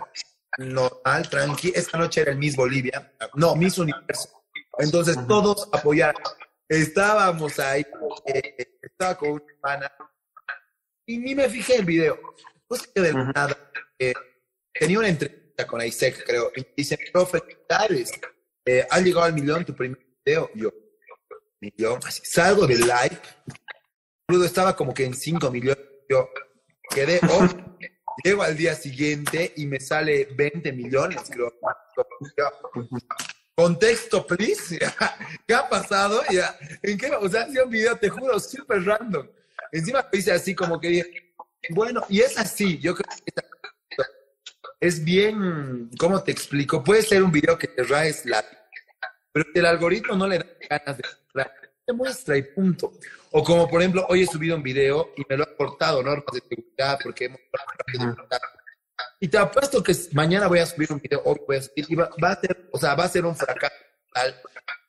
normal, 0.57 1.29
tranqui. 1.29 1.71
Esta 1.75 1.97
noche 1.97 2.21
era 2.21 2.31
el 2.31 2.37
Miss 2.37 2.55
Bolivia, 2.55 3.13
no, 3.35 3.55
Miss 3.55 3.77
Universo. 3.77 4.43
Entonces 4.77 5.17
todos 5.27 5.67
apoyaron. 5.73 6.21
Estábamos 6.67 7.59
ahí, 7.59 7.83
eh, 8.27 8.77
estaba 8.81 9.17
con 9.17 9.31
una 9.31 9.43
hermana 9.55 9.91
y 11.09 11.17
ni 11.17 11.33
me 11.33 11.49
fijé 11.49 11.77
el 11.77 11.85
video. 11.85 12.19
Pues 12.67 12.85
que 12.85 13.01
de 13.01 13.13
nada, 13.13 13.57
eh, 13.97 14.13
tenía 14.71 14.99
una 14.99 15.07
entrevista 15.07 15.65
con 15.65 15.83
Isaac, 15.83 16.23
creo, 16.25 16.51
y 16.55 16.63
dice, 16.77 16.99
profe, 17.11 17.41
eh, 18.65 18.85
ha 18.87 18.99
llegado 18.99 19.25
al 19.25 19.33
millón 19.33 19.65
tu 19.65 19.73
primer 19.73 19.97
video. 20.23 20.51
yo, 20.53 20.71
millón, 21.59 21.99
así, 22.05 22.21
salgo 22.23 22.67
del 22.67 22.81
live, 22.81 23.19
Luego 24.27 24.45
estaba 24.45 24.75
como 24.75 24.93
que 24.93 25.05
en 25.05 25.15
5 25.15 25.49
millones, 25.49 25.83
yo 26.07 26.29
quedé, 26.91 27.19
oh, 27.27 27.47
llego 28.23 28.43
al 28.43 28.55
día 28.55 28.75
siguiente 28.75 29.51
y 29.57 29.65
me 29.65 29.79
sale 29.79 30.25
20 30.35 30.71
millones, 30.73 31.21
creo. 31.31 31.51
Contexto, 33.55 34.27
please. 34.27 34.77
¿Qué 35.47 35.55
ha 35.55 35.67
pasado? 35.67 36.21
¿En 36.83 36.97
qué? 36.99 37.09
O 37.19 37.27
sea, 37.27 37.41
hacía 37.41 37.63
un 37.63 37.71
video, 37.71 37.97
te 37.97 38.09
juro, 38.09 38.39
súper 38.39 38.85
random. 38.85 39.27
Encima 39.71 40.07
dice 40.11 40.31
así 40.31 40.55
como 40.55 40.79
que 40.79 40.87
dije, 40.89 41.33
bueno, 41.71 42.03
y 42.09 42.21
es 42.21 42.37
así, 42.37 42.79
yo 42.79 42.95
creo 42.95 43.09
que 43.25 44.03
es 44.81 45.03
bien, 45.03 45.89
¿cómo 45.99 46.23
te 46.23 46.31
explico? 46.31 46.83
Puede 46.83 47.01
ser 47.01 47.21
un 47.21 47.31
video 47.31 47.57
que 47.57 47.67
te 47.67 47.83
raes 47.83 48.25
la 48.25 48.43
pero 49.31 49.45
el 49.53 49.65
algoritmo 49.65 50.15
no 50.15 50.27
le 50.27 50.39
da 50.39 50.45
ganas 50.69 50.97
de 50.97 51.03
te 51.85 51.93
muestra 51.93 52.37
y 52.37 52.43
punto. 52.43 52.93
O 53.31 53.43
como 53.43 53.67
por 53.67 53.81
ejemplo, 53.81 54.05
hoy 54.09 54.23
he 54.23 54.25
subido 54.27 54.55
un 54.55 54.63
video 54.63 55.11
y 55.17 55.23
me 55.27 55.37
lo 55.37 55.43
ha 55.43 55.55
cortado 55.55 56.03
normas 56.03 56.33
de 56.33 56.41
seguridad 56.41 56.99
porque 57.03 57.25
hemos 57.25 57.39
y 59.21 59.27
te 59.27 59.37
apuesto 59.37 59.83
que 59.83 59.93
mañana 60.13 60.47
voy 60.47 60.59
a 60.59 60.65
subir 60.65 60.91
un 60.93 60.99
video, 60.99 61.21
hoy 61.25 61.37
voy 61.45 61.57
a 61.57 61.61
subir, 61.61 61.85
y 61.89 61.95
va, 61.95 62.09
a 62.21 62.39
ser, 62.39 62.69
o 62.71 62.77
sea, 62.77 62.95
va 62.95 63.03
a 63.03 63.09
ser 63.09 63.25
un 63.25 63.35
fracaso 63.35 63.75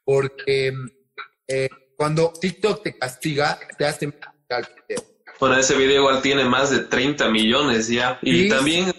porque 0.05 0.73
eh, 1.49 1.69
cuando 1.97 2.33
TikTok 2.33 2.83
te 2.83 2.99
castiga, 2.99 3.59
te 3.77 3.87
hace 3.87 4.13
bueno, 5.39 5.57
ese 5.57 5.77
video 5.77 6.03
igual 6.03 6.23
tiene 6.23 6.45
más 6.45 6.71
de 6.71 6.81
30 6.81 7.29
millones 7.31 7.89
ya. 7.89 8.19
Y 8.23 8.49
también 8.49 8.93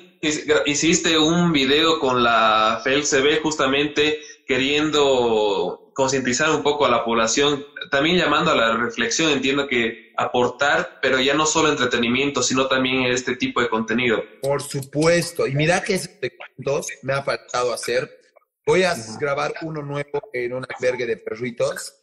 hiciste 0.65 1.17
un 1.17 1.51
video 1.51 1.99
con 1.99 2.23
la 2.23 2.81
FELCB 2.83 3.41
justamente 3.41 4.19
queriendo 4.47 5.91
concientizar 5.93 6.49
un 6.49 6.63
poco 6.63 6.85
a 6.85 6.89
la 6.89 7.03
población, 7.03 7.65
también 7.89 8.17
llamando 8.17 8.51
a 8.51 8.55
la 8.55 8.75
reflexión, 8.75 9.31
entiendo 9.31 9.67
que 9.67 10.13
aportar, 10.17 10.99
pero 11.01 11.19
ya 11.19 11.33
no 11.33 11.45
solo 11.45 11.69
entretenimiento, 11.69 12.41
sino 12.41 12.67
también 12.67 13.03
este 13.03 13.35
tipo 13.35 13.61
de 13.61 13.69
contenido. 13.69 14.23
Por 14.41 14.61
supuesto, 14.61 15.47
y 15.47 15.53
mira 15.53 15.83
que 15.83 15.95
ese 15.95 16.19
dos 16.57 16.87
me 17.03 17.13
ha 17.13 17.23
faltado 17.23 17.73
hacer. 17.73 18.19
Voy 18.65 18.83
a 18.83 18.95
grabar 19.19 19.53
uno 19.63 19.81
nuevo 19.81 20.21
en 20.33 20.53
un 20.53 20.65
albergue 20.69 21.05
de 21.05 21.17
perritos 21.17 22.00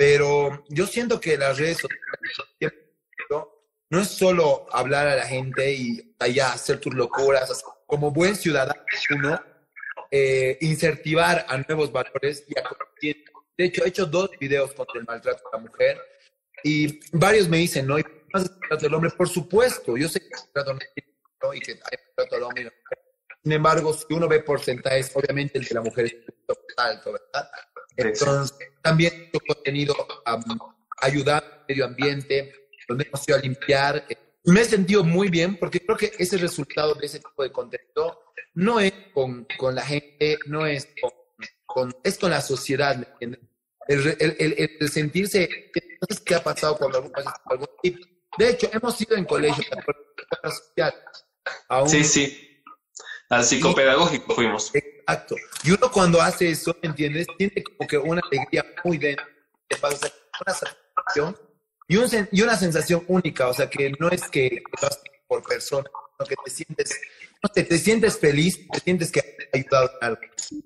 pero 0.00 0.64
yo 0.70 0.86
siento 0.86 1.20
que 1.20 1.36
las 1.36 1.58
redes 1.58 1.76
sociales 1.76 2.74
no 3.90 4.00
es 4.00 4.08
solo 4.08 4.66
hablar 4.72 5.06
a 5.06 5.14
la 5.14 5.26
gente 5.26 5.74
y 5.74 6.16
allá 6.18 6.54
hacer 6.54 6.80
tus 6.80 6.94
locuras, 6.94 7.62
como 7.84 8.10
buen 8.10 8.34
ciudadano, 8.34 8.82
uno, 9.14 9.38
eh, 10.10 10.58
a 11.46 11.58
nuevos 11.68 11.92
valores 11.92 12.46
y 12.48 12.54
De 13.04 13.64
hecho, 13.66 13.84
he 13.84 13.88
hecho 13.88 14.06
dos 14.06 14.30
videos 14.40 14.72
contra 14.72 14.98
el 14.98 15.04
maltrato 15.04 15.42
a 15.52 15.56
la 15.58 15.62
mujer 15.64 16.00
y 16.64 16.98
varios 17.12 17.46
me 17.50 17.58
dicen, 17.58 17.86
¿no? 17.86 17.98
¿Y 17.98 18.04
más 18.32 18.50
maltrato 18.52 18.86
al 18.86 18.94
hombre? 18.94 19.10
Por 19.10 19.28
supuesto, 19.28 19.98
yo 19.98 20.08
sé 20.08 20.20
que 20.20 20.30
maltrato 20.30 20.78
¿no? 21.42 21.52
y 21.52 21.60
que 21.60 21.72
hay 21.72 21.98
maltrato 22.06 22.36
al 22.36 22.42
hombre 22.44 22.72
Sin 23.42 23.52
embargo, 23.52 23.92
si 23.92 24.14
uno 24.14 24.26
ve 24.28 24.40
porcentajes, 24.40 25.14
obviamente 25.14 25.58
el 25.58 25.66
de 25.66 25.74
la 25.74 25.82
mujer 25.82 26.06
es 26.06 26.14
alto, 26.78 27.12
¿verdad? 27.12 27.50
Entonces, 28.08 28.56
también 28.82 29.30
he 29.32 29.40
contenido 29.40 29.94
um, 30.26 30.58
ayudar 31.00 31.44
al 31.44 31.64
medio 31.68 31.84
ambiente, 31.84 32.52
donde 32.88 33.04
hemos 33.04 33.28
ido 33.28 33.38
a 33.38 33.40
limpiar. 33.40 34.06
Me 34.44 34.62
he 34.62 34.64
sentido 34.64 35.04
muy 35.04 35.28
bien 35.28 35.56
porque 35.58 35.80
creo 35.80 35.96
que 35.96 36.12
ese 36.18 36.38
resultado 36.38 36.94
de 36.94 37.06
ese 37.06 37.18
tipo 37.18 37.42
de 37.42 37.52
contenido 37.52 38.20
no 38.54 38.80
es 38.80 38.92
con, 39.12 39.46
con 39.58 39.74
la 39.74 39.82
gente, 39.82 40.38
no 40.46 40.66
es 40.66 40.88
con, 41.66 41.94
es 42.02 42.18
con 42.18 42.30
la 42.30 42.40
sociedad, 42.40 42.96
¿me 42.96 43.06
entiendes? 43.12 43.40
El, 43.88 44.16
el, 44.20 44.76
el, 44.80 44.88
sentirse, 44.88 45.48
¿qué 46.24 46.34
ha 46.34 46.42
pasado 46.42 46.76
cuando 46.76 46.98
algún, 46.98 47.12
algún 47.46 47.68
De 48.38 48.50
hecho, 48.50 48.70
hemos 48.72 49.00
ido 49.00 49.16
en 49.16 49.24
colegio 49.24 49.64
social. 50.44 50.94
sí, 51.86 52.04
sí. 52.04 52.46
Al 53.30 53.44
psicopedagógico 53.44 54.34
fuimos. 54.34 54.72
Exacto. 55.10 55.36
Y 55.64 55.72
uno 55.72 55.90
cuando 55.90 56.20
hace 56.20 56.50
eso, 56.50 56.76
¿me 56.82 56.88
entiendes? 56.88 57.26
Tiene 57.36 57.62
como 57.62 57.88
que 57.88 57.98
una 57.98 58.20
alegría 58.30 58.64
muy 58.84 58.98
dentro, 58.98 59.26
una 59.82 60.54
satisfacción 60.54 61.36
y, 61.88 61.96
un, 61.96 62.28
y, 62.30 62.42
una 62.42 62.56
sensación 62.56 63.04
única, 63.08 63.48
o 63.48 63.54
sea, 63.54 63.68
que 63.68 63.92
no 63.98 64.08
es 64.10 64.22
que 64.30 64.62
lo 64.80 64.88
haces 64.88 65.02
por 65.26 65.42
persona, 65.42 65.90
sino 66.18 66.28
que 66.28 66.36
te 66.44 66.50
sientes, 66.50 67.00
no 67.42 67.50
sé, 67.52 67.64
te 67.64 67.78
sientes 67.78 68.18
feliz, 68.18 68.68
te 68.68 68.80
sientes 68.80 69.10
que 69.10 69.20
has 69.20 69.26
ayudado 69.52 69.90
en 70.00 70.06
algo. 70.06 70.20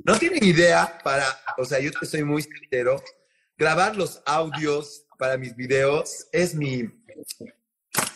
No 0.05 0.19
tienen 0.19 0.45
idea 0.45 0.99
para, 1.03 1.27
o 1.57 1.65
sea, 1.65 1.81
yo 1.81 1.91
te 1.93 2.05
soy 2.05 2.25
muy 2.25 2.43
sincero, 2.43 3.03
grabar 3.57 3.97
los 3.97 4.23
audios 4.27 5.07
para 5.19 5.39
mis 5.39 5.57
videos 5.57 6.27
es 6.33 6.55
mi, 6.55 6.83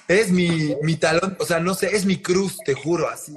es 0.07 0.31
mi, 0.31 0.77
mi 0.83 0.97
talón, 0.97 1.37
o 1.39 1.45
sea, 1.47 1.61
no 1.61 1.75
sé, 1.75 1.97
es 1.97 2.05
mi 2.05 2.21
cruz, 2.21 2.59
te 2.65 2.75
juro, 2.75 3.09
así. 3.09 3.35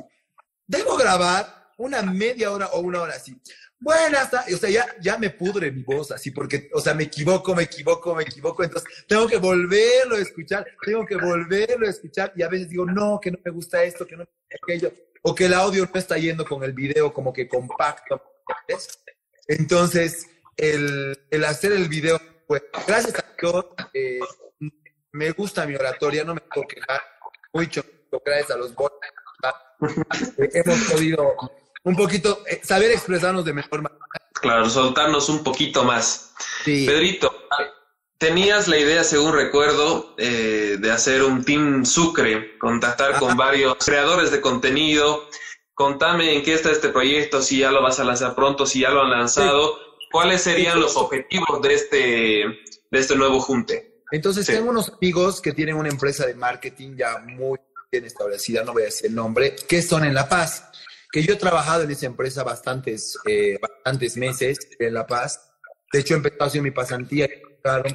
Debo 0.68 0.98
grabar 0.98 1.61
una 1.82 2.02
media 2.04 2.52
hora 2.52 2.68
o 2.68 2.80
una 2.80 3.02
hora 3.02 3.16
así. 3.16 3.36
Buenas 3.80 4.32
o 4.32 4.58
sea, 4.58 4.70
ya, 4.70 4.86
ya 5.02 5.18
me 5.18 5.32
pudre 5.32 5.72
mi 5.72 5.82
voz 5.82 6.12
así, 6.12 6.30
porque, 6.30 6.70
o 6.74 6.80
sea, 6.80 6.94
me 6.94 7.06
equivoco, 7.06 7.56
me 7.56 7.64
equivoco, 7.64 8.14
me 8.14 8.22
equivoco, 8.22 8.64
entonces 8.64 8.88
tengo 9.08 9.28
que 9.28 9.38
volverlo 9.38 10.16
a 10.16 10.20
escuchar, 10.20 10.68
tengo 10.86 11.04
que 11.04 11.16
volverlo 11.16 11.88
a 11.88 11.90
escuchar 11.90 12.32
y 12.36 12.44
a 12.44 12.48
veces 12.48 12.70
digo, 12.70 12.86
no, 12.86 13.20
que 13.20 13.32
no 13.32 13.40
me 13.44 13.50
gusta 13.50 13.84
esto, 13.84 14.06
que 14.06 14.16
no 14.16 14.24
me 14.24 14.30
gusta 14.30 14.58
aquello, 14.62 14.94
o 15.24 15.34
que 15.34 15.46
el 15.46 15.56
audio 15.56 15.90
no 15.92 16.00
está 16.00 16.20
yendo 16.20 16.46
con 16.46 16.64
el 16.64 16.74
video 16.74 17.12
como 17.12 17.34
que 17.34 17.48
compacto. 17.48 18.22
Entonces, 19.48 20.28
el, 20.58 21.18
el 21.32 21.44
hacer 21.44 21.72
el 21.72 21.90
video, 21.90 22.22
pues, 22.48 22.62
gracias 22.86 23.16
a 23.16 23.26
Dios, 23.42 23.66
eh, 23.96 24.20
me 25.12 25.32
gusta 25.32 25.66
mi 25.66 25.74
oratoria, 25.74 26.24
no 26.24 26.36
me 26.36 26.42
puedo 26.42 26.68
quejar. 26.68 27.02
Mucho, 27.52 27.84
gracias 28.24 28.52
a 28.52 28.58
los 28.58 28.76
bots, 28.76 28.96
hemos 30.38 30.80
podido 30.92 31.36
un 31.84 31.96
poquito 31.96 32.44
eh, 32.48 32.62
saber 32.64 32.92
expresarnos 32.92 33.46
de 33.46 33.54
mejor 33.54 33.82
manera. 33.82 34.02
Claro, 34.34 34.70
soltarnos 34.70 35.30
un 35.30 35.44
poquito 35.44 35.84
más. 35.84 36.34
Pedrito, 36.66 37.32
tenías 38.18 38.68
la 38.68 38.78
idea, 38.78 39.04
según 39.04 39.34
recuerdo, 39.34 40.16
eh, 40.18 40.78
de 40.80 40.92
hacer 40.92 41.24
un 41.24 41.44
Team 41.44 41.86
Sucre, 41.86 42.58
contactar 42.58 43.20
con 43.20 43.38
varios 43.38 43.76
creadores 43.84 44.32
de 44.32 44.42
contenido. 44.42 45.28
Contame 45.74 46.36
en 46.36 46.44
qué 46.44 46.54
está 46.54 46.72
este 46.72 46.90
proyecto, 46.90 47.42
si 47.42 47.60
ya 47.60 47.72
lo 47.72 47.82
vas 47.82 48.00
a 48.00 48.04
lanzar 48.04 48.36
pronto, 48.36 48.66
si 48.66 48.82
ya 48.82 48.90
lo 48.90 49.02
han 49.04 49.12
lanzado. 49.12 49.78
¿Cuáles 50.12 50.42
serían 50.42 50.80
los 50.80 50.98
objetivos 50.98 51.62
de 51.62 51.74
este, 51.74 51.98
de 52.92 53.00
este 53.00 53.16
nuevo 53.16 53.40
junte? 53.40 54.04
Entonces, 54.12 54.46
tengo 54.46 54.70
unos 54.70 54.90
amigos 54.90 55.40
que 55.40 55.54
tienen 55.54 55.76
una 55.76 55.90
empresa 55.90 56.26
de 56.26 56.36
marketing 56.36 56.98
ya 56.98 57.20
muy 57.20 57.58
bien 57.92 58.06
establecida, 58.06 58.64
no 58.64 58.74
voy 58.74 58.84
a 58.84 58.86
decir 58.86 59.08
el 59.08 59.16
nombre, 59.16 59.56
que 59.68 59.82
son 59.82 60.04
en 60.04 60.14
La 60.14 60.28
Paz 60.28 60.71
que 61.12 61.24
yo 61.24 61.34
he 61.34 61.38
trabajado 61.38 61.84
en 61.84 61.92
esa 61.92 62.06
empresa 62.06 62.44
bastantes, 62.44 63.18
eh, 63.26 63.58
bastantes 63.62 64.18
meses 64.18 64.60
en 64.80 64.94
La 64.94 65.06
Paz. 65.06 65.52
De 65.92 66.00
hecho, 66.00 66.14
he 66.14 66.18
empezado 66.18 66.46
hacer 66.46 66.62
mi 66.62 66.72
pasantía 66.72 67.30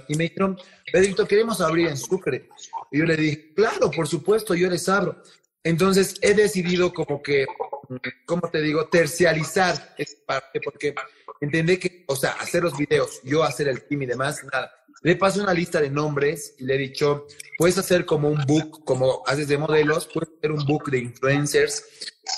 y 0.09 0.17
me 0.17 0.25
dijeron, 0.25 0.59
Pedrito, 0.93 1.27
queremos 1.27 1.61
abrir 1.61 1.89
en 1.89 1.97
Sucre. 1.97 2.49
Y 2.91 2.99
yo 2.99 3.05
le 3.05 3.17
dije, 3.17 3.53
claro, 3.55 3.91
por 3.91 4.07
supuesto, 4.07 4.55
yo 4.55 4.69
les 4.69 4.89
abro. 4.89 5.21
Entonces, 5.65 6.15
he 6.23 6.35
decidido 6.35 6.93
como 6.93 7.23
que, 7.23 7.47
¿cómo 8.25 8.49
te 8.51 8.61
digo? 8.61 8.87
Tercializar 8.89 9.95
esa 9.99 10.17
parte, 10.25 10.61
porque 10.63 10.95
entendí 11.41 11.79
que, 11.79 12.05
o 12.07 12.15
sea, 12.15 12.33
hacer 12.33 12.63
los 12.63 12.77
videos, 12.77 13.21
yo 13.25 13.43
hacer 13.43 13.69
el 13.69 13.83
team 13.87 14.03
y 14.03 14.07
demás, 14.07 14.45
nada. 14.53 14.71
Le 15.03 15.17
paso 15.17 15.43
una 15.43 15.55
lista 15.55 15.81
de 15.81 15.91
nombres 15.91 16.55
y 16.59 16.65
le 16.65 16.75
he 16.75 16.79
dicho, 16.79 17.27
puedes 17.59 17.79
hacer 17.79 18.05
como 18.05 18.29
un 18.29 18.45
book, 18.47 18.85
como 18.85 19.23
haces 19.27 19.49
de 19.49 19.59
modelos, 19.59 20.09
puedes 20.13 20.31
hacer 20.37 20.53
un 20.53 20.65
book 20.65 20.91
de 20.91 20.99
influencers 20.99 21.85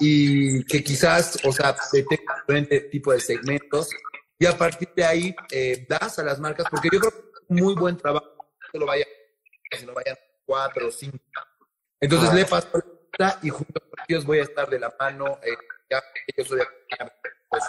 y 0.01 0.65
que 0.65 0.83
quizás, 0.83 1.39
o 1.45 1.53
sea, 1.53 1.75
tenga 1.93 2.35
diferente 2.41 2.81
tipo 2.83 3.13
de 3.13 3.21
segmentos 3.21 3.89
y 4.39 4.47
a 4.47 4.57
partir 4.57 4.91
de 4.95 5.05
ahí 5.05 5.37
eh, 5.51 5.87
das 5.89 6.19
a 6.19 6.25
las 6.25 6.39
marcas, 6.39 6.67
porque 6.71 6.89
yo 6.93 7.01
creo 7.01 7.13
que 7.13 7.19
es 7.19 7.63
muy 7.63 7.75
buen 7.75 7.97
trabajo, 7.97 8.37
que 8.71 8.79
lo 8.79 8.87
vayan, 8.87 9.09
que 9.71 9.87
vayan 9.87 10.17
cuatro 10.45 10.89
o 10.89 10.91
cinco. 10.91 11.19
Entonces 12.01 12.33
le 12.33 12.45
paso 12.45 12.69
la 13.19 13.39
y 13.43 13.49
junto 13.49 13.81
con 13.81 14.05
ellos 14.07 14.25
voy 14.25 14.39
a 14.39 14.43
estar 14.43 14.69
de 14.71 14.79
la 14.79 14.95
mano, 14.99 15.39
eh, 15.43 15.57
ya 15.91 16.03
yo 16.37 16.45
soy 16.45 16.61
pues, 17.49 17.63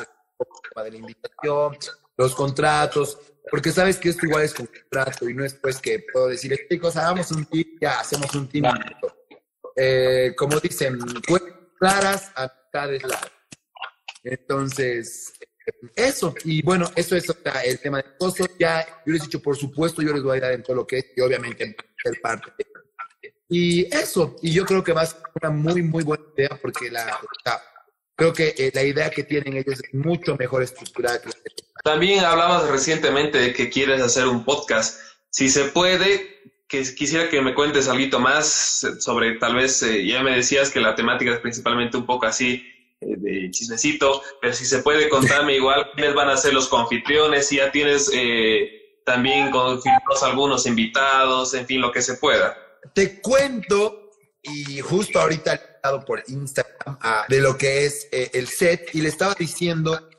de 0.84 0.92
la 0.92 0.98
invitación, 0.98 1.78
los 2.20 2.36
contratos, 2.36 3.17
porque 3.49 3.72
sabes 3.72 3.97
que 3.97 4.09
esto 4.09 4.26
igual 4.26 4.43
es 4.43 4.53
con 4.53 4.65
contrato 4.65 5.30
y 5.30 5.34
no 5.34 5.45
es 5.45 5.53
pues 5.53 5.80
que 5.80 6.05
puedo 6.11 6.28
decir, 6.28 6.53
chicos, 6.70 6.97
hagamos 6.97 7.32
un 7.32 7.45
team, 7.45 7.65
ya 7.80 8.01
hacemos 8.01 8.36
un 8.36 8.49
team. 8.49 8.65
Eh, 9.74 10.34
como 10.38 10.59
dicen, 10.59 10.99
pues, 11.26 11.41
claras, 11.80 12.30
amistades 12.36 13.03
largas. 13.03 13.32
Entonces, 14.22 15.34
eso, 15.95 16.36
y 16.43 16.61
bueno, 16.61 16.91
eso 16.93 17.15
es 17.15 17.26
el 17.63 17.80
tema 17.80 17.99
de 17.99 18.17
costos. 18.17 18.49
Ya, 18.59 18.86
yo 19.05 19.13
les 19.13 19.22
he 19.22 19.26
dicho, 19.26 19.41
por 19.41 19.55
supuesto, 19.55 20.01
yo 20.01 20.11
les 20.11 20.22
voy 20.22 20.39
a 20.39 20.41
dar 20.41 20.51
en 20.51 20.63
todo 20.63 20.76
lo 20.76 20.86
que 20.86 20.97
es, 20.97 21.05
y 21.15 21.22
obviamente 21.22 21.74
ser 22.03 22.20
parte. 22.22 22.51
Y 23.47 23.86
eso, 23.95 24.36
y 24.41 24.51
yo 24.51 24.65
creo 24.65 24.84
que 24.84 24.91
va 24.91 25.03
a 25.03 25.05
ser 25.05 25.22
una 25.41 25.51
muy, 25.51 25.82
muy 25.82 26.03
buena 26.03 26.26
idea, 26.36 26.59
porque 26.61 26.91
la, 26.91 27.17
creo 28.20 28.34
que 28.34 28.53
eh, 28.57 28.72
la 28.74 28.84
idea 28.84 29.09
que 29.09 29.24
tienen 29.24 29.55
ellos 29.55 29.80
es 29.82 29.93
mucho 29.93 30.36
mejor 30.36 30.61
estructurada 30.61 31.22
que 31.22 31.30
También 31.84 32.26
hablabas 32.26 32.70
recientemente 32.70 33.38
de 33.38 33.53
que 33.53 33.70
quieres 33.70 34.01
hacer 34.01 34.28
un 34.28 34.43
podcast. 34.43 34.99
Si 35.30 35.49
se 35.49 35.65
puede, 35.65 36.41
que 36.67 36.84
quisiera 36.93 37.30
que 37.30 37.41
me 37.41 37.55
cuentes 37.55 37.88
algo 37.88 38.20
más 38.20 38.86
sobre, 38.99 39.36
tal 39.36 39.55
vez, 39.55 39.82
eh, 39.84 40.05
ya 40.05 40.22
me 40.22 40.36
decías 40.36 40.70
que 40.70 40.82
la 40.82 40.95
temática 40.95 41.32
es 41.32 41.39
principalmente 41.39 41.95
un 41.95 42.05
poco 42.05 42.26
así 42.26 42.63
eh, 42.99 43.15
de 43.17 43.51
chismecito, 43.51 44.22
pero 44.41 44.53
si 44.53 44.65
se 44.65 44.80
puede 44.80 45.07
contarme 45.07 45.55
igual 45.55 45.89
quiénes 45.95 46.13
van 46.13 46.30
a 46.30 46.36
ser 46.36 46.53
los 46.53 46.67
confitriones, 46.67 47.47
si 47.47 47.55
ya 47.55 47.72
tienes 47.72 48.11
eh, 48.13 48.99
también 49.05 49.49
confirmados 49.49 50.24
algunos 50.24 50.65
invitados, 50.65 51.53
en 51.53 51.65
fin, 51.65 51.80
lo 51.80 51.91
que 51.93 52.01
se 52.01 52.15
pueda. 52.15 52.57
Te 52.93 53.22
cuento, 53.22 54.11
y 54.43 54.82
justo 54.82 55.22
ahorita 55.22 55.68
por 56.06 56.24
Instagram 56.28 56.98
ah, 57.02 57.26
de 57.28 57.42
lo 57.42 57.58
que 57.58 57.86
es 57.86 58.08
el 58.12 58.48
set, 58.48 58.90
y 58.94 59.02
le 59.02 59.10
estaba 59.10 59.34
diciendo, 59.34 60.10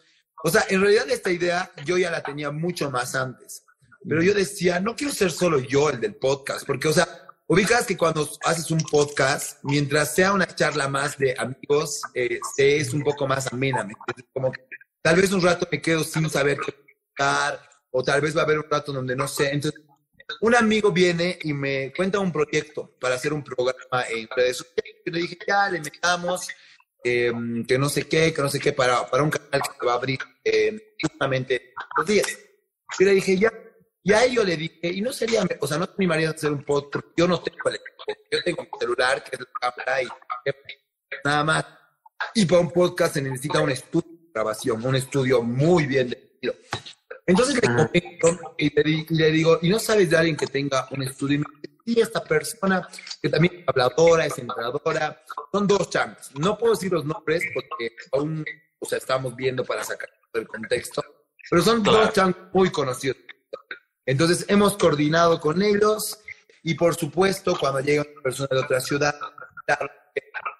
o 0.42 0.50
sea, 0.50 0.64
en 0.68 0.80
realidad 0.80 1.08
esta 1.10 1.30
idea 1.30 1.70
yo 1.84 1.98
ya 1.98 2.10
la 2.10 2.22
tenía 2.22 2.50
mucho 2.50 2.90
más 2.90 3.14
antes 3.14 3.64
pero 4.08 4.22
yo 4.22 4.32
decía, 4.32 4.80
no 4.80 4.96
quiero 4.96 5.12
ser 5.12 5.30
solo 5.30 5.60
yo 5.60 5.90
el 5.90 6.00
del 6.00 6.14
podcast, 6.14 6.66
porque, 6.66 6.88
o 6.88 6.92
sea, 6.92 7.06
ubicas 7.46 7.86
que 7.86 7.96
cuando 7.96 8.28
haces 8.44 8.70
un 8.70 8.80
podcast, 8.80 9.58
mientras 9.62 10.14
sea 10.14 10.32
una 10.32 10.46
charla 10.46 10.88
más 10.88 11.18
de 11.18 11.34
amigos, 11.36 12.00
eh, 12.14 12.40
es 12.56 12.94
un 12.94 13.02
poco 13.02 13.26
más 13.26 13.52
amena, 13.52 13.86
Como 14.32 14.52
que 14.52 14.66
tal 15.02 15.16
vez 15.16 15.32
un 15.32 15.42
rato 15.42 15.68
me 15.70 15.82
quedo 15.82 16.02
sin 16.02 16.30
saber 16.30 16.58
qué 16.58 16.70
explicar, 16.70 17.60
o 17.90 18.02
tal 18.02 18.20
vez 18.22 18.34
va 18.34 18.40
a 18.40 18.44
haber 18.44 18.58
un 18.58 18.70
rato 18.70 18.92
donde 18.92 19.14
no 19.14 19.28
sé. 19.28 19.50
Entonces, 19.50 19.82
un 20.40 20.54
amigo 20.54 20.92
viene 20.92 21.38
y 21.42 21.52
me 21.52 21.92
cuenta 21.92 22.18
un 22.18 22.32
proyecto 22.32 22.96
para 23.00 23.14
hacer 23.14 23.32
un 23.32 23.42
programa 23.42 24.04
en 24.08 24.28
redes 24.34 24.58
sociales. 24.58 24.96
Yo 25.04 25.12
le 25.12 25.20
dije, 25.20 25.38
ya, 25.46 25.68
le 25.68 25.80
metamos, 25.80 26.48
em, 27.02 27.64
que 27.64 27.78
no 27.78 27.88
sé 27.88 28.08
qué, 28.08 28.32
que 28.32 28.42
no 28.42 28.48
sé 28.48 28.58
qué, 28.60 28.72
para, 28.72 29.08
para 29.08 29.22
un 29.22 29.30
canal 29.30 29.62
que 29.78 29.86
va 29.86 29.92
a 29.92 29.96
abrir 29.96 30.18
em, 30.44 30.78
justamente 31.00 31.72
los 31.96 32.06
días. 32.06 32.38
Y 32.98 33.04
le 33.04 33.12
dije, 33.12 33.38
ya, 33.38 33.52
y 34.02 34.12
a 34.12 34.24
ello 34.24 34.44
le 34.44 34.56
dije, 34.56 34.88
y 34.88 35.00
no 35.00 35.12
sería, 35.12 35.46
o 35.60 35.66
sea, 35.66 35.78
no 35.78 35.84
es 35.84 35.90
mi 35.98 36.06
marido 36.06 36.30
hacer 36.30 36.50
un 36.50 36.64
podcast, 36.64 37.06
yo 37.16 37.28
no 37.28 37.40
tengo 37.40 37.68
el 37.68 37.78
yo 38.30 38.42
tengo 38.42 38.62
mi 38.62 38.78
celular, 38.78 39.22
que 39.22 39.36
es 39.36 39.40
la 39.40 39.46
cámara, 39.60 40.02
y 40.02 40.08
nada 41.24 41.44
más. 41.44 41.64
Y 42.34 42.46
para 42.46 42.60
un 42.60 42.70
podcast 42.70 43.14
se 43.14 43.22
necesita 43.22 43.60
un 43.60 43.70
estudio 43.70 44.10
de 44.10 44.30
grabación, 44.32 44.84
un 44.84 44.96
estudio 44.96 45.42
muy 45.42 45.86
bien 45.86 46.10
definido. 46.10 46.54
Entonces 47.30 47.54
le 47.54 47.60
comento 47.60 48.54
y 48.58 49.14
le, 49.14 49.30
digo, 49.30 49.58
¿y 49.62 49.68
no 49.68 49.78
sabes 49.78 50.10
de 50.10 50.16
alguien 50.16 50.36
que 50.36 50.48
tenga 50.48 50.88
un 50.90 51.04
estudio? 51.04 51.36
Y 51.36 51.38
me 51.38 51.46
dice, 51.86 52.00
esta 52.00 52.24
persona 52.24 52.88
que 53.22 53.28
también 53.28 53.60
es 53.60 53.68
habladora, 53.68 54.26
es 54.26 54.36
entradora, 54.36 55.22
son 55.52 55.66
dos 55.68 55.88
chambas. 55.90 56.34
No 56.34 56.58
puedo 56.58 56.74
decir 56.74 56.90
los 56.90 57.04
nombres 57.04 57.44
porque 57.54 57.94
aún, 58.12 58.44
o 58.80 58.84
sea, 58.84 58.98
estamos 58.98 59.36
viendo 59.36 59.64
para 59.64 59.84
sacar 59.84 60.08
el 60.32 60.48
contexto, 60.48 61.04
pero 61.48 61.62
son 61.62 61.84
dos 61.84 62.12
chambas 62.12 62.52
muy 62.52 62.70
conocidos. 62.72 63.18
Entonces 64.04 64.44
hemos 64.48 64.76
coordinado 64.76 65.40
con 65.40 65.62
ellos 65.62 66.18
y 66.64 66.74
por 66.74 66.96
supuesto 66.96 67.56
cuando 67.56 67.78
llega 67.78 68.04
una 68.12 68.22
persona 68.22 68.48
de 68.50 68.58
otra 68.58 68.80
ciudad, 68.80 69.14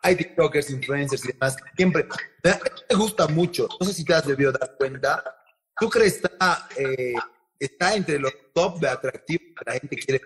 hay 0.02 0.14
TikTokers, 0.14 0.70
influencers 0.70 1.24
y 1.24 1.32
demás, 1.32 1.56
siempre 1.76 2.06
me 2.44 2.96
gusta 2.96 3.26
mucho, 3.26 3.68
no 3.80 3.86
sé 3.86 3.92
si 3.92 4.04
te 4.04 4.14
has 4.14 4.24
debido 4.24 4.52
dar 4.52 4.76
cuenta, 4.78 5.39
crees 5.88 6.16
está, 6.16 6.68
eh, 6.76 7.14
está 7.58 7.94
entre 7.94 8.18
los 8.18 8.32
top 8.52 8.80
de 8.80 8.88
atractivos 8.88 9.54
que 9.56 9.64
la 9.64 9.72
gente 9.72 9.96
quiere, 9.96 10.20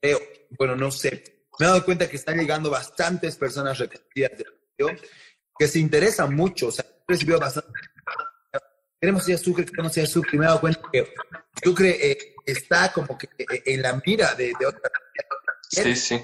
creo, 0.00 0.20
bueno, 0.50 0.76
no 0.76 0.90
sé, 0.90 1.24
me 1.58 1.66
he 1.66 1.68
dado 1.68 1.84
cuenta 1.84 2.08
que 2.08 2.16
están 2.16 2.38
llegando 2.38 2.70
bastantes 2.70 3.36
personas 3.36 3.78
repetidas 3.78 4.38
de 4.38 4.46
que 5.58 5.68
se 5.68 5.78
interesan 5.78 6.34
mucho, 6.34 6.68
o 6.68 6.72
sea, 6.72 6.84
he 6.86 7.12
recibido 7.12 7.38
bastante 7.38 7.70
queremos 9.00 9.26
ir 9.28 9.34
a 9.34 9.38
Sucre, 9.38 9.64
queremos 9.64 9.96
ir 9.96 10.04
a 10.04 10.06
Sucre, 10.06 10.30
y 10.34 10.38
me 10.38 10.44
he 10.44 10.48
dado 10.48 10.60
cuenta 10.60 10.80
que 10.92 11.12
Sucre 11.64 12.10
eh, 12.10 12.34
está 12.44 12.92
como 12.92 13.16
que 13.16 13.28
eh, 13.38 13.62
en 13.66 13.82
la 13.82 14.00
mira 14.04 14.34
de, 14.34 14.52
de 14.58 14.66
otra. 14.66 14.90
Sí, 15.68 15.96
sí. 15.96 16.20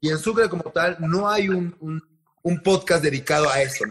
Y 0.00 0.10
en 0.10 0.18
Sucre 0.18 0.48
como 0.48 0.70
tal 0.72 0.96
no 1.00 1.28
hay 1.28 1.48
un, 1.48 1.76
un, 2.42 2.62
podcast 2.62 3.02
dedicado 3.02 3.50
a 3.50 3.60
eso. 3.60 3.84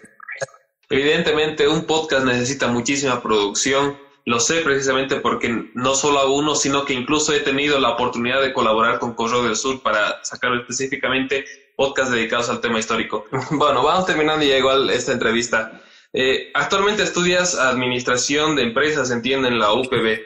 Evidentemente 0.89 1.67
un 1.67 1.85
podcast 1.85 2.25
necesita 2.25 2.67
muchísima 2.67 3.21
producción. 3.21 3.97
Lo 4.25 4.39
sé 4.39 4.61
precisamente 4.61 5.17
porque 5.17 5.69
no 5.75 5.93
solo 5.93 6.19
a 6.19 6.31
uno, 6.31 6.55
sino 6.55 6.83
que 6.83 6.93
incluso 6.93 7.31
he 7.31 7.41
tenido 7.41 7.79
la 7.79 7.91
oportunidad 7.91 8.41
de 8.41 8.53
colaborar 8.53 8.97
con 8.97 9.13
Correo 9.13 9.43
del 9.43 9.55
Sur 9.55 9.83
para 9.83 10.23
sacar 10.23 10.51
específicamente 10.55 11.45
podcasts 11.75 12.11
dedicados 12.11 12.49
al 12.49 12.59
tema 12.59 12.79
histórico. 12.79 13.25
bueno, 13.51 13.83
vamos 13.83 14.07
terminando 14.07 14.43
ya 14.43 14.57
igual 14.57 14.89
esta 14.89 15.11
entrevista. 15.11 15.79
Eh, 16.11 16.49
actualmente 16.55 17.03
estudias 17.03 17.53
Administración 17.55 18.55
de 18.55 18.63
Empresas, 18.63 19.11
entiendo, 19.11 19.47
en 19.47 19.59
la 19.59 19.73
UPB. 19.73 20.19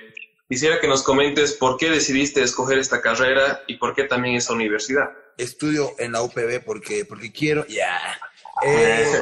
Quisiera 0.48 0.80
que 0.80 0.88
nos 0.88 1.04
comentes 1.04 1.54
por 1.54 1.78
qué 1.78 1.90
decidiste 1.90 2.42
escoger 2.42 2.80
esta 2.80 3.02
carrera 3.02 3.64
y 3.68 3.76
por 3.76 3.94
qué 3.94 4.06
también 4.06 4.36
esa 4.36 4.54
universidad. 4.54 5.10
Estudio 5.38 5.92
en 6.00 6.14
la 6.14 6.22
UPB 6.22 6.64
porque, 6.66 7.04
porque 7.04 7.32
quiero, 7.32 7.66
ya. 7.68 8.00
Eh, 8.62 9.22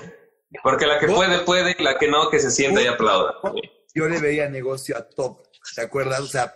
porque 0.64 0.88
la 0.88 0.98
que 0.98 1.06
puede, 1.06 1.40
puede, 1.42 1.76
y 1.78 1.84
la 1.84 2.00
que 2.00 2.08
no, 2.08 2.32
que 2.32 2.40
se 2.40 2.50
sienta 2.50 2.82
y 2.82 2.88
aplauda. 2.88 3.36
Yo 3.98 4.08
le 4.08 4.20
veía 4.20 4.48
negocio 4.48 4.96
a 4.96 5.10
top, 5.10 5.48
¿te 5.76 5.82
acuerdas? 5.82 6.20
O 6.20 6.28
sea, 6.28 6.54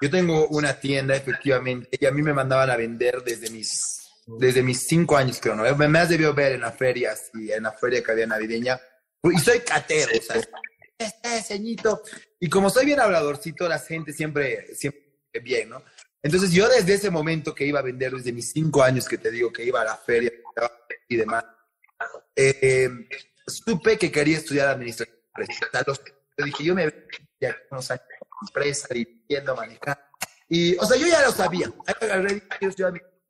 yo 0.00 0.08
tengo 0.10 0.48
una 0.48 0.80
tienda, 0.80 1.14
efectivamente, 1.14 1.98
y 2.00 2.06
a 2.06 2.10
mí 2.10 2.22
me 2.22 2.32
mandaban 2.32 2.70
a 2.70 2.76
vender 2.76 3.22
desde 3.22 3.50
mis, 3.50 4.10
desde 4.26 4.62
mis 4.62 4.86
cinco 4.86 5.18
años, 5.18 5.38
creo, 5.38 5.54
¿no? 5.54 5.76
Me 5.76 5.98
has 5.98 6.08
debido 6.08 6.32
ver 6.32 6.52
en 6.52 6.62
las 6.62 6.76
ferias 6.76 7.30
y 7.34 7.52
en 7.52 7.64
la 7.64 7.72
feria 7.72 8.02
que 8.02 8.10
había 8.10 8.26
navideña 8.26 8.80
y 9.22 9.38
soy 9.38 9.60
catero, 9.60 10.12
o 10.18 10.22
sea, 10.22 10.40
este 10.98 11.42
ceñito. 11.42 12.02
Y 12.40 12.48
como 12.48 12.70
soy 12.70 12.86
bien 12.86 13.00
habladorcito, 13.00 13.68
la 13.68 13.78
gente 13.78 14.14
siempre, 14.14 14.74
siempre 14.74 15.02
bien, 15.42 15.68
¿no? 15.68 15.82
Entonces 16.22 16.52
yo 16.52 16.68
desde 16.70 16.94
ese 16.94 17.10
momento 17.10 17.54
que 17.54 17.66
iba 17.66 17.80
a 17.80 17.82
vender, 17.82 18.12
desde 18.12 18.32
mis 18.32 18.50
cinco 18.50 18.82
años 18.82 19.06
que 19.06 19.18
te 19.18 19.30
digo 19.30 19.52
que 19.52 19.64
iba 19.64 19.82
a 19.82 19.84
la 19.84 19.96
feria 19.96 20.32
y 21.06 21.16
demás, 21.16 21.44
eh, 22.34 22.88
supe 23.46 23.98
que 23.98 24.10
quería 24.10 24.38
estudiar 24.38 24.68
administración. 24.68 25.16
Yo 26.38 26.44
dije, 26.44 26.64
yo 26.64 26.74
me 26.74 26.84
voy 26.88 27.04
a 27.48 27.56
unos 27.70 27.90
años 27.90 28.04
en 28.10 28.48
empresa, 28.48 28.88
dirigiendo, 28.90 29.56
manejando. 29.56 30.00
Y, 30.48 30.76
o 30.76 30.84
sea, 30.84 30.96
yo 30.96 31.06
ya 31.06 31.22
lo 31.22 31.32
sabía. 31.32 31.70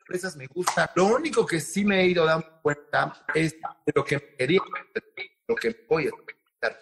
empresas, 0.01 0.37
me 0.37 0.47
gusta. 0.47 0.93
Lo 0.95 1.07
único 1.07 1.45
que 1.45 1.59
sí 1.59 1.85
me 1.85 2.03
he 2.03 2.07
ido 2.07 2.25
dando 2.25 2.61
cuenta 2.63 3.27
es 3.35 3.55
de 3.55 3.93
lo 3.95 4.05
que 4.05 4.37
quería, 4.37 4.61
lo 5.49 5.57
que 5.57 5.85
voy 5.89 6.05
a 6.05 6.09
estudiar. 6.09 6.81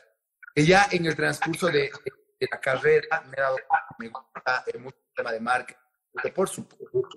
Que 0.54 0.66
ya 0.66 0.88
en 0.90 1.06
el 1.06 1.16
transcurso 1.16 1.68
de, 1.68 1.90
la 2.38 2.60
carrera 2.60 3.22
me 3.28 3.36
he 3.36 3.40
dado 3.40 3.56
me 3.98 4.08
gusta 4.08 4.64
mucho 4.78 4.98
el 4.98 5.14
tema 5.14 5.32
de 5.32 5.40
marketing 5.40 5.86
por 6.34 6.48
supuesto, 6.48 7.08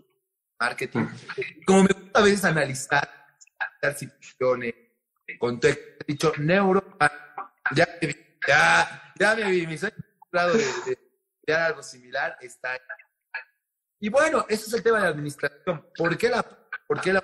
marketing. 0.60 1.07
Como 1.66 1.84
me 1.84 1.93
gusta 1.93 2.20
a 2.20 2.24
veces 2.24 2.45
analizar, 2.45 3.10
situaciones, 3.95 4.74
contexto, 5.39 5.82
he 6.01 6.12
dicho 6.12 6.34
neuro, 6.39 6.97
ya, 7.76 7.88
ya, 8.48 9.14
ya 9.20 9.36
me 9.36 9.50
vi, 9.52 9.68
mi 9.68 9.78
sueño 9.78 9.96
de, 10.32 10.98
de, 11.48 11.56
algo 11.56 11.82
similar 11.82 12.38
está 12.42 12.74
ahí. 12.74 12.80
Y 14.00 14.10
bueno, 14.10 14.46
ese 14.48 14.68
es 14.68 14.74
el 14.74 14.84
tema 14.84 14.98
de 14.98 15.04
la 15.06 15.10
administración. 15.10 15.90
¿Por 15.96 16.18
qué 16.18 16.30
la, 16.30 16.44
por 16.88 17.02
qué 17.02 17.14
la 17.14 17.22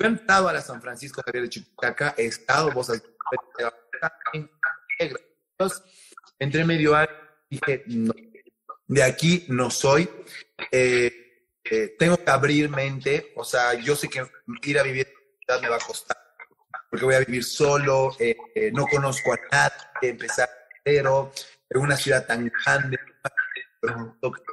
yo 0.00 0.06
he 0.06 0.10
entrado 0.10 0.48
a 0.48 0.52
la 0.52 0.60
San 0.60 0.80
Francisco 0.80 1.22
Javier 1.24 1.44
de 1.44 1.50
Chicaca, 1.50 2.14
he 2.16 2.24
estado, 2.26 2.70
vos 2.72 2.90
entre 6.38 6.64
medio 6.64 6.96
año, 6.96 7.10
dije, 7.48 7.84
no, 7.86 8.14
de 8.86 9.02
aquí 9.02 9.44
no 9.48 9.70
soy. 9.70 10.08
Eh, 10.70 11.12
eh, 11.64 11.94
tengo 11.98 12.16
que 12.16 12.30
abrir 12.30 12.68
mente, 12.68 13.32
o 13.36 13.44
sea, 13.44 13.74
yo 13.74 13.94
sé 13.94 14.08
que 14.08 14.26
ir 14.64 14.78
a 14.78 14.82
vivir 14.82 15.06
en 15.48 15.60
me 15.60 15.68
va 15.68 15.76
a 15.76 15.80
costar, 15.80 16.16
porque 16.92 17.06
voy 17.06 17.14
a 17.14 17.20
vivir 17.20 17.42
solo, 17.42 18.14
eh, 18.18 18.36
no 18.74 18.86
conozco 18.86 19.32
a 19.32 19.38
nadie, 19.50 20.10
empezar 20.10 20.46
cero, 20.84 21.32
en 21.70 21.80
una 21.80 21.96
ciudad 21.96 22.26
tan 22.26 22.52
grande, 22.52 22.98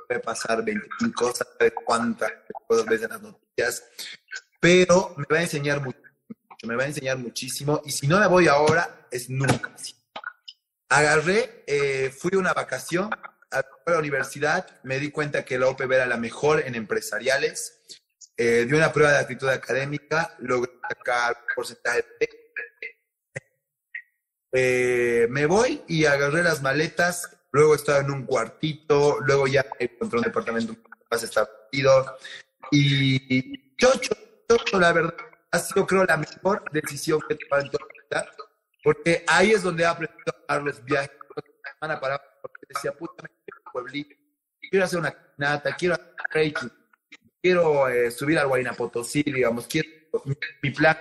puede 0.07 0.21
pasar 0.21 0.63
25 0.63 1.13
cosas, 1.13 1.49
cuántas 1.83 2.31
puedo 2.65 2.85
ver 2.85 3.03
en 3.03 3.09
las 3.09 3.21
noticias, 3.21 3.83
pero 4.57 5.15
me 5.17 5.25
va 5.29 5.39
a 5.39 5.41
enseñar 5.41 5.81
mucho, 5.83 5.99
me 6.63 6.77
va 6.77 6.83
a 6.83 6.87
enseñar 6.87 7.17
muchísimo, 7.17 7.81
y 7.83 7.91
si 7.91 8.07
no 8.07 8.17
me 8.17 8.27
voy 8.27 8.47
ahora, 8.47 9.05
es 9.11 9.29
nunca. 9.29 9.75
Agarré, 10.87 11.65
fui 12.17 12.31
a 12.35 12.37
una 12.37 12.53
vacación, 12.53 13.09
a 13.51 13.65
la 13.85 13.99
universidad 13.99 14.65
me 14.83 14.97
di 14.97 15.11
cuenta 15.11 15.43
que 15.43 15.59
la 15.59 15.67
OPB 15.67 15.91
era 15.91 16.05
la 16.05 16.15
mejor 16.15 16.61
en 16.61 16.75
empresariales. 16.75 17.81
Eh, 18.37 18.65
di 18.65 18.73
una 18.73 18.93
prueba 18.93 19.11
de 19.11 19.17
actitud 19.17 19.49
académica, 19.49 20.37
logré 20.39 20.78
sacar 20.89 21.37
porcentaje 21.55 22.05
de... 22.19 22.29
Eh, 24.51 25.27
me 25.29 25.45
voy 25.45 25.83
y 25.87 26.05
agarré 26.05 26.41
las 26.41 26.61
maletas, 26.61 27.37
luego 27.51 27.75
estaba 27.75 27.99
en 27.99 28.11
un 28.11 28.25
cuartito, 28.25 29.19
luego 29.21 29.45
ya 29.47 29.65
encontré 29.77 30.17
un 30.17 30.25
departamento 30.25 30.75
más 31.11 31.23
establecido. 31.23 32.17
Y 32.71 33.75
chocho, 33.77 34.15
chocho, 34.49 34.79
la 34.79 34.91
verdad, 34.91 35.15
ha 35.51 35.59
sido 35.59 35.85
creo 35.85 36.03
la 36.05 36.17
mejor 36.17 36.63
decisión 36.71 37.19
que 37.27 37.35
he 37.35 37.37
tomado 37.37 37.65
en 37.65 37.71
toda 37.71 37.85
mi 37.85 37.99
vida, 37.99 38.31
porque 38.83 39.23
ahí 39.27 39.51
es 39.51 39.61
donde 39.61 39.83
he 39.83 39.87
aprendido 39.87 40.33
a 40.47 40.53
dar 40.53 40.63
los 40.63 40.83
viajes 40.83 41.11
semana 41.79 41.99
para 41.99 42.21
porque 42.41 42.65
decía, 42.67 42.91
puta, 42.91 43.23
me 43.23 43.29
quiero 43.29 43.71
pueblito, 43.71 44.15
quiero 44.69 44.85
hacer 44.85 44.99
una 44.99 45.33
nata, 45.37 45.75
quiero 45.75 45.95
hacer 45.95 46.53
quiero 47.41 47.87
eh, 47.87 48.11
subir 48.11 48.37
al 48.39 48.47
Guayna 48.47 48.73
Potosí, 48.73 49.23
digamos, 49.23 49.67
quiero 49.67 49.89
mi, 50.61 50.71
plan, 50.71 50.97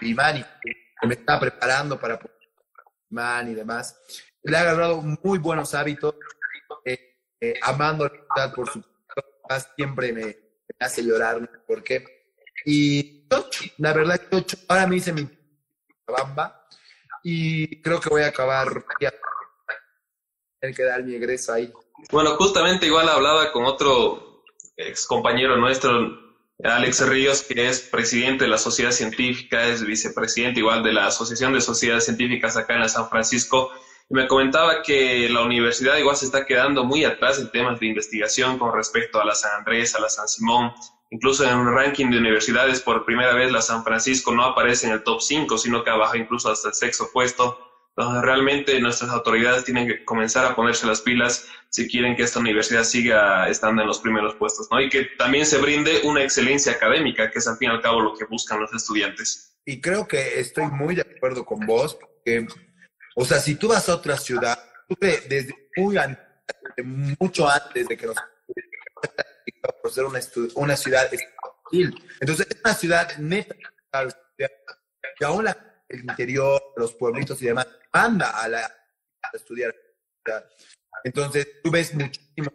mi 0.00 0.14
mani, 0.14 0.44
que 0.62 1.06
me 1.06 1.14
está 1.14 1.38
preparando 1.38 1.98
para 1.98 2.18
man 3.10 3.50
y 3.50 3.54
demás. 3.54 3.98
Le 4.42 4.56
ha 4.56 4.60
agarrado 4.60 5.02
muy 5.22 5.38
buenos 5.38 5.74
hábitos, 5.74 6.14
eh, 6.84 7.16
eh, 7.40 7.54
amando 7.62 8.10
la 8.36 8.52
por 8.52 8.68
su 8.70 8.82
siempre 9.76 10.12
me, 10.12 10.36
hace 10.80 11.02
llorar, 11.02 11.48
porque 11.66 12.04
Y 12.64 13.26
la 13.78 13.92
verdad, 13.92 14.20
ahora 14.68 14.86
me 14.86 14.96
hice 14.96 15.12
mi 15.12 15.28
bamba 16.06 16.66
y 17.22 17.80
creo 17.82 18.00
que 18.00 18.08
voy 18.08 18.22
a 18.22 18.28
acabar 18.28 18.68
tener 20.60 20.76
que 20.76 20.84
dar 20.84 21.02
mi 21.04 21.14
egreso 21.14 21.52
ahí. 21.52 21.72
Bueno, 22.10 22.36
justamente 22.36 22.86
igual 22.86 23.08
hablaba 23.08 23.52
con 23.52 23.64
otro 23.64 24.44
ex 24.76 25.06
compañero 25.06 25.56
nuestro, 25.56 26.27
Alex 26.64 27.08
Ríos, 27.08 27.42
que 27.42 27.68
es 27.68 27.80
presidente 27.80 28.44
de 28.44 28.50
la 28.50 28.58
Sociedad 28.58 28.90
Científica, 28.90 29.66
es 29.66 29.84
vicepresidente 29.84 30.58
igual 30.58 30.82
de 30.82 30.92
la 30.92 31.06
Asociación 31.06 31.52
de 31.52 31.60
Sociedades 31.60 32.06
Científicas 32.06 32.56
acá 32.56 32.74
en 32.74 32.88
San 32.88 33.08
Francisco, 33.08 33.70
y 34.10 34.14
me 34.14 34.26
comentaba 34.26 34.82
que 34.82 35.28
la 35.28 35.42
universidad 35.42 35.96
igual 35.98 36.16
se 36.16 36.24
está 36.24 36.46
quedando 36.46 36.82
muy 36.82 37.04
atrás 37.04 37.38
en 37.38 37.50
temas 37.52 37.78
de 37.78 37.86
investigación 37.86 38.58
con 38.58 38.74
respecto 38.74 39.20
a 39.20 39.24
la 39.24 39.36
San 39.36 39.52
Andrés, 39.58 39.94
a 39.94 40.00
la 40.00 40.08
San 40.08 40.26
Simón. 40.26 40.72
Incluso 41.10 41.48
en 41.48 41.56
un 41.56 41.72
ranking 41.72 42.10
de 42.10 42.18
universidades, 42.18 42.80
por 42.80 43.04
primera 43.04 43.34
vez 43.34 43.52
la 43.52 43.62
San 43.62 43.84
Francisco 43.84 44.34
no 44.34 44.44
aparece 44.44 44.86
en 44.88 44.94
el 44.94 45.04
top 45.04 45.20
5, 45.20 45.58
sino 45.58 45.84
que 45.84 45.90
abajo 45.90 46.16
incluso 46.16 46.50
hasta 46.50 46.68
el 46.68 46.74
sexto 46.74 47.08
puesto 47.12 47.67
donde 47.98 48.22
realmente 48.22 48.80
nuestras 48.80 49.10
autoridades 49.10 49.64
tienen 49.64 49.88
que 49.88 50.04
comenzar 50.04 50.44
a 50.46 50.54
ponerse 50.54 50.86
las 50.86 51.00
pilas 51.00 51.48
si 51.68 51.88
quieren 51.88 52.14
que 52.14 52.22
esta 52.22 52.38
universidad 52.38 52.84
siga 52.84 53.48
estando 53.48 53.82
en 53.82 53.88
los 53.88 53.98
primeros 53.98 54.36
puestos, 54.36 54.68
¿no? 54.70 54.80
Y 54.80 54.88
que 54.88 55.06
también 55.18 55.44
se 55.44 55.58
brinde 55.58 56.02
una 56.04 56.22
excelencia 56.22 56.72
académica, 56.72 57.28
que 57.28 57.40
es 57.40 57.48
al 57.48 57.56
fin 57.56 57.70
y 57.70 57.72
al 57.72 57.82
cabo 57.82 58.00
lo 58.00 58.16
que 58.16 58.24
buscan 58.26 58.60
los 58.60 58.72
estudiantes. 58.72 59.58
Y 59.64 59.80
creo 59.80 60.06
que 60.06 60.38
estoy 60.38 60.66
muy 60.66 60.94
de 60.94 61.02
acuerdo 61.02 61.44
con 61.44 61.66
vos, 61.66 61.98
que, 62.24 62.46
o 63.16 63.24
sea, 63.24 63.40
si 63.40 63.56
tú 63.56 63.66
vas 63.66 63.88
a 63.88 63.96
otra 63.96 64.16
ciudad, 64.16 64.56
desde 65.00 65.68
muy 65.76 65.98
antes, 65.98 66.24
mucho 67.18 67.48
antes 67.48 67.88
de 67.88 67.96
que 67.96 68.06
nos 68.06 68.16
por 69.82 69.90
ser 69.90 70.04
una, 70.04 70.20
una 70.54 70.76
ciudad 70.76 71.10
entonces 72.20 72.46
es 72.48 72.60
una 72.64 72.74
ciudad 72.74 73.18
neta, 73.18 73.56
y 75.20 75.24
aún 75.24 75.44
la 75.44 75.77
el 75.88 76.00
interior, 76.00 76.62
los 76.76 76.94
pueblitos 76.94 77.40
y 77.42 77.46
demás, 77.46 77.66
anda 77.92 78.30
a, 78.30 78.48
la, 78.48 78.64
a 78.64 79.36
estudiar. 79.36 79.74
Entonces, 81.04 81.46
tú 81.62 81.70
ves 81.70 81.94
muchísimos 81.94 82.52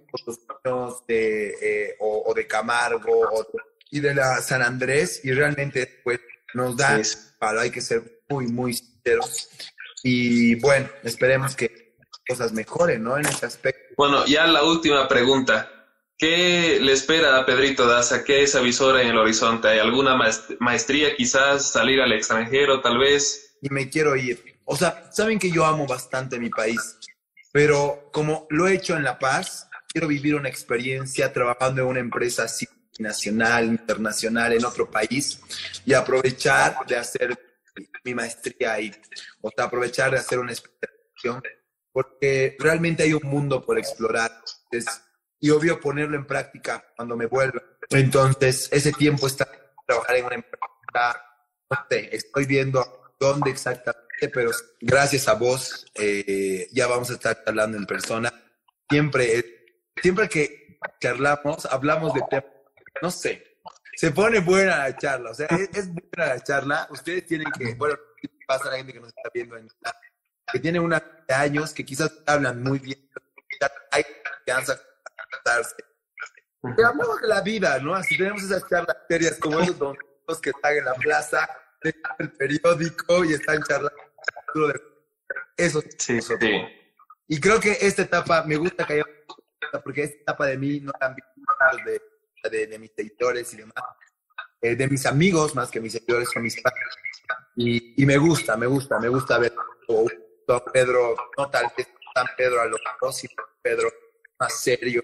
niños 0.63 1.07
de, 1.07 1.55
eh, 1.61 1.95
o, 1.99 2.33
de 2.33 2.45
Camargo 2.45 3.29
y 3.89 3.99
de 3.99 4.13
la 4.13 4.41
San 4.41 4.61
Andrés 4.61 5.21
y 5.23 5.31
realmente 5.31 6.01
pues, 6.03 6.19
nos 6.53 6.77
da, 6.77 7.01
para, 7.39 7.61
hay 7.61 7.71
que 7.71 7.81
ser 7.81 8.23
muy, 8.29 8.47
muy 8.47 8.73
sinceros. 8.73 9.49
Y 10.03 10.55
bueno, 10.55 10.89
esperemos 11.03 11.55
que 11.55 11.95
cosas 12.27 12.51
mejoren, 12.53 13.03
¿no? 13.03 13.17
En 13.17 13.25
ese 13.25 13.45
aspecto. 13.45 13.93
Bueno, 13.97 14.25
ya 14.25 14.45
la 14.47 14.63
última 14.63 15.07
pregunta. 15.07 15.69
¿Qué 16.17 16.79
le 16.79 16.93
espera 16.93 17.37
a 17.37 17.45
Pedrito 17.45 17.87
Daza? 17.87 18.23
¿Qué 18.23 18.43
es 18.43 18.55
avisora 18.55 19.01
en 19.01 19.09
el 19.09 19.17
horizonte? 19.17 19.67
¿Hay 19.67 19.79
alguna 19.79 20.17
maestría 20.59 21.15
quizás? 21.15 21.71
¿Salir 21.71 22.01
al 22.01 22.13
extranjero 22.13 22.81
tal 22.81 22.97
vez? 22.97 23.57
Y 23.61 23.69
me 23.69 23.89
quiero 23.89 24.15
ir. 24.15 24.59
O 24.65 24.75
sea, 24.75 25.11
saben 25.11 25.39
que 25.39 25.51
yo 25.51 25.65
amo 25.65 25.85
bastante 25.85 26.39
mi 26.39 26.49
país, 26.49 26.97
pero 27.51 28.09
como 28.13 28.47
lo 28.49 28.67
he 28.67 28.75
hecho 28.75 28.95
en 28.95 29.03
La 29.03 29.19
Paz, 29.19 29.67
quiero 29.87 30.07
vivir 30.07 30.35
una 30.35 30.49
experiencia 30.49 31.31
trabajando 31.33 31.81
en 31.81 31.87
una 31.87 31.99
empresa 31.99 32.43
así, 32.43 32.67
nacional, 32.99 33.65
internacional, 33.65 34.53
en 34.53 34.65
otro 34.65 34.89
país 34.89 35.39
y 35.85 35.93
aprovechar 35.93 36.77
de 36.87 36.95
hacer 36.95 37.37
mi 38.03 38.13
maestría 38.13 38.73
ahí. 38.73 38.91
O 39.41 39.49
sea, 39.55 39.65
aprovechar 39.65 40.11
de 40.11 40.17
hacer 40.17 40.39
una 40.39 40.51
especialización, 40.51 41.41
porque 41.91 42.55
realmente 42.59 43.03
hay 43.03 43.13
un 43.13 43.27
mundo 43.27 43.63
por 43.65 43.77
explorar. 43.77 44.31
Es, 44.71 44.85
y 45.43 45.49
obvio 45.49 45.77
ponerlo 45.77 46.15
en 46.15 46.25
práctica 46.25 46.85
cuando 46.95 47.17
me 47.17 47.25
vuelva. 47.25 47.61
Entonces, 47.89 48.69
ese 48.71 48.93
tiempo 48.93 49.27
está 49.27 49.45
trabajar 49.85 50.15
en 50.15 50.25
una 50.25 50.35
empresa, 50.35 51.21
estoy 52.13 52.45
viendo 52.45 53.11
dónde 53.19 53.51
exactamente, 53.51 54.29
pero 54.33 54.51
gracias 54.79 55.27
a 55.27 55.33
vos 55.33 55.85
eh, 55.95 56.69
ya 56.71 56.87
vamos 56.87 57.09
a 57.09 57.15
estar 57.15 57.43
hablando 57.45 57.77
en 57.77 57.85
persona. 57.85 58.33
Siempre, 58.89 59.65
siempre 60.01 60.29
que 60.29 60.79
charlamos, 61.01 61.65
hablamos 61.65 62.13
de 62.13 62.21
temas, 62.29 62.45
no 63.01 63.11
sé, 63.11 63.59
se 63.97 64.11
pone 64.11 64.39
buena 64.39 64.77
la 64.77 64.95
charla, 64.95 65.31
o 65.31 65.33
sea, 65.33 65.47
es, 65.47 65.89
buena 65.93 66.35
la 66.35 66.41
charla. 66.41 66.87
Ustedes 66.89 67.25
tienen 67.25 67.51
que, 67.51 67.73
bueno, 67.73 67.97
pasa 68.47 68.69
a 68.69 68.71
la 68.71 68.77
gente 68.77 68.93
que 68.93 69.01
nos 69.01 69.09
está 69.09 69.29
viendo 69.33 69.57
en 69.57 69.67
que 70.53 70.59
tiene 70.59 70.79
unos 70.79 71.01
años, 71.27 71.73
que 71.73 71.83
quizás 71.83 72.13
hablan 72.25 72.63
muy 72.63 72.79
bien, 72.79 73.09
hay 73.91 74.05
confianza 74.23 74.79
pero 76.75 76.87
hablamos 76.87 77.21
de 77.21 77.27
la 77.27 77.41
vida, 77.41 77.79
¿no? 77.79 77.93
Así 77.93 78.17
tenemos 78.17 78.43
esas 78.43 78.67
charlas 78.69 78.97
serias 79.09 79.37
como 79.37 79.59
esos 79.59 80.41
que 80.41 80.51
están 80.51 80.77
en 80.77 80.85
la 80.85 80.93
plaza, 80.93 81.49
el 82.19 82.31
periódico 82.31 83.25
y 83.25 83.33
están 83.33 83.61
charlando. 83.63 83.97
Eso 85.57 85.81
sí, 85.97 86.21
sí. 86.21 86.35
Y 87.27 87.39
creo 87.39 87.59
que 87.59 87.77
esta 87.81 88.03
etapa 88.03 88.43
me 88.43 88.55
gusta 88.55 88.85
que 88.85 88.93
haya 88.93 89.05
porque 89.83 90.03
esta 90.03 90.21
etapa 90.21 90.45
de 90.45 90.57
mí 90.57 90.79
no 90.79 90.91
han 90.99 91.15
de, 91.85 92.01
de, 92.49 92.67
de 92.67 92.79
mis 92.79 92.91
seguidores 92.95 93.53
y 93.53 93.57
demás, 93.57 93.75
eh, 94.61 94.75
de 94.75 94.87
mis 94.87 95.05
amigos 95.05 95.55
más 95.55 95.69
que 95.71 95.81
mis 95.81 95.93
seguidores 95.93 96.29
son 96.31 96.43
mis 96.43 96.61
padres. 96.61 96.83
Y, 97.55 98.01
y, 98.01 98.05
me 98.05 98.17
gusta, 98.17 98.55
me 98.55 98.67
gusta, 98.67 98.99
me 98.99 99.09
gusta 99.09 99.37
ver 99.37 99.53
a 100.47 100.63
Pedro, 100.71 101.15
no 101.37 101.49
tal 101.49 101.71
vez 101.75 101.87
San 102.13 102.27
Pedro 102.37 102.61
a 102.61 102.65
lo 102.65 102.77
próximo, 102.99 103.33
Pedro 103.61 103.89
más 104.43 104.59
serio, 104.59 105.01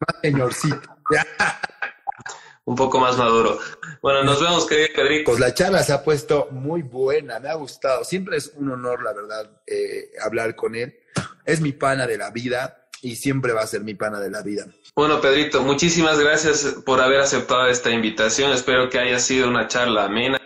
más 0.00 0.16
señorcito. 0.20 0.96
Un 2.66 2.74
poco 2.74 2.98
más 2.98 3.16
maduro. 3.16 3.60
Bueno, 4.02 4.24
nos 4.24 4.40
vemos, 4.40 4.66
querido 4.66 4.88
Pedrito. 4.94 5.30
Pues 5.30 5.38
la 5.38 5.54
charla 5.54 5.84
se 5.84 5.92
ha 5.92 6.02
puesto 6.02 6.48
muy 6.50 6.82
buena, 6.82 7.38
me 7.38 7.48
ha 7.48 7.54
gustado. 7.54 8.04
Siempre 8.04 8.36
es 8.36 8.52
un 8.56 8.70
honor, 8.72 9.04
la 9.04 9.12
verdad, 9.12 9.62
eh, 9.66 10.10
hablar 10.20 10.56
con 10.56 10.74
él. 10.74 10.98
Es 11.44 11.60
mi 11.60 11.72
pana 11.72 12.08
de 12.08 12.18
la 12.18 12.30
vida 12.30 12.88
y 13.02 13.14
siempre 13.14 13.52
va 13.52 13.62
a 13.62 13.66
ser 13.68 13.82
mi 13.82 13.94
pana 13.94 14.18
de 14.18 14.30
la 14.30 14.42
vida. 14.42 14.66
Bueno, 14.96 15.20
Pedrito, 15.20 15.62
muchísimas 15.62 16.18
gracias 16.18 16.76
por 16.84 17.00
haber 17.00 17.20
aceptado 17.20 17.68
esta 17.68 17.90
invitación. 17.90 18.50
Espero 18.52 18.90
que 18.90 18.98
haya 18.98 19.20
sido 19.20 19.48
una 19.48 19.68
charla 19.68 20.06
amena. 20.06 20.40